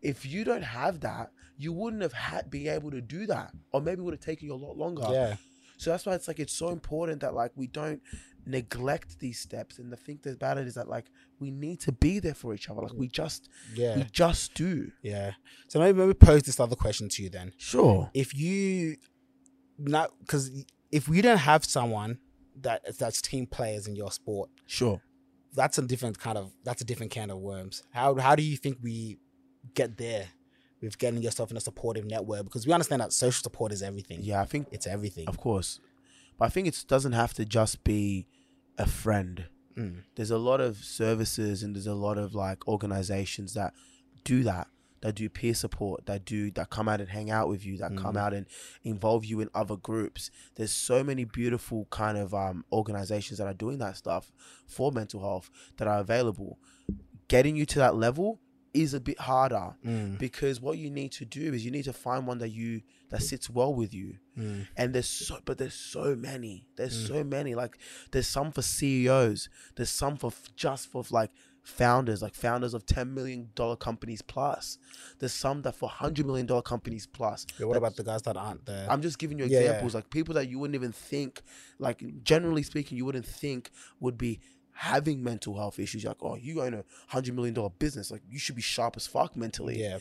if 0.02 0.26
you 0.26 0.42
don't 0.42 0.62
have 0.64 1.00
that, 1.00 1.30
you 1.56 1.72
wouldn't 1.72 2.02
have 2.02 2.12
had 2.12 2.50
be 2.50 2.66
able 2.68 2.90
to 2.90 3.00
do 3.00 3.26
that, 3.26 3.52
or 3.72 3.80
maybe 3.80 4.00
it 4.00 4.04
would 4.04 4.14
have 4.14 4.20
taken 4.20 4.48
you 4.48 4.54
a 4.54 4.56
lot 4.56 4.76
longer. 4.76 5.06
Yeah. 5.08 5.36
So 5.76 5.90
that's 5.90 6.04
why 6.06 6.14
it's 6.14 6.26
like 6.28 6.40
it's 6.40 6.52
so 6.52 6.70
important 6.70 7.20
that 7.20 7.32
like 7.34 7.52
we 7.54 7.66
don't 7.68 8.00
neglect 8.46 9.18
these 9.20 9.38
steps. 9.38 9.78
And 9.78 9.92
the 9.92 9.96
thing 9.96 10.20
about 10.26 10.58
it 10.58 10.66
is 10.66 10.74
that 10.74 10.88
like 10.88 11.06
we 11.38 11.50
need 11.50 11.80
to 11.80 11.92
be 11.92 12.18
there 12.18 12.34
for 12.34 12.54
each 12.54 12.68
other. 12.70 12.82
Like 12.82 12.92
we 12.94 13.08
just 13.08 13.48
Yeah. 13.74 13.96
we 13.96 14.04
just 14.04 14.54
do. 14.54 14.92
Yeah. 15.02 15.32
So 15.68 15.78
maybe 15.78 15.98
maybe 15.98 16.14
pose 16.14 16.42
this 16.42 16.60
other 16.60 16.76
question 16.76 17.08
to 17.10 17.22
you 17.22 17.30
then. 17.30 17.52
Sure. 17.56 18.10
If 18.14 18.34
you 18.34 18.96
not 19.78 20.10
because 20.20 20.50
if 20.92 21.08
we 21.08 21.20
don't 21.22 21.38
have 21.38 21.64
someone 21.64 22.18
that 22.60 22.98
that's 22.98 23.20
team 23.20 23.46
players 23.46 23.86
in 23.86 23.96
your 23.96 24.12
sport, 24.12 24.50
Sure. 24.66 25.02
that's 25.54 25.78
a 25.78 25.82
different 25.82 26.18
kind 26.18 26.38
of 26.38 26.52
that's 26.64 26.80
a 26.82 26.84
different 26.84 27.10
can 27.12 27.30
of 27.30 27.38
worms. 27.38 27.82
How 27.92 28.14
how 28.16 28.34
do 28.36 28.42
you 28.42 28.56
think 28.56 28.78
we 28.82 29.18
get 29.74 29.96
there 29.96 30.26
with 30.80 30.98
getting 30.98 31.22
yourself 31.22 31.50
in 31.50 31.56
a 31.56 31.60
supportive 31.60 32.04
network? 32.04 32.44
Because 32.44 32.66
we 32.66 32.72
understand 32.72 33.00
that 33.00 33.12
social 33.12 33.42
support 33.42 33.72
is 33.72 33.82
everything. 33.82 34.20
Yeah, 34.22 34.40
I 34.42 34.44
think 34.44 34.68
It's 34.70 34.86
everything. 34.86 35.26
of 35.28 35.38
course. 35.38 35.80
But 36.38 36.46
I 36.46 36.48
think 36.50 36.66
it 36.68 36.84
doesn't 36.88 37.12
have 37.12 37.32
to 37.34 37.44
just 37.44 37.82
be 37.84 38.26
a 38.78 38.86
friend. 38.86 39.46
Mm. 39.76 40.02
There's 40.14 40.30
a 40.30 40.38
lot 40.38 40.60
of 40.60 40.78
services 40.78 41.62
and 41.62 41.74
there's 41.74 41.86
a 41.86 41.94
lot 41.94 42.18
of 42.18 42.34
like 42.34 42.66
organizations 42.68 43.54
that 43.54 43.74
do 44.24 44.42
that. 44.44 44.68
That 45.00 45.16
do 45.16 45.28
peer 45.28 45.52
support, 45.52 46.06
that 46.06 46.24
do 46.24 46.50
that 46.52 46.70
come 46.70 46.88
out 46.88 46.98
and 47.00 47.10
hang 47.10 47.30
out 47.30 47.46
with 47.50 47.62
you, 47.66 47.76
that 47.76 47.94
come 47.94 48.14
Mhm. 48.14 48.20
out 48.20 48.32
and 48.32 48.46
involve 48.84 49.22
you 49.26 49.40
in 49.40 49.50
other 49.54 49.76
groups. 49.76 50.30
There's 50.54 50.70
so 50.70 51.04
many 51.04 51.24
beautiful 51.24 51.86
kind 51.90 52.16
of 52.16 52.32
um, 52.32 52.64
organizations 52.72 53.36
that 53.38 53.46
are 53.46 53.52
doing 53.52 53.76
that 53.78 53.98
stuff 53.98 54.32
for 54.66 54.90
mental 54.92 55.20
health 55.20 55.50
that 55.76 55.86
are 55.86 55.98
available. 56.00 56.58
Getting 57.28 57.54
you 57.54 57.66
to 57.66 57.78
that 57.80 57.96
level 57.96 58.40
is 58.74 58.92
a 58.92 59.00
bit 59.00 59.18
harder 59.20 59.74
Mm. 59.84 60.18
because 60.18 60.60
what 60.60 60.76
you 60.78 60.90
need 60.90 61.12
to 61.12 61.24
do 61.24 61.54
is 61.54 61.64
you 61.64 61.70
need 61.70 61.84
to 61.84 61.92
find 61.92 62.26
one 62.26 62.38
that 62.38 62.50
you 62.50 62.82
that 63.10 63.22
sits 63.22 63.48
well 63.48 63.72
with 63.72 63.94
you 63.94 64.18
Mm. 64.36 64.66
and 64.76 64.92
there's 64.94 65.08
so 65.08 65.38
but 65.44 65.58
there's 65.58 65.74
so 65.74 66.16
many 66.16 66.66
there's 66.76 67.04
Mm. 67.04 67.08
so 67.08 67.24
many 67.24 67.54
like 67.54 67.78
there's 68.10 68.26
some 68.26 68.50
for 68.50 68.62
ceos 68.62 69.48
there's 69.76 69.90
some 69.90 70.16
for 70.16 70.32
just 70.56 70.88
for 70.88 71.04
like 71.10 71.30
founders 71.62 72.20
like 72.20 72.34
founders 72.34 72.74
of 72.74 72.84
10 72.84 73.14
million 73.14 73.48
dollar 73.54 73.76
companies 73.76 74.20
plus 74.20 74.76
there's 75.18 75.32
some 75.32 75.62
that 75.62 75.74
for 75.74 75.88
100 75.88 76.26
million 76.26 76.44
dollar 76.44 76.60
companies 76.60 77.06
plus 77.06 77.46
Yeah, 77.58 77.66
what 77.66 77.74
that- 77.74 77.78
about 77.78 77.96
the 77.96 78.04
guys 78.04 78.22
that 78.22 78.36
aren't 78.36 78.66
there? 78.66 78.86
i'm 78.90 79.00
just 79.00 79.18
giving 79.18 79.38
you 79.38 79.46
Yeah, 79.46 79.60
yeah. 79.60 79.64
examples 79.66 79.94
like 79.94 80.10
people 80.10 80.34
that 80.34 80.48
you 80.50 80.58
wouldn't 80.58 80.74
even 80.74 80.92
think 80.92 81.42
like 81.78 82.02
generally 82.22 82.62
speaking 82.64 82.98
you 82.98 83.04
wouldn't 83.06 83.24
think 83.26 83.70
would 84.00 84.18
be 84.18 84.40
having 84.74 85.22
mental 85.22 85.56
health 85.56 85.78
issues 85.78 86.02
You're 86.02 86.10
like 86.10 86.22
oh 86.22 86.36
you 86.36 86.60
own 86.62 86.74
a 86.74 86.78
100 87.08 87.34
million 87.34 87.54
dollar 87.54 87.70
business 87.70 88.10
like 88.10 88.22
you 88.28 88.38
should 88.38 88.56
be 88.56 88.62
sharp 88.62 88.96
as 88.96 89.06
fuck 89.06 89.36
mentally 89.36 89.80
yeah. 89.80 89.98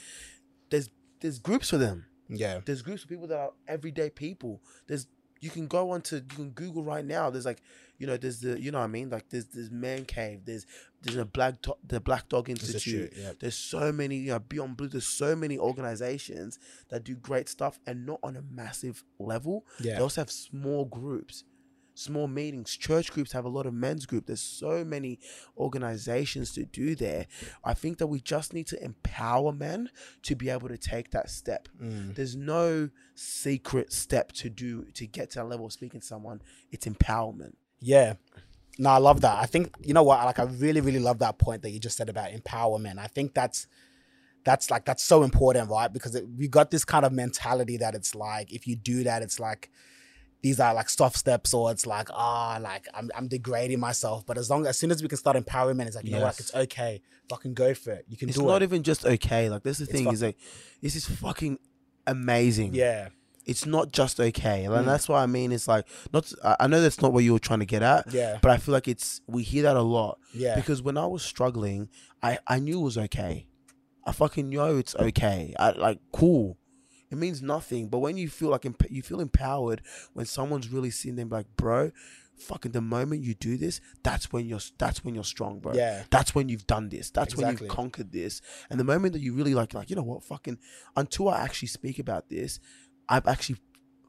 there's 0.69 0.89
there's 1.21 1.39
groups 1.39 1.69
for 1.69 1.77
them 1.77 2.05
Yeah. 2.29 2.59
there's 2.65 2.81
groups 2.81 3.03
of 3.03 3.09
people 3.09 3.27
that 3.27 3.38
are 3.39 3.51
everyday 3.67 4.09
people. 4.09 4.62
There's 4.88 5.07
you 5.41 5.49
can 5.49 5.67
go 5.67 5.91
onto 5.91 6.15
you 6.15 6.21
can 6.36 6.49
Google 6.51 6.83
right 6.83 7.05
now. 7.05 7.29
There's 7.29 7.45
like 7.45 7.62
you 7.99 8.07
know 8.07 8.15
there's 8.17 8.39
the 8.39 8.59
you 8.59 8.71
know 8.71 8.79
what 8.79 8.86
I 8.86 8.88
mean 8.88 9.09
like 9.09 9.29
there's 9.29 9.45
there's 9.47 9.69
man 9.69 10.05
cave. 10.05 10.41
There's 10.45 10.65
there's 11.01 11.17
a 11.17 11.25
black 11.25 11.62
Do- 11.62 11.75
the 11.86 11.99
Black 11.99 12.29
Dog 12.29 12.49
Institute. 12.49 12.75
Institute, 12.75 13.13
yeah. 13.17 13.33
There's 13.39 13.55
so 13.55 13.91
many 13.91 14.15
you 14.17 14.31
know 14.31 14.39
Beyond 14.39 14.77
Blue. 14.77 14.88
There's 14.88 15.05
so 15.05 15.36
many 15.36 15.57
organizations 15.57 16.59
that 16.89 17.03
do 17.03 17.15
great 17.15 17.49
stuff 17.49 17.77
and 17.86 18.05
not 18.05 18.19
on 18.23 18.36
a 18.38 18.41
massive 18.41 19.03
level. 19.19 19.65
Yeah. 19.81 19.95
They 19.97 20.01
also 20.01 20.21
have 20.21 20.31
small 20.31 20.86
groups. 20.86 21.43
Small 21.95 22.27
meetings, 22.27 22.75
church 22.75 23.12
groups 23.12 23.32
have 23.34 23.45
a 23.45 23.49
lot 23.49 23.65
of 23.65 23.73
men's 23.73 24.06
group. 24.06 24.25
There's 24.25 24.41
so 24.41 24.84
many 24.84 25.19
organizations 25.58 26.51
to 26.53 26.65
do 26.65 26.95
there. 26.95 27.27
I 27.63 27.73
think 27.73 27.97
that 27.99 28.08
we 28.08 28.19
just 28.19 28.53
need 28.53 28.67
to 28.67 28.84
empower 28.84 29.51
men 29.51 29.89
to 30.23 30.36
be 30.36 30.49
able 30.49 30.69
to 30.69 30.77
take 30.77 31.12
that 31.12 31.29
step 31.29 31.67
Mm. 31.82 32.15
there's 32.15 32.36
no 32.36 32.89
secret 33.15 33.91
step 33.93 34.32
to 34.34 34.49
do 34.49 34.86
to 34.93 35.06
get 35.08 35.32
to 35.32 35.39
that 35.39 35.45
level 35.45 35.65
of 35.67 35.73
speaking 35.73 35.99
to 35.99 36.06
someone. 36.06 36.41
It's 36.71 36.86
empowerment. 36.86 37.53
Yeah. 37.79 38.13
No, 38.79 38.89
I 38.89 38.97
love 38.97 39.21
that. 39.21 39.38
I 39.38 39.45
think 39.45 39.75
you 39.82 39.93
know 39.93 40.03
what, 40.03 40.23
like 40.25 40.39
I 40.39 40.43
really, 40.43 40.82
really 40.82 40.99
love 40.99 41.19
that 41.19 41.38
point 41.38 41.62
that 41.62 41.69
you 41.71 41.79
just 41.79 41.95
said 41.97 42.10
about 42.10 42.32
empowerment. 42.32 42.97
I 42.97 43.08
think 43.08 43.34
that's 43.34 43.67
that's 44.43 44.69
like 44.71 44.86
that's 44.86 45.03
so 45.03 45.23
important, 45.23 45.69
right? 45.69 45.91
Because 45.91 46.15
it, 46.15 46.25
we 46.38 46.47
got 46.47 46.71
this 46.71 46.84
kind 46.84 47.06
of 47.06 47.12
mentality 47.13 47.77
that 47.77 47.95
it's 47.95 48.15
like 48.15 48.51
if 48.51 48.67
you 48.67 48.75
do 48.75 49.03
that, 49.03 49.21
it's 49.21 49.39
like 49.39 49.69
these 50.43 50.60
are 50.60 50.73
like 50.75 50.89
soft 50.89 51.17
steps, 51.17 51.53
or 51.53 51.71
it's 51.71 51.88
like 51.88 52.10
ah, 52.12 52.60
like 52.62 52.88
I'm 52.93 53.10
I'm 53.15 53.27
degrading 53.27 53.79
myself. 53.79 54.25
But 54.27 54.38
as 54.38 54.49
long 54.51 54.67
as 54.67 54.77
soon 54.77 54.91
as 54.91 55.01
we 55.01 55.08
can 55.08 55.17
start 55.17 55.36
empowerment, 55.38 55.88
it's 55.88 55.95
like 55.95 56.06
you 56.06 56.12
know 56.12 56.19
what, 56.19 56.25
like, 56.27 56.39
it's 56.39 56.53
okay, 56.53 57.01
fucking 57.29 57.56
go 57.56 57.73
for 57.73 57.91
it. 57.93 58.06
You 58.08 58.17
can 58.17 58.29
It's 58.29 58.38
do 58.38 58.43
not 58.43 58.49
it. 58.49 58.53
Not 58.53 58.62
even 58.63 58.84
just 58.84 59.06
okay. 59.06 59.49
Like 59.49 59.63
this 59.63 59.79
is 59.79 59.88
the 59.88 59.91
It's 59.93 59.97
thing 59.97 60.06
fuck- 60.06 60.13
is 60.13 60.21
like 60.21 60.38
this 60.82 60.95
is 60.95 61.06
fucking 61.08 61.58
amazing. 62.06 62.73
yeah, 62.75 63.10
It's 63.45 63.65
not 63.65 63.91
just 63.91 64.19
okay. 64.19 64.65
And 64.65 64.73
Mm. 64.73 64.86
that's 64.86 65.08
what 65.10 65.17
I 65.17 65.25
mean. 65.25 65.51
It's 65.51 65.67
like 65.67 65.86
not 66.13 66.32
I 66.43 66.56
I 66.62 66.67
know 66.67 66.82
that's 66.82 67.01
not 67.01 67.13
what 67.13 67.23
you 67.23 67.34
were 67.34 67.39
trying 67.39 67.60
to 67.60 67.65
get 67.65 67.82
at, 67.82 68.12
yeah, 68.13 68.39
but 68.41 68.51
I 68.51 68.58
feel 68.58 68.73
like 68.73 68.88
it's 68.88 69.21
we 69.27 69.43
hear 69.43 69.63
that 69.63 69.75
a 69.77 69.82
lot. 69.82 70.19
yeah, 70.34 70.56
Because 70.56 70.82
when 70.82 70.97
I 70.97 71.06
was 71.06 71.23
struggling, 71.23 71.89
I, 72.21 72.38
I 72.47 72.60
knew 72.60 72.79
it 72.79 72.84
was 72.84 72.97
okay. 72.97 73.47
I 74.06 74.12
fucking 74.12 74.49
know 74.49 74.77
it's 74.77 74.95
okay. 74.95 75.53
I 75.58 75.71
like 75.71 75.99
cool. 76.12 76.58
It 77.13 77.17
means 77.17 77.41
nothing. 77.41 77.88
But 77.88 77.99
when 77.99 78.17
you 78.17 78.28
feel 78.28 78.49
like 78.49 78.65
emp- 78.65 78.89
you 78.89 79.02
feel 79.02 79.19
empowered 79.21 79.82
when 80.13 80.26
someone's 80.26 80.67
really 80.69 80.89
sitting 80.89 81.15
there 81.15 81.26
like, 81.26 81.45
bro, 81.56 81.91
fucking 82.36 82.71
the 82.71 82.82
moment 82.82 83.21
you 83.23 83.36
do 83.36 83.56
this, 83.58 83.80
that's 84.02 84.32
when 84.34 84.45
you're 84.47 84.60
that's 84.80 85.04
when 85.06 85.13
you're 85.15 85.23
strong, 85.23 85.60
bro. 85.60 85.73
yeah, 85.73 86.04
That's 86.10 86.34
when 86.36 86.49
you've 86.49 86.67
done 86.67 86.89
this. 86.89 87.12
That's 87.12 87.38
when 87.38 87.52
you've 87.52 87.67
conquered 87.69 88.12
this. 88.12 88.41
And 88.69 88.80
the 88.80 88.84
moment 88.84 89.13
that 89.13 89.21
you 89.21 89.34
really 89.34 89.54
like, 89.54 89.73
like 89.73 89.89
you 89.89 89.95
know 89.95 90.04
what, 90.04 90.23
fucking, 90.23 90.58
until 90.97 91.30
I 91.30 91.41
actually 91.41 91.67
speak 91.69 91.99
about 91.99 92.30
this, 92.30 92.60
I've 93.08 93.28
actually 93.28 93.58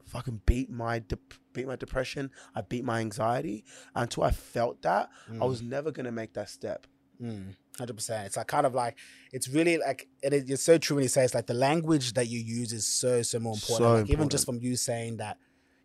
fucking 0.07 0.41
beat 0.45 0.69
my 0.69 0.99
de- 0.99 1.17
beat 1.53 1.67
my 1.67 1.75
depression. 1.75 2.31
I 2.55 2.61
beat 2.61 2.83
my 2.83 2.99
anxiety. 3.01 3.63
Until 3.93 4.23
I 4.23 4.31
felt 4.31 4.81
that, 4.81 5.09
I 5.29 5.33
Mm. 5.33 5.47
was 5.47 5.61
never 5.61 5.91
gonna 5.91 6.11
make 6.11 6.33
that 6.33 6.49
step. 6.49 6.87
Mm, 7.21 7.55
Hundred 7.77 7.95
percent. 7.95 8.25
It's 8.25 8.37
like 8.37 8.47
kind 8.47 8.65
of 8.65 8.73
like 8.73 8.97
it's 9.33 9.49
really 9.49 9.77
like 9.77 10.07
it 10.23 10.33
is. 10.33 10.49
It's 10.49 10.63
so 10.63 10.77
true 10.77 10.95
when 10.95 11.03
you 11.03 11.09
say 11.09 11.25
it's 11.25 11.35
like 11.35 11.47
the 11.47 11.53
language 11.53 12.13
that 12.13 12.27
you 12.27 12.39
use 12.39 12.71
is 12.71 12.85
so 12.85 13.21
so 13.21 13.39
more 13.39 13.53
important. 13.53 13.77
So 13.77 13.93
like 13.95 14.09
even 14.09 14.29
just 14.29 14.45
from 14.45 14.59
you 14.59 14.77
saying 14.77 15.17
that, 15.17 15.37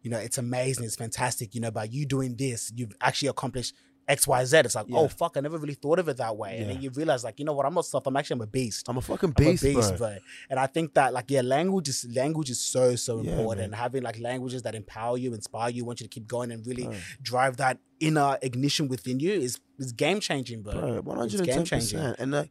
you 0.03 0.11
know, 0.11 0.19
it's 0.19 0.39
amazing, 0.39 0.85
it's 0.85 0.95
fantastic. 0.95 1.55
You 1.55 1.61
know, 1.61 1.73
by 1.73 1.85
you 1.85 2.07
doing 2.07 2.37
this, 2.37 2.73
you've 2.77 2.93
actually 3.01 3.29
accomplished 3.29 3.75
X, 4.09 4.27
Y, 4.27 4.45
Z. 4.45 4.59
It's 4.59 4.75
like, 4.75 4.87
Yeah. 4.89 4.99
oh 4.99 5.09
fuck, 5.09 5.37
I 5.37 5.41
never 5.41 5.57
really 5.59 5.75
thought 5.75 5.99
of 6.01 6.09
it 6.09 6.17
that 6.17 6.37
way. 6.37 6.59
And 6.59 6.71
then 6.71 6.83
you 6.83 6.91
realize, 6.91 7.23
like, 7.23 7.39
you 7.39 7.45
know 7.45 7.53
what, 7.53 7.65
I'm 7.67 7.75
not 7.75 7.87
soft. 7.87 8.07
I'm 8.09 8.17
actually 8.17 8.35
I'm 8.35 8.41
a 8.43 8.47
beast. 8.49 8.89
I'm 8.89 8.97
a 8.97 9.01
fucking 9.01 9.35
I'm 9.37 9.43
a 9.47 9.51
beast, 9.51 9.63
beast, 9.63 9.97
bro. 9.99 10.17
And 10.49 10.59
I 10.59 10.67
think 10.67 10.95
that 10.95 11.13
like 11.13 11.31
yeah, 11.31 11.43
language 11.43 11.89
is 11.89 12.07
language 12.15 12.51
is 12.51 12.59
so 12.61 12.97
so 12.97 13.21
Yeah, 13.23 13.33
important. 13.33 13.71
man. 13.71 13.79
Having 13.79 14.03
like 14.03 14.19
languages 14.19 14.63
that 14.63 14.75
empower 14.75 15.17
you, 15.17 15.33
inspire 15.35 15.71
you, 15.71 15.85
want 15.85 16.01
you 16.01 16.07
to 16.07 16.11
keep 16.11 16.27
going 16.27 16.51
and 16.51 16.67
really 16.67 16.85
Bro. 16.85 16.95
drive 17.23 17.57
that 17.59 17.79
inner 18.01 18.37
ignition 18.43 18.89
within 18.89 19.21
you 19.21 19.33
is 19.33 19.61
is 19.79 19.93
game 19.93 20.19
changing, 20.21 20.63
bro. 20.63 20.73
bro, 20.73 21.01
one 21.03 21.19
It's 21.23 21.35
hundred 21.35 21.41
and 21.41 21.47
ten 21.49 21.57
game-changing. 21.59 21.99
percent. 21.99 22.17
And 22.19 22.33
like, 22.33 22.51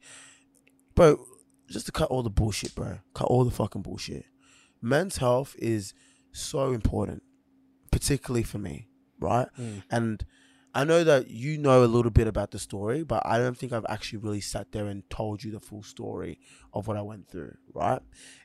bro, 0.95 1.25
just 1.69 1.85
to 1.87 1.91
cut 1.91 2.09
all 2.09 2.23
the 2.23 2.29
bullshit, 2.29 2.73
bro, 2.73 2.99
cut 3.13 3.25
all 3.27 3.43
the 3.43 3.51
fucking 3.51 3.81
bullshit. 3.81 4.25
Men's 4.81 5.17
health 5.17 5.55
is 5.59 5.93
so 6.31 6.71
important, 6.71 7.21
particularly 7.91 8.43
for 8.43 8.59
me, 8.59 8.87
right? 9.19 9.47
Mm. 9.59 9.83
And 9.91 10.25
I 10.73 10.83
know 10.83 11.03
that 11.03 11.29
you 11.29 11.57
know 11.57 11.83
a 11.83 11.87
little 11.87 12.11
bit 12.11 12.27
about 12.27 12.51
the 12.51 12.59
story, 12.59 13.03
but 13.03 13.25
I 13.25 13.39
don't 13.39 13.57
think 13.57 13.73
I've 13.73 13.85
actually 13.89 14.19
really 14.19 14.41
sat 14.41 14.71
there 14.71 14.85
and 14.85 15.09
told 15.09 15.43
you 15.43 15.51
the 15.51 15.59
full 15.59 15.81
story 15.81 16.39
of 16.73 16.87
what 16.87 16.97
I 16.97 17.01
went 17.01 17.27
through, 17.29 17.55
right? 17.73 18.01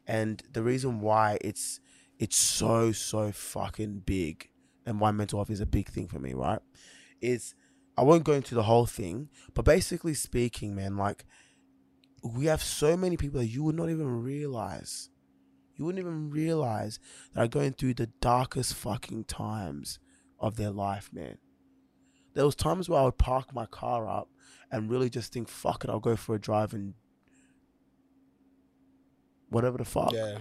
And 0.07 0.43
the 0.51 0.63
reason 0.63 1.01
why 1.01 1.39
it's 1.43 1.81
it's 2.19 2.37
so 2.37 2.93
so 2.93 3.31
fucking 3.33 4.03
big 4.07 4.49
and 4.87 5.01
why 5.01 5.11
mental 5.11 5.39
health 5.39 5.51
is 5.51 5.61
a 5.61 5.67
big 5.67 5.89
thing 5.89 6.09
for 6.09 6.19
me, 6.19 6.33
right? 6.33 6.61
Is 7.21 7.55
I 7.97 8.03
won't 8.03 8.25
go 8.25 8.33
into 8.33 8.55
the 8.55 8.63
whole 8.63 8.87
thing, 8.87 9.29
but 9.53 9.65
basically 9.65 10.15
speaking, 10.15 10.75
man, 10.75 10.97
like 10.97 11.27
we 12.23 12.47
have 12.47 12.63
so 12.63 12.97
many 12.97 13.19
people 13.19 13.41
that 13.41 13.49
you 13.49 13.63
would 13.65 13.77
not 13.77 13.91
even 13.91 14.23
realize. 14.23 15.11
You 15.77 15.85
wouldn't 15.85 16.03
even 16.03 16.31
realize 16.31 16.99
that 17.33 17.45
are 17.45 17.49
going 17.49 17.73
through 17.73 17.95
the 17.95 18.07
darkest 18.21 18.75
fucking 18.75 19.25
times 19.25 19.99
of 20.39 20.57
their 20.57 20.71
life, 20.71 21.11
man. 21.13 21.39
There 22.35 22.44
was 22.44 22.55
times 22.55 22.88
where 22.88 23.01
I 23.01 23.05
would 23.05 23.18
park 23.18 23.55
my 23.55 23.66
car 23.66 24.09
up 24.09 24.29
and 24.70 24.90
really 24.90 25.09
just 25.09 25.33
think, 25.33 25.49
fuck 25.49 25.85
it, 25.85 25.90
I'll 25.90 26.01
go 26.01 26.16
for 26.16 26.35
a 26.35 26.40
drive 26.40 26.75
and 26.75 26.94
whatever 29.51 29.79
the 29.79 29.85
fuck. 29.85 30.12
Yeah. 30.12 30.38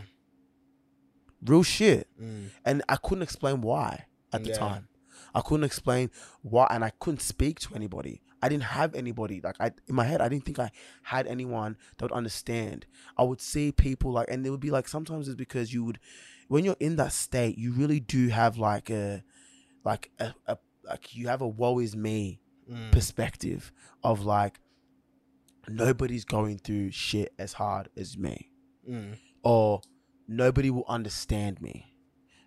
Real 1.45 1.63
shit. 1.63 2.07
Mm. 2.21 2.49
And 2.65 2.81
I 2.89 2.95
couldn't 2.95 3.21
explain 3.23 3.61
why 3.61 4.05
at 4.31 4.43
the 4.43 4.49
Yeah. 4.49 4.57
time. 4.57 4.87
I 5.35 5.41
couldn't 5.41 5.63
explain 5.63 6.09
why, 6.41 6.67
and 6.69 6.83
I 6.83 6.91
couldn't 6.99 7.21
speak 7.21 7.59
to 7.61 7.75
anybody. 7.75 8.21
I 8.41 8.49
didn't 8.49 8.63
have 8.63 8.93
anybody. 8.93 9.41
Like 9.41 9.55
I, 9.59 9.71
in 9.87 9.95
my 9.95 10.03
head, 10.03 10.21
I 10.21 10.29
didn't 10.29 10.45
think 10.45 10.59
I 10.59 10.71
had 11.03 11.27
anyone 11.27 11.77
that 11.97 12.05
would 12.05 12.11
understand. 12.11 12.85
I 13.17 13.23
would 13.23 13.41
see 13.41 13.71
people 13.71 14.11
like, 14.11 14.27
and 14.29 14.45
it 14.45 14.49
would 14.49 14.59
be 14.59 14.69
like 14.71 14.87
sometimes 14.87 15.27
it's 15.27 15.35
because 15.37 15.73
you 15.73 15.83
would, 15.85 15.99
when 16.49 16.65
you're 16.65 16.75
in 16.79 16.97
that 16.97 17.13
state, 17.13 17.57
you 17.57 17.71
really 17.71 17.99
do 17.99 18.27
have 18.29 18.57
like 18.57 18.89
a, 18.89 19.23
like 19.83 20.11
a, 20.19 20.33
a 20.45 20.57
like 20.83 21.15
you 21.15 21.27
have 21.27 21.41
a 21.41 21.47
woe 21.47 21.79
is 21.79 21.95
me 21.95 22.39
Mm. 22.69 22.93
perspective 22.93 23.73
of 24.05 24.23
like 24.23 24.59
nobody's 25.67 26.25
going 26.25 26.57
through 26.59 26.91
shit 26.91 27.33
as 27.37 27.53
hard 27.53 27.89
as 27.97 28.17
me 28.17 28.49
Mm. 28.89 29.17
or 29.43 29.81
nobody 30.27 30.69
will 30.69 30.85
understand 30.87 31.61
me. 31.61 31.89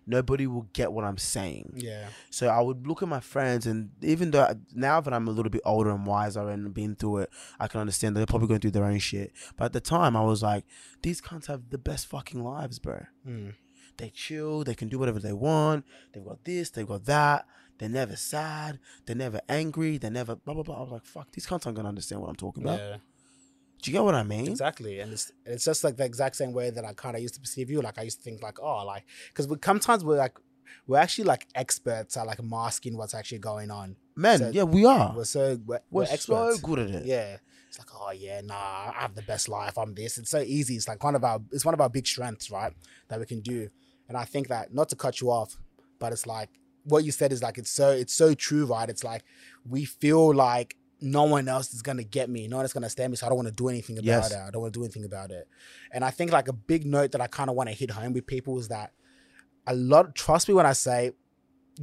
Nobody 0.09 0.47
will 0.47 0.67
get 0.73 0.93
what 0.93 1.03
I'm 1.03 1.17
saying. 1.17 1.73
Yeah. 1.75 2.07
So 2.29 2.47
I 2.47 2.61
would 2.61 2.87
look 2.87 3.03
at 3.03 3.09
my 3.09 3.19
friends, 3.19 3.67
and 3.67 3.89
even 4.01 4.31
though 4.31 4.55
now 4.73 5.01
that 5.01 5.13
I'm 5.13 5.27
a 5.27 5.31
little 5.31 5.49
bit 5.49 5.61
older 5.65 5.89
and 5.89 6.05
wiser 6.05 6.47
and 6.49 6.73
been 6.73 6.95
through 6.95 7.17
it, 7.19 7.29
I 7.59 7.67
can 7.67 7.81
understand 7.81 8.15
that 8.15 8.19
they're 8.21 8.25
probably 8.27 8.47
going 8.47 8.61
through 8.61 8.71
their 8.71 8.85
own 8.85 8.99
shit. 8.99 9.33
But 9.57 9.65
at 9.65 9.73
the 9.73 9.81
time, 9.81 10.15
I 10.15 10.21
was 10.23 10.41
like, 10.41 10.63
these 11.01 11.19
cunts 11.21 11.47
have 11.47 11.69
the 11.69 11.77
best 11.77 12.07
fucking 12.07 12.41
lives, 12.41 12.79
bro. 12.79 13.05
Mm. 13.27 13.53
They 13.97 14.09
chill, 14.11 14.63
they 14.63 14.75
can 14.75 14.87
do 14.87 14.97
whatever 14.99 15.19
they 15.19 15.33
want. 15.33 15.83
They've 16.13 16.23
got 16.23 16.45
this, 16.45 16.69
they've 16.69 16.87
got 16.87 17.03
that. 17.05 17.45
They're 17.79 17.89
never 17.89 18.15
sad. 18.15 18.79
They're 19.05 19.15
never 19.15 19.41
angry. 19.49 19.97
They're 19.97 20.11
never 20.11 20.35
blah 20.35 20.53
blah 20.53 20.63
blah. 20.63 20.77
I 20.77 20.81
was 20.81 20.91
like, 20.91 21.05
fuck, 21.05 21.31
these 21.31 21.45
cunts 21.45 21.65
aren't 21.65 21.75
gonna 21.75 21.89
understand 21.89 22.21
what 22.21 22.29
I'm 22.29 22.35
talking 22.35 22.63
about. 22.63 22.79
Yeah. 22.79 22.97
Do 23.81 23.91
you 23.91 23.93
get 23.97 24.03
what 24.03 24.15
I 24.15 24.23
mean? 24.23 24.47
Exactly, 24.47 24.99
and 24.99 25.13
it's 25.13 25.31
it's 25.45 25.63
just 25.65 25.83
like 25.83 25.97
the 25.97 26.05
exact 26.05 26.35
same 26.35 26.51
way 26.53 26.71
that 26.71 26.83
I 26.83 26.93
kind 26.93 27.15
of 27.15 27.21
used 27.21 27.35
to 27.35 27.39
perceive 27.39 27.69
you. 27.69 27.81
Like 27.81 27.99
I 27.99 28.01
used 28.03 28.17
to 28.17 28.23
think 28.23 28.41
like, 28.41 28.59
oh, 28.59 28.83
like 28.85 29.05
because 29.27 29.47
we 29.47 29.57
sometimes 29.63 30.03
we're 30.03 30.17
like 30.17 30.37
we're 30.87 30.97
actually 30.97 31.25
like 31.25 31.47
experts 31.53 32.17
at 32.17 32.25
like 32.25 32.41
masking 32.41 32.97
what's 32.97 33.13
actually 33.13 33.39
going 33.39 33.69
on. 33.69 33.95
Men, 34.15 34.39
So- 34.39 34.49
yeah, 34.49 34.63
we 34.63 34.85
are. 34.85 35.13
We're 35.15 35.23
so 35.25 35.59
we're, 35.65 35.79
We're, 35.91 36.01
we're 36.01 36.05
so 36.07 36.13
experts. 36.13 36.59
good 36.61 36.79
at 36.79 36.89
it. 36.89 37.05
Yeah, 37.05 37.37
it's 37.67 37.77
like, 37.77 37.89
oh 37.93 38.11
yeah, 38.11 38.41
nah, 38.41 38.55
I 38.55 38.93
have 38.95 39.13
the 39.13 39.21
best 39.21 39.47
life. 39.47 39.77
I'm 39.77 39.93
this. 39.93 40.17
It's 40.17 40.31
so 40.31 40.39
easy. 40.39 40.75
It's 40.75 40.87
like 40.87 41.03
one 41.03 41.13
of 41.13 41.23
our 41.23 41.39
it's 41.51 41.63
one 41.63 41.75
of 41.75 41.81
our 41.81 41.89
big 41.89 42.07
strengths, 42.07 42.49
right? 42.49 42.73
That 43.09 43.19
we 43.19 43.27
can 43.27 43.41
do. 43.41 43.69
And 44.09 44.17
I 44.17 44.25
think 44.25 44.47
that 44.47 44.73
not 44.73 44.89
to 44.89 44.95
cut 44.95 45.21
you 45.21 45.29
off, 45.29 45.55
but 45.99 46.11
it's 46.13 46.25
like 46.25 46.49
what 46.87 47.03
you 47.03 47.11
said 47.11 47.31
is 47.31 47.41
like 47.43 47.57
it's 47.57 47.69
so 47.71 47.89
it's 47.91 48.13
so 48.13 48.33
true, 48.33 48.65
right? 48.65 48.89
It's 48.89 49.03
like 49.03 49.23
we 49.67 49.85
feel 49.85 50.33
like 50.33 50.75
no 50.99 51.23
one 51.25 51.47
else 51.47 51.73
is 51.73 51.81
gonna 51.81 52.03
get 52.03 52.29
me, 52.29 52.47
no 52.47 52.57
one 52.57 52.65
is 52.65 52.73
gonna 52.73 52.89
stand 52.89 53.11
me, 53.11 53.17
so 53.17 53.25
I 53.25 53.29
don't 53.29 53.37
want 53.37 53.49
to 53.49 53.53
do 53.53 53.67
anything 53.69 53.97
about 53.97 54.05
Yes. 54.05 54.31
it. 54.31 54.37
I 54.37 54.49
don't 54.51 54.61
want 54.61 54.73
to 54.73 54.79
do 54.79 54.83
anything 54.83 55.05
about 55.05 55.31
it. 55.31 55.47
And 55.91 56.03
I 56.03 56.09
think 56.11 56.31
like 56.31 56.47
a 56.47 56.53
big 56.53 56.85
note 56.85 57.11
that 57.11 57.21
I 57.21 57.27
kind 57.27 57.49
of 57.49 57.55
want 57.55 57.69
to 57.69 57.75
hit 57.75 57.91
home 57.91 58.13
with 58.13 58.25
people 58.25 58.57
is 58.57 58.67
that 58.69 58.93
a 59.67 59.75
lot 59.75 60.15
trust 60.15 60.47
me 60.47 60.53
when 60.53 60.65
I 60.65 60.73
say 60.73 61.11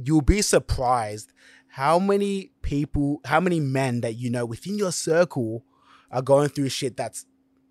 you'll 0.03 0.21
be 0.21 0.41
surprised 0.41 1.31
how 1.67 1.99
many 1.99 2.51
people, 2.61 3.21
how 3.25 3.39
many 3.39 3.59
men 3.59 4.01
that 4.01 4.15
you 4.15 4.29
know 4.29 4.45
within 4.45 4.77
your 4.77 4.91
circle 4.91 5.63
are 6.11 6.21
going 6.21 6.49
through 6.49 6.69
shit 6.69 6.95
that's 6.97 7.25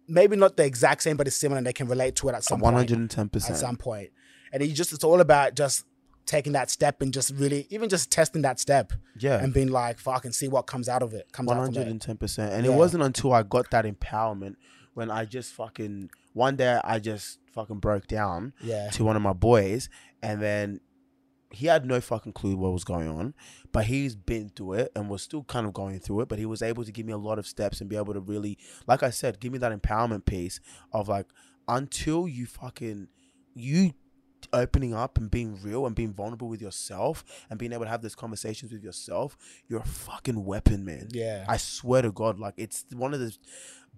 maybe 0.06 0.36
not 0.36 0.56
the 0.56 0.64
exact 0.64 1.02
same, 1.02 1.16
but 1.16 1.26
it's 1.26 1.36
similar 1.36 1.58
and 1.58 1.66
they 1.66 1.72
can 1.72 1.88
relate 1.88 2.14
to 2.16 2.28
it 2.28 2.34
at 2.34 2.44
some 2.44 2.60
One 2.60 2.74
point. 2.74 2.90
110%. 2.90 3.50
At 3.50 3.56
some 3.56 3.76
point. 3.76 4.10
And 4.52 4.62
it 4.62 4.68
just 4.74 4.92
it's 4.92 5.04
all 5.04 5.20
about 5.20 5.54
just 5.56 5.84
taking 6.26 6.52
that 6.52 6.70
step 6.70 7.02
and 7.02 7.12
just 7.12 7.30
really 7.34 7.66
even 7.70 7.88
just 7.88 8.10
testing 8.10 8.42
that 8.42 8.58
step 8.58 8.92
Yeah, 9.18 9.42
and 9.42 9.52
being 9.52 9.68
like, 9.68 9.98
fuck 9.98 10.24
and 10.24 10.34
see 10.34 10.48
what 10.48 10.62
comes 10.66 10.88
out 10.88 11.02
of 11.02 11.12
it. 11.14 11.30
Comes 11.32 11.48
one 11.48 11.56
out 11.58 11.66
from 11.66 11.74
hundred 11.74 11.88
it. 11.88 11.90
and 11.90 12.00
ten 12.00 12.16
percent. 12.16 12.52
And 12.52 12.64
Yeah. 12.64 12.72
it 12.72 12.76
wasn't 12.76 13.02
until 13.02 13.32
I 13.32 13.42
got 13.42 13.70
that 13.70 13.84
empowerment 13.84 14.54
when 14.94 15.10
I 15.10 15.24
just 15.24 15.52
fucking 15.52 16.10
one 16.32 16.56
day 16.56 16.80
I 16.84 16.98
just 16.98 17.38
fucking 17.52 17.78
broke 17.80 18.06
down 18.06 18.52
Yeah. 18.62 18.90
to 18.90 19.04
one 19.04 19.16
of 19.16 19.22
my 19.22 19.32
boys, 19.34 19.88
and 20.22 20.40
then 20.40 20.80
he 21.50 21.66
had 21.66 21.86
no 21.86 22.00
fucking 22.00 22.32
clue 22.32 22.56
what 22.56 22.72
was 22.72 22.82
going 22.82 23.06
on, 23.08 23.32
but 23.70 23.84
he's 23.84 24.16
been 24.16 24.48
through 24.48 24.72
it 24.72 24.92
and 24.96 25.08
was 25.08 25.22
still 25.22 25.44
kind 25.44 25.66
of 25.66 25.72
going 25.72 26.00
through 26.00 26.22
it. 26.22 26.28
But 26.28 26.40
he 26.40 26.46
was 26.46 26.62
able 26.62 26.84
to 26.84 26.90
give 26.90 27.06
me 27.06 27.12
a 27.12 27.16
lot 27.18 27.38
of 27.38 27.46
steps 27.46 27.80
and 27.80 27.88
be 27.88 27.94
able 27.96 28.12
to 28.14 28.18
really, 28.18 28.58
like 28.88 29.04
I 29.04 29.10
said, 29.10 29.38
give 29.38 29.52
me 29.52 29.58
that 29.58 29.70
empowerment 29.78 30.24
piece 30.24 30.58
of 30.92 31.06
like 31.08 31.26
until 31.68 32.26
you 32.26 32.46
fucking 32.46 33.06
you 33.54 33.92
opening 34.52 34.94
up 34.94 35.18
and 35.18 35.30
being 35.30 35.58
real 35.62 35.86
and 35.86 35.94
being 35.94 36.12
vulnerable 36.12 36.48
with 36.48 36.60
yourself 36.60 37.24
and 37.50 37.58
being 37.58 37.72
able 37.72 37.84
to 37.84 37.90
have 37.90 38.02
those 38.02 38.14
conversations 38.14 38.72
with 38.72 38.82
yourself, 38.82 39.36
you're 39.68 39.80
a 39.80 39.86
fucking 39.86 40.44
weapon, 40.44 40.84
man. 40.84 41.08
Yeah. 41.12 41.44
I 41.48 41.56
swear 41.56 42.02
to 42.02 42.12
God, 42.12 42.38
like 42.38 42.54
it's 42.56 42.84
one 42.92 43.14
of 43.14 43.20
the 43.20 43.36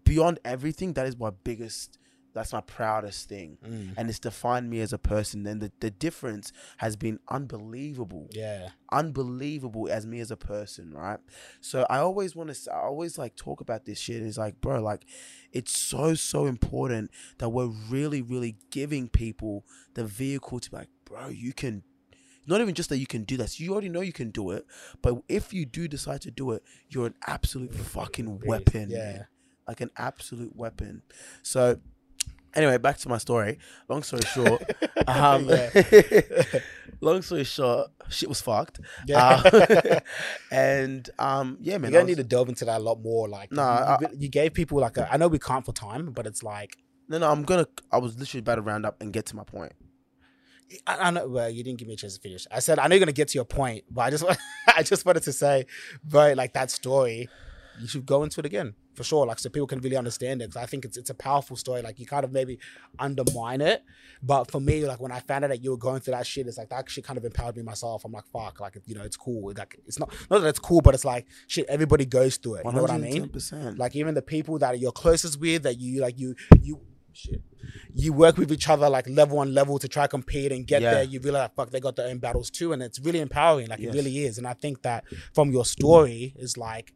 beyond 0.05 0.39
everything. 0.45 0.95
That 0.95 1.07
is 1.07 1.19
my 1.19 1.31
biggest. 1.45 1.99
That's 2.37 2.53
my 2.53 2.61
proudest 2.61 3.29
thing, 3.31 3.57
Mm. 3.65 3.95
and 3.97 4.09
it's 4.11 4.19
defined 4.21 4.69
me 4.69 4.81
as 4.81 4.93
a 4.93 4.99
person. 4.99 5.47
And 5.47 5.61
the, 5.63 5.73
the 5.81 5.91
difference 5.91 6.53
has 6.77 6.95
been 6.95 7.19
unbelievable, 7.29 8.29
Yeah. 8.31 8.69
unbelievable 8.93 9.89
as 9.91 10.07
me 10.07 10.21
as 10.21 10.31
a 10.31 10.37
person, 10.37 10.93
right? 10.93 11.19
So 11.61 11.87
I 11.89 11.99
always 11.99 12.37
want 12.37 12.53
to. 12.55 12.73
I 12.73 12.81
always 12.83 13.17
like 13.19 13.37
talk 13.37 13.61
about 13.61 13.87
this 13.87 13.99
shit. 13.99 14.23
It's 14.23 14.39
like, 14.39 14.61
bro, 14.61 14.83
like 14.83 15.07
it's 15.53 15.77
so 15.77 16.15
so 16.15 16.47
important 16.47 17.11
that 17.39 17.49
we're 17.49 17.73
really 17.89 18.21
really 18.23 18.57
giving 18.71 19.09
people 19.09 19.65
the 19.95 20.05
vehicle 20.05 20.61
to 20.61 20.71
be 20.71 20.77
like, 20.77 20.89
bro, 21.05 21.29
you 21.29 21.53
can 21.53 21.83
not 22.49 22.61
even 22.61 22.75
just 22.75 22.91
that 22.91 22.99
you 22.99 23.07
can 23.07 23.25
do 23.25 23.37
this. 23.37 23.59
You 23.59 23.73
already 23.73 23.89
know 23.89 24.03
you 24.03 24.13
can 24.13 24.31
do 24.31 24.51
it, 24.53 24.67
but 25.03 25.21
if 25.29 25.53
you 25.53 25.65
do 25.67 25.89
decide 25.89 26.21
to 26.23 26.31
do 26.31 26.53
it, 26.53 26.63
you're 26.89 27.07
an 27.07 27.15
absolute 27.27 27.75
fucking 27.75 28.41
weapon. 28.47 28.91
Yeah. 28.91 28.99
man. 28.99 29.27
Like 29.67 29.81
an 29.81 29.91
absolute 29.97 30.55
weapon. 30.55 31.03
So 31.43 31.81
anyway, 32.57 32.79
back 32.79 32.99
to 32.99 33.09
my 33.09 33.19
story. 33.19 33.59
Long 33.89 34.03
story 34.03 34.23
short, 34.35 34.63
um, 35.07 35.49
long 37.01 37.23
story 37.23 37.45
short, 37.45 37.91
shit 38.09 38.29
was 38.29 38.41
fucked. 38.41 38.81
Yeah. 39.07 39.43
Uh, 39.45 40.01
and 40.51 41.09
um, 41.19 41.59
yeah, 41.61 41.79
man. 41.79 41.93
Gonna 41.93 42.05
was- 42.05 42.09
need 42.09 42.17
to 42.17 42.25
delve 42.25 42.49
into 42.49 42.65
that 42.65 42.79
a 42.81 42.83
lot 42.83 43.01
more. 43.03 43.29
Like, 43.29 43.53
No, 43.53 43.97
you, 44.01 44.09
you- 44.11 44.17
you 44.23 44.29
gave 44.29 44.55
people 44.55 44.81
like 44.81 44.97
a. 44.97 45.09
I 45.13 45.17
know 45.17 45.29
we 45.29 45.39
can't 45.39 45.65
for 45.65 45.73
time, 45.73 46.13
but 46.13 46.27
it's 46.27 46.43
like 46.43 46.77
no, 47.09 47.19
no, 47.19 47.31
I'm 47.31 47.43
gonna. 47.45 47.67
I 47.93 47.99
was 47.99 48.19
literally 48.19 48.41
about 48.41 48.57
to 48.57 48.63
round 48.63 48.85
up 48.87 49.01
and 49.01 49.13
get 49.13 49.27
to 49.27 49.37
my 49.37 49.45
point. 49.45 49.73
I, 50.87 50.97
I 50.97 51.11
know. 51.13 51.29
Well, 51.29 51.49
you 51.51 51.63
didn't 51.63 51.79
give 51.79 51.87
me 51.89 51.95
a 51.95 51.97
chance 51.97 52.15
to 52.17 52.21
finish. 52.21 52.47
I 52.51 52.59
said 52.59 52.79
I 52.79 52.89
know 52.89 52.95
you're 52.97 53.01
gonna 53.01 53.13
get 53.13 53.29
to 53.29 53.35
your 53.39 53.45
point, 53.45 53.85
but 53.91 54.03
I 54.03 54.11
just 54.11 54.25
I 54.77 54.83
just 54.83 55.05
wanted 55.07 55.23
to 55.25 55.33
say, 55.33 55.67
but 56.03 56.37
like 56.37 56.55
that 56.55 56.71
story, 56.71 57.29
you 57.81 57.87
should 57.89 58.07
go 58.07 58.23
into 58.23 58.41
it 58.41 58.47
again 58.47 58.75
for 58.95 59.05
sure, 59.05 59.27
like 59.27 59.39
so 59.39 59.49
people 59.51 59.67
can 59.67 59.81
really 59.81 59.97
understand 59.97 60.41
it. 60.41 60.49
Because 60.49 60.63
I 60.63 60.67
think 60.67 60.85
it's 60.85 60.97
it's 60.97 61.11
a 61.11 61.15
powerful 61.15 61.57
story. 61.57 61.83
Like 61.83 61.99
you 62.01 62.07
kind 62.07 62.25
of 62.25 62.33
maybe 62.33 62.59
undermine 62.99 63.61
it, 63.61 63.83
but 64.23 64.51
for 64.51 64.61
me, 64.61 64.87
like 64.87 65.01
when 65.01 65.13
I 65.13 65.21
found 65.21 65.45
out 65.45 65.49
that 65.49 65.63
you 65.63 65.71
were 65.71 65.77
going 65.77 66.01
through 66.01 66.13
that 66.15 66.27
shit, 66.27 66.47
it's 66.47 66.59
like 66.59 66.71
that 66.71 66.89
shit 66.89 67.05
kind 67.05 67.17
of 67.19 67.25
empowered 67.25 67.57
me 67.57 67.63
myself. 67.63 68.05
I'm 68.05 68.13
like, 68.13 68.27
fuck, 68.33 68.61
like 68.61 68.79
you 68.87 68.95
know, 68.95 69.03
it's 69.03 69.17
cool. 69.17 69.53
Like 69.57 69.79
it's 69.87 69.99
not 69.99 70.13
not 70.31 70.41
that 70.41 70.49
it's 70.49 70.59
cool, 70.59 70.81
but 70.81 70.95
it's 70.95 71.05
like 71.05 71.27
shit. 71.47 71.67
Everybody 71.69 72.07
goes 72.07 72.37
through 72.39 72.57
it. 72.57 72.65
You 72.65 72.73
know 72.73 72.83
what 72.83 72.91
I 72.91 72.99
mean? 72.99 73.31
like 73.77 73.95
even 73.97 74.15
the 74.15 74.23
people 74.23 74.59
that 74.61 74.79
you're 74.79 74.93
closest 74.93 75.41
with 75.41 75.63
that 75.65 75.79
you 75.79 76.01
like 76.01 76.19
you 76.19 76.35
you 76.63 76.81
shit 77.13 77.43
you 77.95 78.13
work 78.13 78.37
with 78.37 78.53
each 78.53 78.69
other 78.69 78.89
like 78.91 79.09
level 79.09 79.39
on 79.39 79.53
level 79.55 79.79
to 79.79 79.89
try 79.89 80.07
compete 80.07 80.53
and 80.53 80.67
get 80.67 80.83
Yeah. 80.83 80.95
there 80.95 81.03
you 81.03 81.19
realize 81.19 81.49
fuck 81.57 81.71
they 81.71 81.81
got 81.81 81.97
their 81.97 82.09
own 82.09 82.19
battles 82.19 82.51
too 82.51 82.73
and 82.75 82.83
it's 82.83 83.01
really 83.01 83.21
empowering 83.21 83.69
like 83.69 83.81
Yes. 83.81 83.95
it 83.95 83.97
really 83.97 84.19
is 84.19 84.37
and 84.37 84.47
i 84.47 84.53
think 84.53 84.83
that 84.83 85.05
from 85.35 85.51
your 85.51 85.65
story 85.65 86.35
is 86.37 86.59
like 86.59 86.93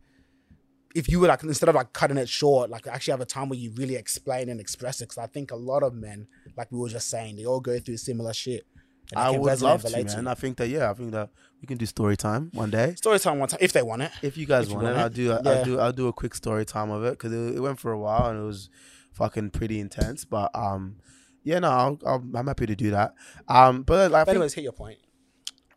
if 0.94 1.08
you 1.08 1.20
were 1.20 1.28
like 1.28 1.42
instead 1.42 1.68
of 1.68 1.74
like 1.74 1.92
cutting 1.92 2.16
it 2.16 2.28
short 2.28 2.70
like 2.70 2.86
actually 2.86 3.12
have 3.12 3.20
a 3.20 3.26
time 3.26 3.48
where 3.48 3.58
you 3.58 3.70
really 3.76 3.96
explain 3.96 4.48
and 4.48 4.60
express 4.60 5.00
it 5.00 5.04
because 5.08 5.18
i 5.18 5.26
think 5.26 5.50
a 5.50 5.56
lot 5.56 5.82
of 5.82 5.94
men 5.94 6.26
like 6.56 6.70
we 6.70 6.78
were 6.78 6.88
just 6.88 7.08
saying 7.08 7.36
they 7.36 7.44
all 7.44 7.60
go 7.60 7.78
through 7.78 7.96
similar 7.96 8.32
shit 8.32 8.66
and 9.12 9.18
I 9.18 9.30
would 9.30 9.60
love 9.60 9.84
and 9.84 10.08
to, 10.08 10.16
man. 10.16 10.28
I 10.28 10.34
think 10.34 10.56
that 10.58 10.68
yeah, 10.68 10.88
I 10.88 10.94
think 10.94 11.10
that 11.10 11.30
we 11.60 11.66
can 11.66 11.78
do 11.78 11.84
story 11.84 12.16
time 12.16 12.50
one 12.54 12.70
day. 12.70 12.94
story 12.94 13.18
time 13.18 13.40
one 13.40 13.48
time 13.48 13.58
if 13.60 13.72
they 13.72 13.82
want 13.82 14.02
it 14.02 14.12
If 14.22 14.36
you 14.36 14.46
guys 14.46 14.66
If 14.66 14.70
you 14.70 14.76
want 14.76 14.86
it, 14.86 14.90
want 14.90 14.98
it. 14.98 15.02
I'll 15.02 15.10
do. 15.10 15.22
Yeah. 15.24 15.52
I'll 15.52 15.64
do. 15.64 15.80
I'll 15.80 15.92
do 15.92 16.06
a 16.06 16.12
quick 16.12 16.32
story 16.32 16.64
time 16.64 16.90
of 16.90 17.02
it 17.02 17.18
because 17.18 17.32
it, 17.32 17.56
it 17.56 17.60
went 17.60 17.80
for 17.80 17.90
a 17.90 17.98
while 17.98 18.30
and 18.30 18.38
it 18.38 18.44
was 18.44 18.70
fucking 19.12 19.50
pretty 19.50 19.80
intense. 19.80 20.24
But 20.24 20.52
um, 20.54 20.98
yeah, 21.42 21.58
no, 21.58 21.70
I'll, 21.70 21.98
I'll, 22.06 22.24
I'm 22.34 22.46
happy 22.46 22.66
to 22.66 22.76
do 22.76 22.92
that. 22.92 23.14
Um, 23.48 23.82
but 23.82 24.12
like, 24.12 24.20
I 24.20 24.24
but 24.26 24.30
anyways 24.30 24.54
hit 24.54 24.62
your 24.62 24.72
point 24.72 24.98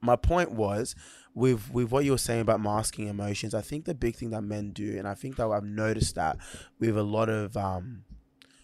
my 0.04 0.16
point 0.16 0.52
was 0.52 0.96
with 1.36 1.72
with 1.72 1.92
what 1.92 2.06
you 2.06 2.12
were 2.12 2.18
saying 2.18 2.42
about 2.42 2.62
masking 2.62 3.08
emotions. 3.08 3.54
I 3.54 3.62
think 3.62 3.86
the 3.86 3.96
big 3.96 4.16
thing 4.16 4.30
that 4.32 4.42
men 4.44 4.72
do, 4.72 4.98
and 4.98 5.08
I 5.08 5.14
think 5.16 5.36
that 5.38 5.48
I've 5.48 5.64
noticed 5.64 6.16
that 6.16 6.38
with 6.80 6.98
a 6.98 7.04
lot 7.04 7.30
of 7.30 7.58
um, 7.58 8.04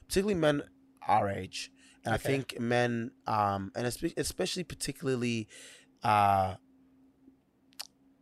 particularly 0.07 0.39
men 0.39 0.63
our 1.07 1.29
age, 1.29 1.71
and 2.05 2.13
Okay. 2.13 2.23
I 2.23 2.31
think 2.31 2.59
men 2.59 3.11
um, 3.25 3.71
and 3.75 3.87
espe- 3.87 4.17
especially 4.17 4.63
particularly 4.63 5.47
uh 6.03 6.55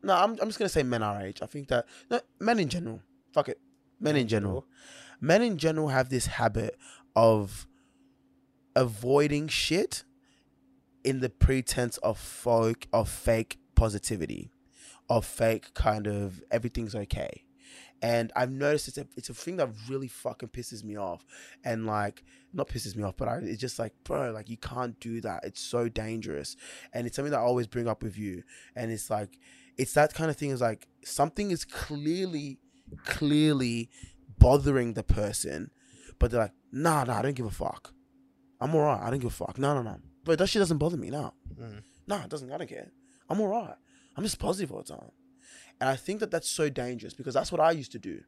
no, 0.03 0.13
I'm 0.15 0.31
I'm 0.41 0.47
just 0.47 0.57
gonna 0.59 0.69
say 0.69 0.83
men 0.83 1.03
our 1.03 1.21
age. 1.21 1.39
I 1.41 1.45
think 1.47 1.67
that 1.67 1.85
no, 2.09 2.21
men 2.39 2.59
in 2.59 2.69
general. 2.69 3.01
Fuck 3.33 3.49
it, 3.49 3.59
men 3.99 4.15
in 4.15 4.27
general. 4.27 4.65
Men 5.19 5.41
in 5.41 5.57
general 5.57 5.89
have 5.89 6.09
this 6.09 6.27
habit 6.27 6.77
of 7.15 7.67
avoiding 8.75 9.47
shit 9.47 10.03
in 11.03 11.19
the 11.19 11.29
pretense 11.29 11.97
of 11.97 12.17
folk 12.17 12.87
of 12.93 13.09
fake 13.09 13.57
positivity, 13.77 14.51
of 15.09 15.25
fake 15.25 15.73
kind 15.73 16.05
of 16.07 16.41
everything's 16.51 16.95
okay. 16.95 17.43
And 18.01 18.31
I've 18.35 18.51
noticed 18.51 18.87
it's 18.89 18.97
a 18.97 19.07
it's 19.15 19.29
a 19.29 19.33
thing 19.33 19.57
that 19.57 19.69
really 19.89 20.07
fucking 20.07 20.49
pisses 20.49 20.83
me 20.83 20.97
off. 20.97 21.25
And 21.63 21.85
like 21.85 22.23
not 22.53 22.67
pisses 22.69 22.95
me 22.95 23.03
off, 23.03 23.15
but 23.17 23.27
I, 23.27 23.37
it's 23.37 23.59
just 23.61 23.79
like, 23.79 23.93
bro, 24.03 24.31
like 24.31 24.49
you 24.49 24.57
can't 24.57 24.99
do 24.99 25.19
that. 25.21 25.43
It's 25.43 25.61
so 25.61 25.89
dangerous. 25.89 26.55
And 26.93 27.07
it's 27.07 27.15
something 27.15 27.31
that 27.31 27.39
I 27.39 27.43
always 27.43 27.67
bring 27.67 27.87
up 27.87 28.03
with 28.03 28.17
you. 28.17 28.43
And 28.75 28.91
it's 28.91 29.09
like 29.09 29.39
it's 29.77 29.93
that 29.93 30.13
kind 30.13 30.29
of 30.29 30.37
thing 30.37 30.49
is 30.51 30.61
like 30.61 30.87
something 31.03 31.49
is 31.51 31.65
clearly, 31.65 32.59
clearly 33.05 33.89
bothering 34.39 34.93
the 34.93 35.03
person, 35.03 35.71
but 36.19 36.29
they're 36.31 36.41
like, 36.41 36.53
nah, 36.71 37.03
nah, 37.03 37.17
I 37.19 37.21
don't 37.23 37.35
give 37.35 37.45
a 37.45 37.51
fuck. 37.51 37.93
I'm 38.61 38.73
alright. 38.75 39.01
I 39.01 39.09
don't 39.09 39.19
give 39.19 39.31
a 39.31 39.33
fuck. 39.45 39.57
No, 39.57 39.73
no, 39.73 39.81
no. 39.81 39.97
But 40.23 40.39
that 40.39 40.47
shit 40.47 40.59
doesn't 40.59 40.77
bother 40.77 40.97
me. 40.97 41.09
No, 41.09 41.33
Mm. 41.59 41.81
no, 42.07 42.17
it 42.17 42.29
doesn't. 42.29 42.51
I 42.51 42.57
don't 42.57 42.67
care. 42.69 42.91
I'm 43.29 43.41
alright. 43.41 43.75
I'm 44.15 44.23
just 44.23 44.39
positive 44.39 44.71
all 44.71 44.83
the 44.83 44.95
time. 44.95 45.11
And 45.79 45.89
I 45.89 45.95
think 45.95 46.19
that 46.21 46.31
that's 46.31 46.49
so 46.49 46.69
dangerous 46.69 47.13
because 47.13 47.33
that's 47.33 47.51
what 47.51 47.61
I 47.61 47.71
used 47.71 47.91
to 47.91 47.99
do, 47.99 48.21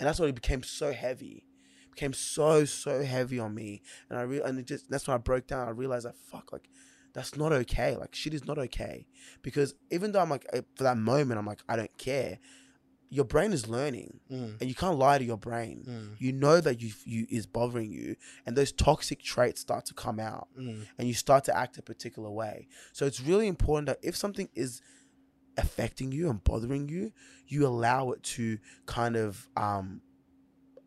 and 0.00 0.06
that's 0.06 0.18
what 0.18 0.28
it 0.28 0.34
became 0.34 0.62
so 0.62 0.92
heavy, 0.92 1.44
it 1.84 1.94
became 1.94 2.14
so 2.14 2.64
so 2.64 3.02
heavy 3.02 3.38
on 3.38 3.54
me. 3.54 3.82
And 4.08 4.18
I 4.18 4.22
re- 4.22 4.42
and 4.42 4.64
just 4.66 4.88
that's 4.90 5.06
when 5.06 5.14
I 5.14 5.18
broke 5.18 5.46
down. 5.46 5.68
I 5.68 5.72
realized 5.72 6.06
that 6.06 6.16
fuck, 6.16 6.50
like 6.50 6.68
that's 7.12 7.36
not 7.36 7.52
okay. 7.52 7.96
Like 7.96 8.14
shit 8.14 8.32
is 8.32 8.46
not 8.46 8.58
okay 8.58 9.06
because 9.42 9.74
even 9.90 10.12
though 10.12 10.20
I'm 10.20 10.30
like 10.30 10.46
eh, 10.52 10.62
for 10.76 10.84
that 10.84 10.96
moment 10.96 11.38
I'm 11.38 11.46
like 11.46 11.62
I 11.68 11.76
don't 11.76 11.98
care. 11.98 12.38
Your 13.10 13.24
brain 13.24 13.52
is 13.54 13.66
learning, 13.66 14.20
Mm. 14.30 14.60
and 14.60 14.68
you 14.68 14.74
can't 14.74 14.98
lie 14.98 15.16
to 15.18 15.24
your 15.24 15.38
brain. 15.38 15.84
Mm. 15.88 16.16
You 16.20 16.32
know 16.32 16.60
that 16.60 16.80
you 16.82 16.92
you 17.04 17.26
is 17.30 17.46
bothering 17.46 17.90
you, 17.90 18.16
and 18.44 18.56
those 18.56 18.70
toxic 18.72 19.22
traits 19.22 19.60
start 19.62 19.86
to 19.86 19.94
come 19.94 20.20
out 20.20 20.48
Mm. 20.58 20.86
and 20.98 21.08
you 21.08 21.14
start 21.14 21.44
to 21.44 21.56
act 21.56 21.78
a 21.78 21.82
particular 21.82 22.30
way. 22.30 22.68
So 22.92 23.06
it's 23.06 23.20
really 23.20 23.46
important 23.46 23.86
that 23.86 23.98
if 24.02 24.14
something 24.16 24.48
is 24.54 24.82
affecting 25.56 26.12
you 26.12 26.28
and 26.30 26.42
bothering 26.44 26.88
you, 26.88 27.12
you 27.46 27.66
allow 27.66 28.10
it 28.12 28.22
to 28.22 28.58
kind 28.86 29.16
of 29.16 29.48
um 29.56 30.02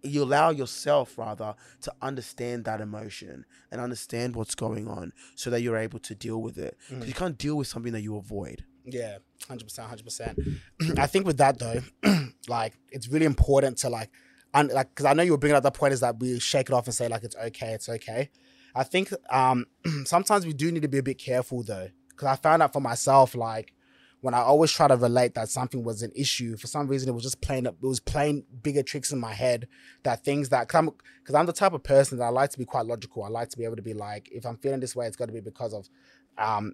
you 0.03 0.23
allow 0.23 0.49
yourself 0.49 1.15
rather 1.15 1.53
to 1.79 1.93
understand 2.01 2.65
that 2.65 2.81
emotion 2.81 3.45
and 3.69 3.79
understand 3.79 4.35
what's 4.35 4.55
going 4.55 4.87
on 4.87 5.13
so 5.35 5.51
that 5.51 5.61
you're 5.61 5.77
able 5.77 5.99
to 5.99 6.15
deal 6.15 6.41
with 6.41 6.57
it. 6.57 6.75
'Cause 6.89 7.03
Mm. 7.03 7.07
you 7.07 7.13
can't 7.13 7.37
deal 7.37 7.55
with 7.55 7.67
something 7.67 7.93
that 7.93 8.01
you 8.01 8.15
avoid. 8.15 8.65
Yeah, 8.85 9.17
hundred 9.47 9.65
percent, 9.65 9.87
hundred 9.87 10.03
percent. 10.03 10.39
I 10.97 11.07
think 11.07 11.25
with 11.25 11.37
that 11.37 11.59
though, 11.59 11.81
like 12.47 12.73
it's 12.89 13.07
really 13.07 13.25
important 13.25 13.77
to 13.79 13.89
like, 13.89 14.09
un- 14.53 14.69
like, 14.73 14.89
because 14.89 15.05
I 15.05 15.13
know 15.13 15.23
you 15.23 15.31
were 15.31 15.37
bringing 15.37 15.55
up 15.55 15.63
that 15.63 15.73
point 15.73 15.93
is 15.93 15.99
that 15.99 16.19
we 16.19 16.39
shake 16.39 16.69
it 16.69 16.73
off 16.73 16.85
and 16.85 16.93
say 16.93 17.07
like 17.07 17.23
it's 17.23 17.35
okay, 17.35 17.73
it's 17.73 17.89
okay. 17.89 18.29
I 18.75 18.83
think 18.83 19.13
um 19.29 19.65
sometimes 20.05 20.45
we 20.45 20.53
do 20.53 20.71
need 20.71 20.81
to 20.81 20.87
be 20.87 20.97
a 20.97 21.03
bit 21.03 21.17
careful 21.17 21.63
though, 21.63 21.89
because 22.09 22.27
I 22.27 22.35
found 22.35 22.61
out 22.63 22.73
for 22.73 22.81
myself 22.81 23.35
like 23.35 23.73
when 24.21 24.35
I 24.35 24.39
always 24.39 24.71
try 24.71 24.87
to 24.87 24.95
relate 24.95 25.33
that 25.33 25.49
something 25.49 25.83
was 25.83 26.03
an 26.03 26.11
issue 26.15 26.55
for 26.55 26.67
some 26.67 26.87
reason 26.87 27.09
it 27.09 27.13
was 27.13 27.23
just 27.23 27.41
playing 27.41 27.65
it 27.65 27.75
was 27.81 27.99
playing 27.99 28.45
bigger 28.61 28.83
tricks 28.83 29.11
in 29.11 29.19
my 29.19 29.33
head 29.33 29.67
that 30.03 30.23
things 30.23 30.49
that 30.49 30.67
cause 30.69 30.79
I'm 30.79 30.91
because 31.19 31.35
I'm 31.35 31.47
the 31.47 31.53
type 31.53 31.73
of 31.73 31.83
person 31.83 32.19
that 32.19 32.25
I 32.25 32.29
like 32.29 32.51
to 32.51 32.59
be 32.59 32.65
quite 32.65 32.85
logical 32.85 33.23
I 33.23 33.29
like 33.29 33.49
to 33.49 33.57
be 33.57 33.65
able 33.65 33.75
to 33.77 33.81
be 33.81 33.93
like 33.93 34.29
if 34.31 34.45
I'm 34.45 34.57
feeling 34.57 34.79
this 34.79 34.95
way 34.95 35.07
it's 35.07 35.15
got 35.15 35.25
to 35.25 35.33
be 35.33 35.41
because 35.41 35.73
of 35.73 35.89
um 36.37 36.73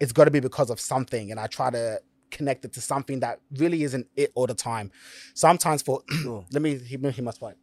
it's 0.00 0.12
got 0.12 0.24
to 0.24 0.30
be 0.30 0.40
because 0.40 0.70
of 0.70 0.78
something 0.80 1.30
and 1.30 1.38
i 1.40 1.46
try 1.46 1.70
to 1.70 2.00
connect 2.30 2.64
it 2.64 2.72
to 2.72 2.80
something 2.80 3.20
that 3.20 3.40
really 3.58 3.82
isn't 3.84 4.06
it 4.16 4.30
all 4.34 4.46
the 4.46 4.54
time 4.54 4.90
sometimes 5.34 5.82
for 5.82 6.02
Sure. 6.22 6.44
let 6.52 6.62
me 6.62 6.76
hear 6.78 7.10
hear 7.10 7.24
my 7.24 7.32
point 7.32 7.56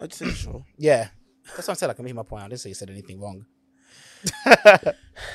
I'd 0.00 0.12
say 0.12 0.30
sure. 0.30 0.64
yeah 0.76 1.08
that's 1.56 1.68
what 1.68 1.70
i'm 1.70 1.74
saying 1.76 1.88
like 1.88 1.98
let 1.98 2.04
me 2.04 2.08
hear 2.10 2.16
my 2.16 2.22
point 2.22 2.42
i 2.44 2.48
didn't 2.48 2.60
say 2.60 2.68
you 2.70 2.74
said 2.74 2.90
anything 2.90 3.20
wrong 3.20 3.46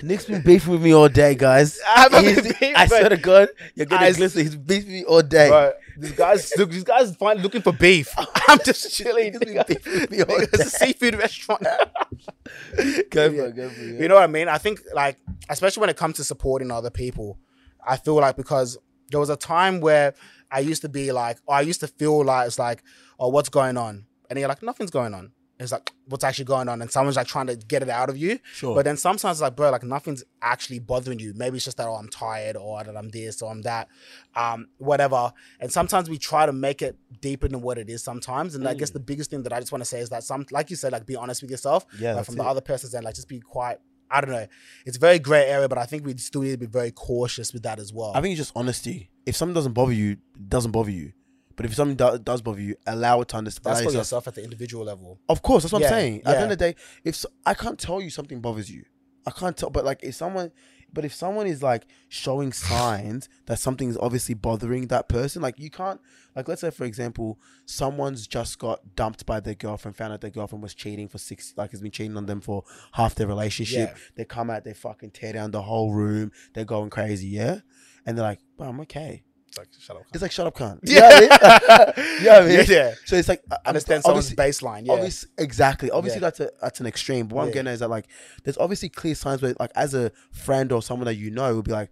Nick's 0.03 0.25
been 0.25 0.41
beefing 0.41 0.73
with 0.73 0.81
me 0.83 0.93
all 0.93 1.09
day, 1.09 1.35
guys. 1.35 1.79
I 1.95 2.01
haven't 2.01 2.23
He's- 2.23 2.35
been 2.35 2.45
beefing, 2.45 2.75
I 2.75 2.85
swear 2.87 3.09
to 3.09 3.17
God, 3.17 3.49
you're 3.75 3.85
gonna 3.85 4.05
I- 4.05 4.11
glisten. 4.13 4.41
He's 4.43 4.55
beefing 4.55 4.91
me 4.91 5.03
all 5.05 5.21
day. 5.21 5.49
Bro, 5.49 5.73
this 5.97 6.11
guy's 6.11 6.51
look, 6.57 6.69
this 6.71 6.83
guy's 6.83 7.15
fine 7.15 7.37
looking 7.39 7.61
for 7.61 7.71
beef. 7.73 8.13
I'm 8.47 8.59
just 8.63 8.93
chilling. 8.93 9.31
He's 9.33 9.39
been 9.39 9.63
beefing 9.67 9.93
with 9.93 10.11
me 10.11 10.21
all 10.21 10.37
Nigga, 10.37 10.53
It's 10.53 10.65
a 10.65 10.69
seafood 10.69 11.15
restaurant. 11.15 11.63
Go 11.63 13.31
for 13.31 13.45
it, 13.47 13.55
go 13.55 13.69
for 13.69 13.81
it. 13.81 14.01
You 14.01 14.07
know 14.07 14.15
what 14.15 14.23
I 14.23 14.27
mean? 14.27 14.47
I 14.47 14.57
think 14.57 14.81
like 14.93 15.17
especially 15.49 15.81
when 15.81 15.89
it 15.89 15.97
comes 15.97 16.15
to 16.17 16.23
supporting 16.23 16.71
other 16.71 16.89
people, 16.89 17.39
I 17.85 17.97
feel 17.97 18.15
like 18.15 18.35
because 18.35 18.77
there 19.09 19.19
was 19.19 19.29
a 19.29 19.35
time 19.35 19.81
where 19.81 20.13
I 20.51 20.59
used 20.59 20.81
to 20.81 20.89
be 20.89 21.11
like, 21.11 21.37
or 21.45 21.55
I 21.55 21.61
used 21.61 21.79
to 21.81 21.87
feel 21.87 22.23
like 22.23 22.47
it's 22.47 22.59
like, 22.59 22.83
oh, 23.19 23.29
what's 23.29 23.49
going 23.49 23.77
on? 23.77 24.05
And 24.29 24.39
you're 24.39 24.49
like, 24.49 24.63
nothing's 24.63 24.91
going 24.91 25.13
on. 25.13 25.31
It's 25.57 25.71
like, 25.71 25.93
what's 26.07 26.25
actually 26.25 26.45
going 26.45 26.67
on? 26.67 26.81
And 26.81 26.91
someone's 26.91 27.15
like 27.15 27.27
trying 27.27 27.47
to 27.47 27.55
get 27.55 27.81
it 27.81 27.87
out 27.87 28.09
of 28.09 28.17
you. 28.17 28.39
Sure. 28.53 28.75
But 28.75 28.83
then 28.83 28.97
sometimes 28.97 29.37
it's 29.37 29.41
like, 29.41 29.55
bro, 29.55 29.69
like 29.69 29.83
nothing's 29.83 30.21
actually 30.41 30.79
bothering 30.79 31.19
you. 31.19 31.33
Maybe 31.33 31.55
it's 31.55 31.65
just 31.65 31.77
that, 31.77 31.87
oh, 31.87 31.93
I'm 31.93 32.09
tired 32.09 32.57
or 32.57 32.83
that 32.83 32.97
I'm 32.97 33.07
this 33.07 33.41
or 33.41 33.51
I'm 33.51 33.61
that, 33.61 33.87
um, 34.35 34.67
whatever. 34.79 35.31
And 35.61 35.71
sometimes 35.71 36.09
we 36.09 36.17
try 36.17 36.45
to 36.45 36.51
make 36.51 36.81
it 36.81 36.97
deeper 37.21 37.47
than 37.47 37.61
what 37.61 37.77
it 37.77 37.89
is 37.89 38.03
sometimes. 38.03 38.55
And 38.55 38.67
I 38.67 38.73
guess 38.73 38.89
the 38.89 38.99
biggest 38.99 39.29
thing 39.29 39.43
that 39.43 39.53
I 39.53 39.59
just 39.61 39.71
want 39.71 39.81
to 39.81 39.89
say 39.89 40.01
is 40.01 40.09
that 40.09 40.23
some, 40.23 40.45
like 40.51 40.69
you 40.69 40.75
said, 40.75 40.91
like 40.91 41.05
be 41.05 41.15
honest 41.15 41.41
with 41.41 41.51
yourself. 41.51 41.85
Yeah, 41.99 42.15
like 42.15 42.25
from 42.25 42.35
the 42.35 42.43
other 42.43 42.61
person's 42.61 42.93
end, 42.93 43.05
like 43.05 43.15
just 43.15 43.29
be 43.29 43.39
quite, 43.39 43.77
I 44.15 44.21
don't 44.21 44.31
know. 44.31 44.47
It's 44.85 44.95
a 44.97 44.99
very 44.99 45.19
gray 45.19 45.45
area, 45.45 45.67
but 45.67 45.77
I 45.77 45.85
think 45.85 46.05
we 46.05 46.15
still 46.17 46.41
need 46.41 46.51
to 46.51 46.57
be 46.57 46.65
very 46.65 46.91
cautious 46.91 47.51
with 47.53 47.63
that 47.63 47.79
as 47.79 47.91
well. 47.91 48.13
I 48.15 48.21
think 48.21 48.31
it's 48.31 48.39
just 48.39 48.53
honesty. 48.55 49.09
If 49.25 49.35
something 49.35 49.53
doesn't 49.53 49.73
bother 49.73 49.91
you, 49.91 50.11
it 50.11 50.49
doesn't 50.49 50.71
bother 50.71 50.91
you. 50.91 51.11
But 51.57 51.65
if 51.65 51.75
something 51.75 51.95
do- 51.95 52.17
does 52.19 52.41
bother 52.41 52.61
you, 52.61 52.75
allow 52.87 53.21
it 53.21 53.27
to 53.29 53.37
understand. 53.37 53.75
That's 53.77 53.85
for 53.85 53.91
yourself- 53.97 54.27
at 54.27 54.35
the 54.35 54.43
individual 54.43 54.85
level. 54.85 55.19
Of 55.27 55.41
course, 55.41 55.63
that's 55.63 55.73
what 55.73 55.81
Yeah, 55.81 55.87
I'm 55.87 55.93
saying. 55.93 56.17
At 56.19 56.23
the 56.25 56.31
yeah. 56.31 56.35
end 56.43 56.51
of 56.51 56.57
the 56.57 56.65
day, 56.71 56.75
if 57.03 57.15
so, 57.15 57.29
I 57.45 57.53
can't 57.53 57.79
tell 57.79 58.01
you 58.01 58.09
something 58.09 58.39
bothers 58.41 58.69
you, 58.69 58.83
I 59.25 59.31
can't 59.31 59.55
tell. 59.57 59.69
But 59.69 59.83
like, 59.85 59.99
if 60.03 60.15
someone, 60.15 60.51
but 60.93 61.03
if 61.03 61.13
someone 61.13 61.47
is 61.47 61.61
like 61.61 61.85
showing 62.07 62.53
signs 62.53 63.27
that 63.47 63.59
something 63.59 63.89
is 63.89 63.97
obviously 63.97 64.33
bothering 64.33 64.87
that 64.87 65.09
person, 65.09 65.41
like 65.41 65.59
you 65.59 65.69
can't, 65.69 65.99
like, 66.35 66.47
let's 66.47 66.61
say 66.61 66.71
for 66.71 66.85
example, 66.85 67.37
someone's 67.65 68.27
just 68.27 68.57
got 68.59 68.95
dumped 68.95 69.25
by 69.25 69.39
their 69.39 69.55
girlfriend, 69.55 69.97
found 69.97 70.13
out 70.13 70.21
their 70.21 70.29
girlfriend 70.29 70.63
was 70.63 70.73
cheating 70.73 71.07
for 71.07 71.17
six, 71.17 71.53
like 71.57 71.71
has 71.71 71.81
been 71.81 71.91
cheating 71.91 72.15
on 72.15 72.25
them 72.25 72.39
for 72.39 72.63
half 72.93 73.15
their 73.15 73.27
relationship. 73.27 73.89
Yeah. 73.91 74.01
They 74.15 74.25
come 74.25 74.49
out, 74.49 74.63
they 74.63 74.73
fucking 74.73 75.11
tear 75.11 75.33
down 75.33 75.51
the 75.51 75.63
whole 75.63 75.93
room, 75.93 76.31
they're 76.53 76.63
going 76.65 76.89
crazy, 76.89 77.27
yeah, 77.27 77.59
and 78.05 78.17
they're 78.17 78.25
like, 78.25 78.39
"But 78.57 78.69
I'm 78.69 78.79
okay." 78.81 79.23
It's 79.57 79.59
like, 79.59 79.81
shut 79.81 79.95
up. 79.97 80.03
It's 80.13 80.21
like, 80.21 80.31
"Shut 80.31 80.47
up, 80.47 80.55
cunt." 80.55 80.79
Yeah. 80.83 81.19
You 81.19 81.27
know 81.29 81.37
I 81.41 81.91
mean? 81.95 82.09
You 82.21 82.25
know 82.25 82.37
I 82.39 82.41
mean? 82.45 82.51
Yeah, 82.51 82.63
yeah. 82.69 82.93
So 83.05 83.15
it's 83.15 83.27
like 83.29 83.41
I- 83.49 83.55
I'm- 83.55 83.61
Understand 83.67 84.03
someone's 84.03 84.31
obviously- 84.31 84.67
baseline. 84.67 84.85
Yeah. 84.85 84.93
Obviously, 84.93 85.29
exactly. 85.37 85.91
Obviously, 85.91 86.17
Yeah. 86.21 86.27
that's 86.27 86.39
a 86.41 86.49
that's 86.61 86.79
an 86.79 86.85
extreme. 86.87 87.27
But 87.27 87.35
what 87.35 87.45
I'm 87.45 87.51
getting 87.51 87.67
at 87.67 87.73
is 87.75 87.79
that 87.79 87.89
like, 87.89 88.07
there's 88.43 88.57
obviously 88.57 88.89
clear 88.89 89.15
signs 89.15 89.41
where, 89.41 89.53
like, 89.59 89.71
as 89.75 89.93
a 89.93 90.11
friend 90.31 90.71
or 90.71 90.81
someone 90.81 91.05
that 91.05 91.15
you 91.15 91.31
know, 91.31 91.55
will 91.55 91.61
be 91.63 91.71
like, 91.71 91.89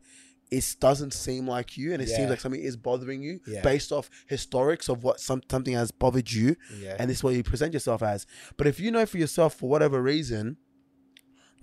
it 0.52 0.76
doesn't 0.80 1.14
seem 1.14 1.48
like 1.48 1.78
you, 1.78 1.94
and 1.94 2.02
it 2.02 2.10
Yeah. 2.10 2.18
seems 2.18 2.30
like 2.30 2.40
something 2.40 2.62
is 2.62 2.78
bothering 2.78 3.24
you 3.24 3.40
Yeah. 3.48 3.62
based 3.62 3.92
off 3.92 4.10
historics 4.30 4.88
of 4.88 5.04
what 5.04 5.20
some 5.20 5.42
something 5.50 5.74
has 5.74 5.90
bothered 5.92 6.32
you, 6.32 6.56
yeah. 6.80 6.96
and 7.00 7.10
this 7.10 7.18
is 7.18 7.24
what 7.24 7.34
you 7.34 7.42
present 7.44 7.74
yourself 7.74 8.04
as. 8.04 8.28
But 8.58 8.68
if 8.68 8.80
you 8.80 8.92
know 8.92 9.06
for 9.08 9.18
yourself 9.18 9.56
for 9.56 9.68
whatever 9.70 10.00
reason, 10.02 10.58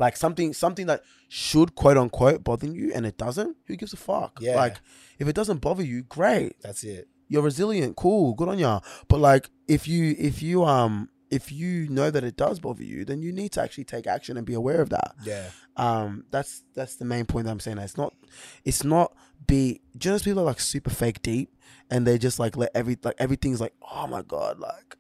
like 0.01 0.17
something 0.17 0.53
something 0.53 0.87
that 0.87 1.03
should 1.29 1.75
quote 1.77 1.97
unquote 1.97 2.43
bother 2.43 2.67
you 2.67 2.91
and 2.95 3.07
it 3.07 3.17
doesn't, 3.17 3.57
who 3.67 3.77
gives 3.77 3.93
a 3.93 3.97
fuck? 3.97 4.39
Yeah. 4.41 4.57
Like, 4.57 4.81
if 5.21 5.29
it 5.29 5.35
doesn't 5.37 5.61
bother 5.61 5.85
you, 5.85 6.03
great 6.03 6.57
That's 6.63 6.83
it. 6.83 7.07
you're 7.29 7.43
resilient 7.45 7.95
cool 7.97 8.35
good 8.35 8.49
on 8.49 8.59
ya 8.59 8.81
but 9.07 9.21
like 9.21 9.49
if 9.69 9.87
you 9.87 10.17
if 10.19 10.43
you 10.43 10.65
um 10.65 11.09
if 11.31 11.53
you 11.53 11.89
know 11.89 12.11
that 12.11 12.25
it 12.25 12.37
does 12.37 12.59
bother 12.59 12.83
you 12.83 13.05
then 13.05 13.23
you 13.23 13.31
need 13.33 13.53
to 13.53 13.61
actually 13.63 13.85
take 13.85 14.07
action 14.09 14.37
and 14.37 14.45
be 14.45 14.55
aware 14.55 14.81
of 14.81 14.89
that 14.91 15.15
Yeah. 15.23 15.47
um 15.77 16.25
that's 16.33 16.65
that's 16.75 16.97
the 16.97 17.05
main 17.05 17.25
point 17.27 17.45
that 17.47 17.53
i'm 17.53 17.61
saying 17.61 17.79
it's 17.79 17.97
not 17.97 18.13
it's 18.65 18.83
not 18.83 19.15
be 19.47 19.81
do 19.97 20.09
you 20.09 20.11
know 20.11 20.15
those 20.15 20.23
people 20.23 20.41
are 20.43 20.47
like 20.47 20.61
super 20.61 20.91
fake 20.91 21.23
deep 21.23 21.51
and 21.91 22.07
they 22.07 22.19
just 22.19 22.39
like 22.39 22.57
let 22.57 22.71
every 22.75 22.97
like 23.03 23.17
everything's 23.19 23.61
like 23.61 23.73
oh 23.91 24.07
my 24.07 24.23
god 24.23 24.59
like 24.59 24.97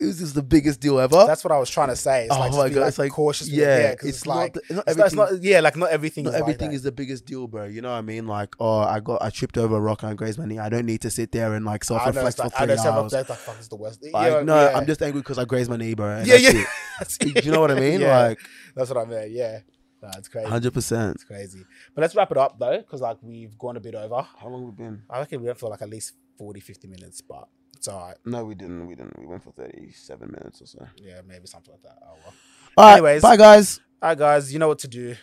this 0.00 0.20
is 0.20 0.32
the 0.34 0.42
biggest 0.42 0.80
deal 0.80 0.98
ever 0.98 1.24
That's 1.24 1.44
what 1.44 1.52
I 1.52 1.58
was 1.58 1.70
trying 1.70 1.86
to 1.88 1.94
say. 1.96 2.24
It's 2.24 2.34
Oh 2.34 2.40
like, 2.40 2.50
my 2.50 2.68
God, 2.68 2.80
like 2.80 2.88
it's 2.88 2.98
like- 2.98 3.12
cautious. 3.12 3.48
yeah, 3.48 3.92
it's 3.92 4.04
it's, 4.04 4.26
not 4.26 4.36
like 4.36 4.54
the- 4.54 4.60
not 4.74 4.84
it's 4.88 4.96
not, 4.96 5.06
it's 5.06 5.14
everything- 5.14 5.36
not- 5.36 5.42
yeah, 5.44 5.60
like 5.60 5.76
not 5.76 5.90
everything. 5.90 6.24
not 6.24 6.30
is 6.30 6.34
like 6.34 6.42
everything 6.42 6.70
that. 6.70 6.74
is 6.74 6.82
the 6.82 6.90
biggest 6.90 7.24
deal, 7.26 7.46
bro. 7.46 7.64
You 7.66 7.80
know 7.80 7.90
what 7.92 7.98
I 7.98 8.02
mean? 8.02 8.26
Like, 8.26 8.56
oh, 8.58 8.78
I 8.80 8.98
got, 8.98 9.22
I 9.22 9.30
tripped 9.30 9.56
over 9.56 9.76
a 9.76 9.80
rock 9.80 10.02
and 10.02 10.10
I 10.10 10.14
grazed 10.14 10.36
my 10.40 10.46
knee. 10.46 10.58
I 10.58 10.68
don't 10.68 10.84
need 10.84 11.00
to 11.02 11.10
sit 11.10 11.30
there 11.30 11.54
and 11.54 11.64
like 11.64 11.84
self-reflect 11.84 12.26
it's 12.26 12.36
for 12.36 12.42
like, 12.42 12.52
I 12.60 12.66
three 12.66 12.74
know 12.84 12.90
hours. 12.90 13.12
like, 13.12 13.26
fuck, 13.28 13.56
it's 13.56 13.68
the 13.68 13.76
worst. 13.76 14.02
Like, 14.12 14.32
yeah, 14.32 14.42
no, 14.42 14.68
yeah. 14.68 14.76
I'm 14.76 14.84
just 14.84 15.00
angry 15.00 15.20
because 15.20 15.38
I 15.38 15.44
grazed 15.44 15.70
my 15.70 15.76
knee, 15.76 15.94
bro. 15.94 16.22
yeah, 16.26 16.34
yeah. 16.34 16.50
it. 16.54 16.66
That's 16.98 17.16
Do 17.16 17.28
you 17.32 17.52
know 17.52 17.60
what 17.60 17.70
I 17.70 17.78
mean? 17.78 18.00
Yeah. 18.00 18.18
Like, 18.18 18.40
That's 18.74 18.90
what 18.90 18.98
I 18.98 19.04
meant. 19.08 19.30
Yeah, 19.30 19.60
no, 20.04 20.10
it's 20.18 20.28
crazy. 20.28 20.48
hundred 20.48 20.74
percent. 20.74 21.14
It's 21.16 21.24
crazy. 21.24 21.64
But 21.94 22.02
let's 22.02 22.14
wrap 22.14 22.30
it 22.30 22.36
up 22.36 22.58
though, 22.58 22.78
because 22.78 23.00
like 23.00 23.16
we've 23.22 23.58
gone 23.58 23.76
a 23.76 23.80
bit 23.80 23.94
over. 23.94 24.22
How 24.38 24.48
long 24.48 24.64
we 24.64 24.70
been? 24.72 25.02
I 25.10 25.18
reckon 25.20 25.40
we 25.40 25.46
went 25.46 25.58
for 25.58 25.68
like 25.70 25.82
at 25.82 25.88
least 25.90 26.12
40, 26.38 26.60
50 26.60 26.88
minutes, 26.88 27.20
but 27.20 27.48
it's 27.76 27.88
all 27.88 28.06
right. 28.08 28.16
No, 28.24 28.44
we 28.44 28.54
didn't. 28.54 28.86
We 28.86 28.94
didn't. 28.94 29.18
We 29.18 29.26
went 29.26 29.42
for 29.42 29.52
thirty-seven 29.52 30.30
minutes 30.30 30.62
or 30.62 30.66
so. 30.66 30.86
Yeah, 30.96 31.20
maybe 31.26 31.46
something 31.46 31.72
like 31.72 31.82
that. 31.82 31.98
Oh 32.02 32.14
well. 32.24 32.34
All 32.76 32.84
right, 32.86 32.92
Anyways. 32.94 33.22
bye 33.22 33.36
guys. 33.36 33.80
All 34.02 34.10
right, 34.10 34.18
guys, 34.18 34.52
you 34.52 34.58
know 34.58 34.68
what 34.68 34.78
to 34.80 34.88
do. 34.88 35.16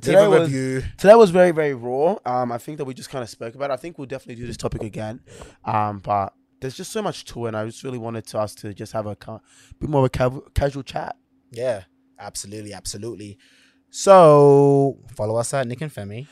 today 0.00 0.26
was 0.26 0.48
review. 0.48 0.82
today 0.96 1.14
was 1.14 1.30
very 1.30 1.50
very 1.50 1.74
raw. 1.74 2.16
Um, 2.24 2.52
I 2.52 2.58
think 2.58 2.78
that 2.78 2.84
we 2.84 2.94
just 2.94 3.10
kind 3.10 3.22
of 3.22 3.28
spoke 3.30 3.54
about. 3.54 3.70
it. 3.70 3.74
I 3.74 3.76
think 3.76 3.98
we'll 3.98 4.06
definitely 4.06 4.40
do 4.40 4.46
this 4.46 4.56
topic 4.56 4.82
again. 4.82 5.20
Um, 5.64 5.98
but 5.98 6.32
there's 6.60 6.76
just 6.76 6.92
so 6.92 7.02
much 7.02 7.24
to 7.26 7.46
it. 7.46 7.48
and 7.48 7.56
I 7.56 7.66
just 7.66 7.82
really 7.84 7.98
wanted 7.98 8.26
to 8.28 8.38
us 8.38 8.54
to 8.56 8.72
just 8.74 8.92
have 8.92 9.06
a 9.06 9.16
bit 9.78 9.88
more 9.90 10.00
of 10.00 10.06
a 10.06 10.08
ca- 10.10 10.40
casual 10.54 10.82
chat. 10.82 11.16
Yeah, 11.52 11.82
absolutely, 12.18 12.72
absolutely. 12.72 13.38
So 13.90 14.98
follow 15.14 15.36
us 15.36 15.54
at 15.54 15.66
Nick 15.66 15.80
and 15.80 15.92
Femi. 15.92 16.26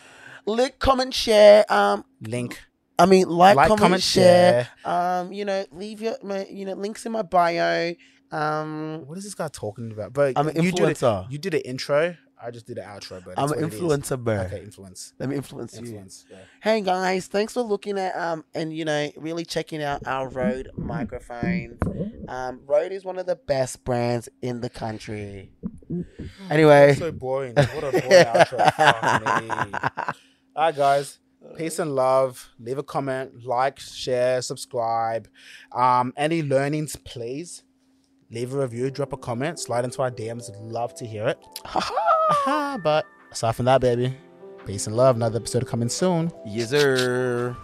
Like, 0.45 0.79
comment, 0.79 1.13
share. 1.13 1.65
Um, 1.73 2.05
Link, 2.21 2.63
I 2.99 3.07
mean, 3.07 3.29
like, 3.29 3.57
like, 3.57 3.69
comment, 3.69 3.81
comment, 3.81 4.03
share. 4.03 4.69
share. 4.85 5.21
Um, 5.21 5.33
you 5.33 5.45
know, 5.45 5.65
leave 5.73 6.01
your 6.01 6.17
my, 6.23 6.47
you 6.51 6.65
know 6.65 6.75
links 6.75 7.05
in 7.05 7.13
my 7.13 7.23
bio. 7.23 7.95
Um, 8.31 9.05
What 9.07 9.19
is 9.19 9.25
this 9.25 9.35
guy 9.35 9.49
talking 9.49 9.91
about? 9.91 10.13
But 10.13 10.35
I'm 10.37 10.49
an 10.49 10.63
you 10.63 10.73
did 10.73 10.81
influencer. 10.81 11.31
You 11.31 11.39
did 11.39 11.55
an 11.55 11.61
intro. 11.61 12.17
I 12.47 12.53
just 12.53 12.67
did 12.67 12.79
an 12.79 12.85
outro. 12.85 13.23
But 13.25 13.35
I'm 13.37 13.45
an 13.45 13.49
what 13.51 13.59
it 13.59 13.75
is. 13.75 13.81
influencer, 13.81 14.23
bro. 14.23 14.37
Okay, 14.43 14.63
influence. 14.63 15.13
Let 15.19 15.29
me 15.29 15.35
influence 15.37 15.79
you. 15.81 16.07
Yeah. 16.31 16.37
Hey 16.63 16.81
guys, 16.81 17.27
thanks 17.27 17.53
for 17.55 17.63
looking 17.63 17.99
at 17.99 18.17
um 18.17 18.45
and 18.55 18.73
you 18.73 18.85
know 18.85 19.11
really 19.17 19.45
checking 19.45 19.83
out 19.83 20.07
our 20.07 20.29
Rode 20.29 20.71
microphones. 20.77 21.81
Um, 22.29 22.61
Rode 22.65 22.93
is 22.93 23.05
one 23.05 23.19
of 23.19 23.27
the 23.27 23.35
best 23.35 23.85
brands 23.85 24.29
in 24.43 24.61
the 24.61 24.71
country. 24.71 25.51
Anyway, 26.49 26.95
So 26.95 27.11
boring. 27.11 27.55
What 27.55 27.85
a 27.85 27.91
boring 27.91 28.25
outro. 28.27 28.79
All 30.57 30.65
right, 30.67 30.77
guys. 30.77 31.19
Peace 31.57 31.79
and 31.79 31.95
love. 31.95 32.49
Leave 32.59 32.79
a 32.79 32.83
comment, 32.83 33.45
like, 33.45 33.79
share, 33.79 34.43
subscribe. 34.43 35.29
Um, 35.71 36.13
any 36.17 36.43
learnings, 36.43 36.97
please 36.97 37.63
leave 38.31 38.53
a 38.55 38.59
review, 38.59 38.91
drop 38.91 39.13
a 39.13 39.17
comment, 39.17 39.59
slide 39.59 39.85
into 39.85 40.03
our 40.03 40.11
DMs. 40.11 40.51
Love 40.61 40.95
to 40.97 41.07
hear 41.07 41.29
it. 41.29 41.39
But 42.83 43.07
aside 43.31 43.53
from 43.53 43.67
that, 43.67 43.81
baby, 43.81 44.15
peace 44.67 44.87
and 44.87 44.97
love. 44.97 45.17
Another 45.17 45.39
episode 45.39 45.67
coming 45.67 45.89
soon. 45.89 46.33
yes 46.45 46.71
sir. 46.71 47.57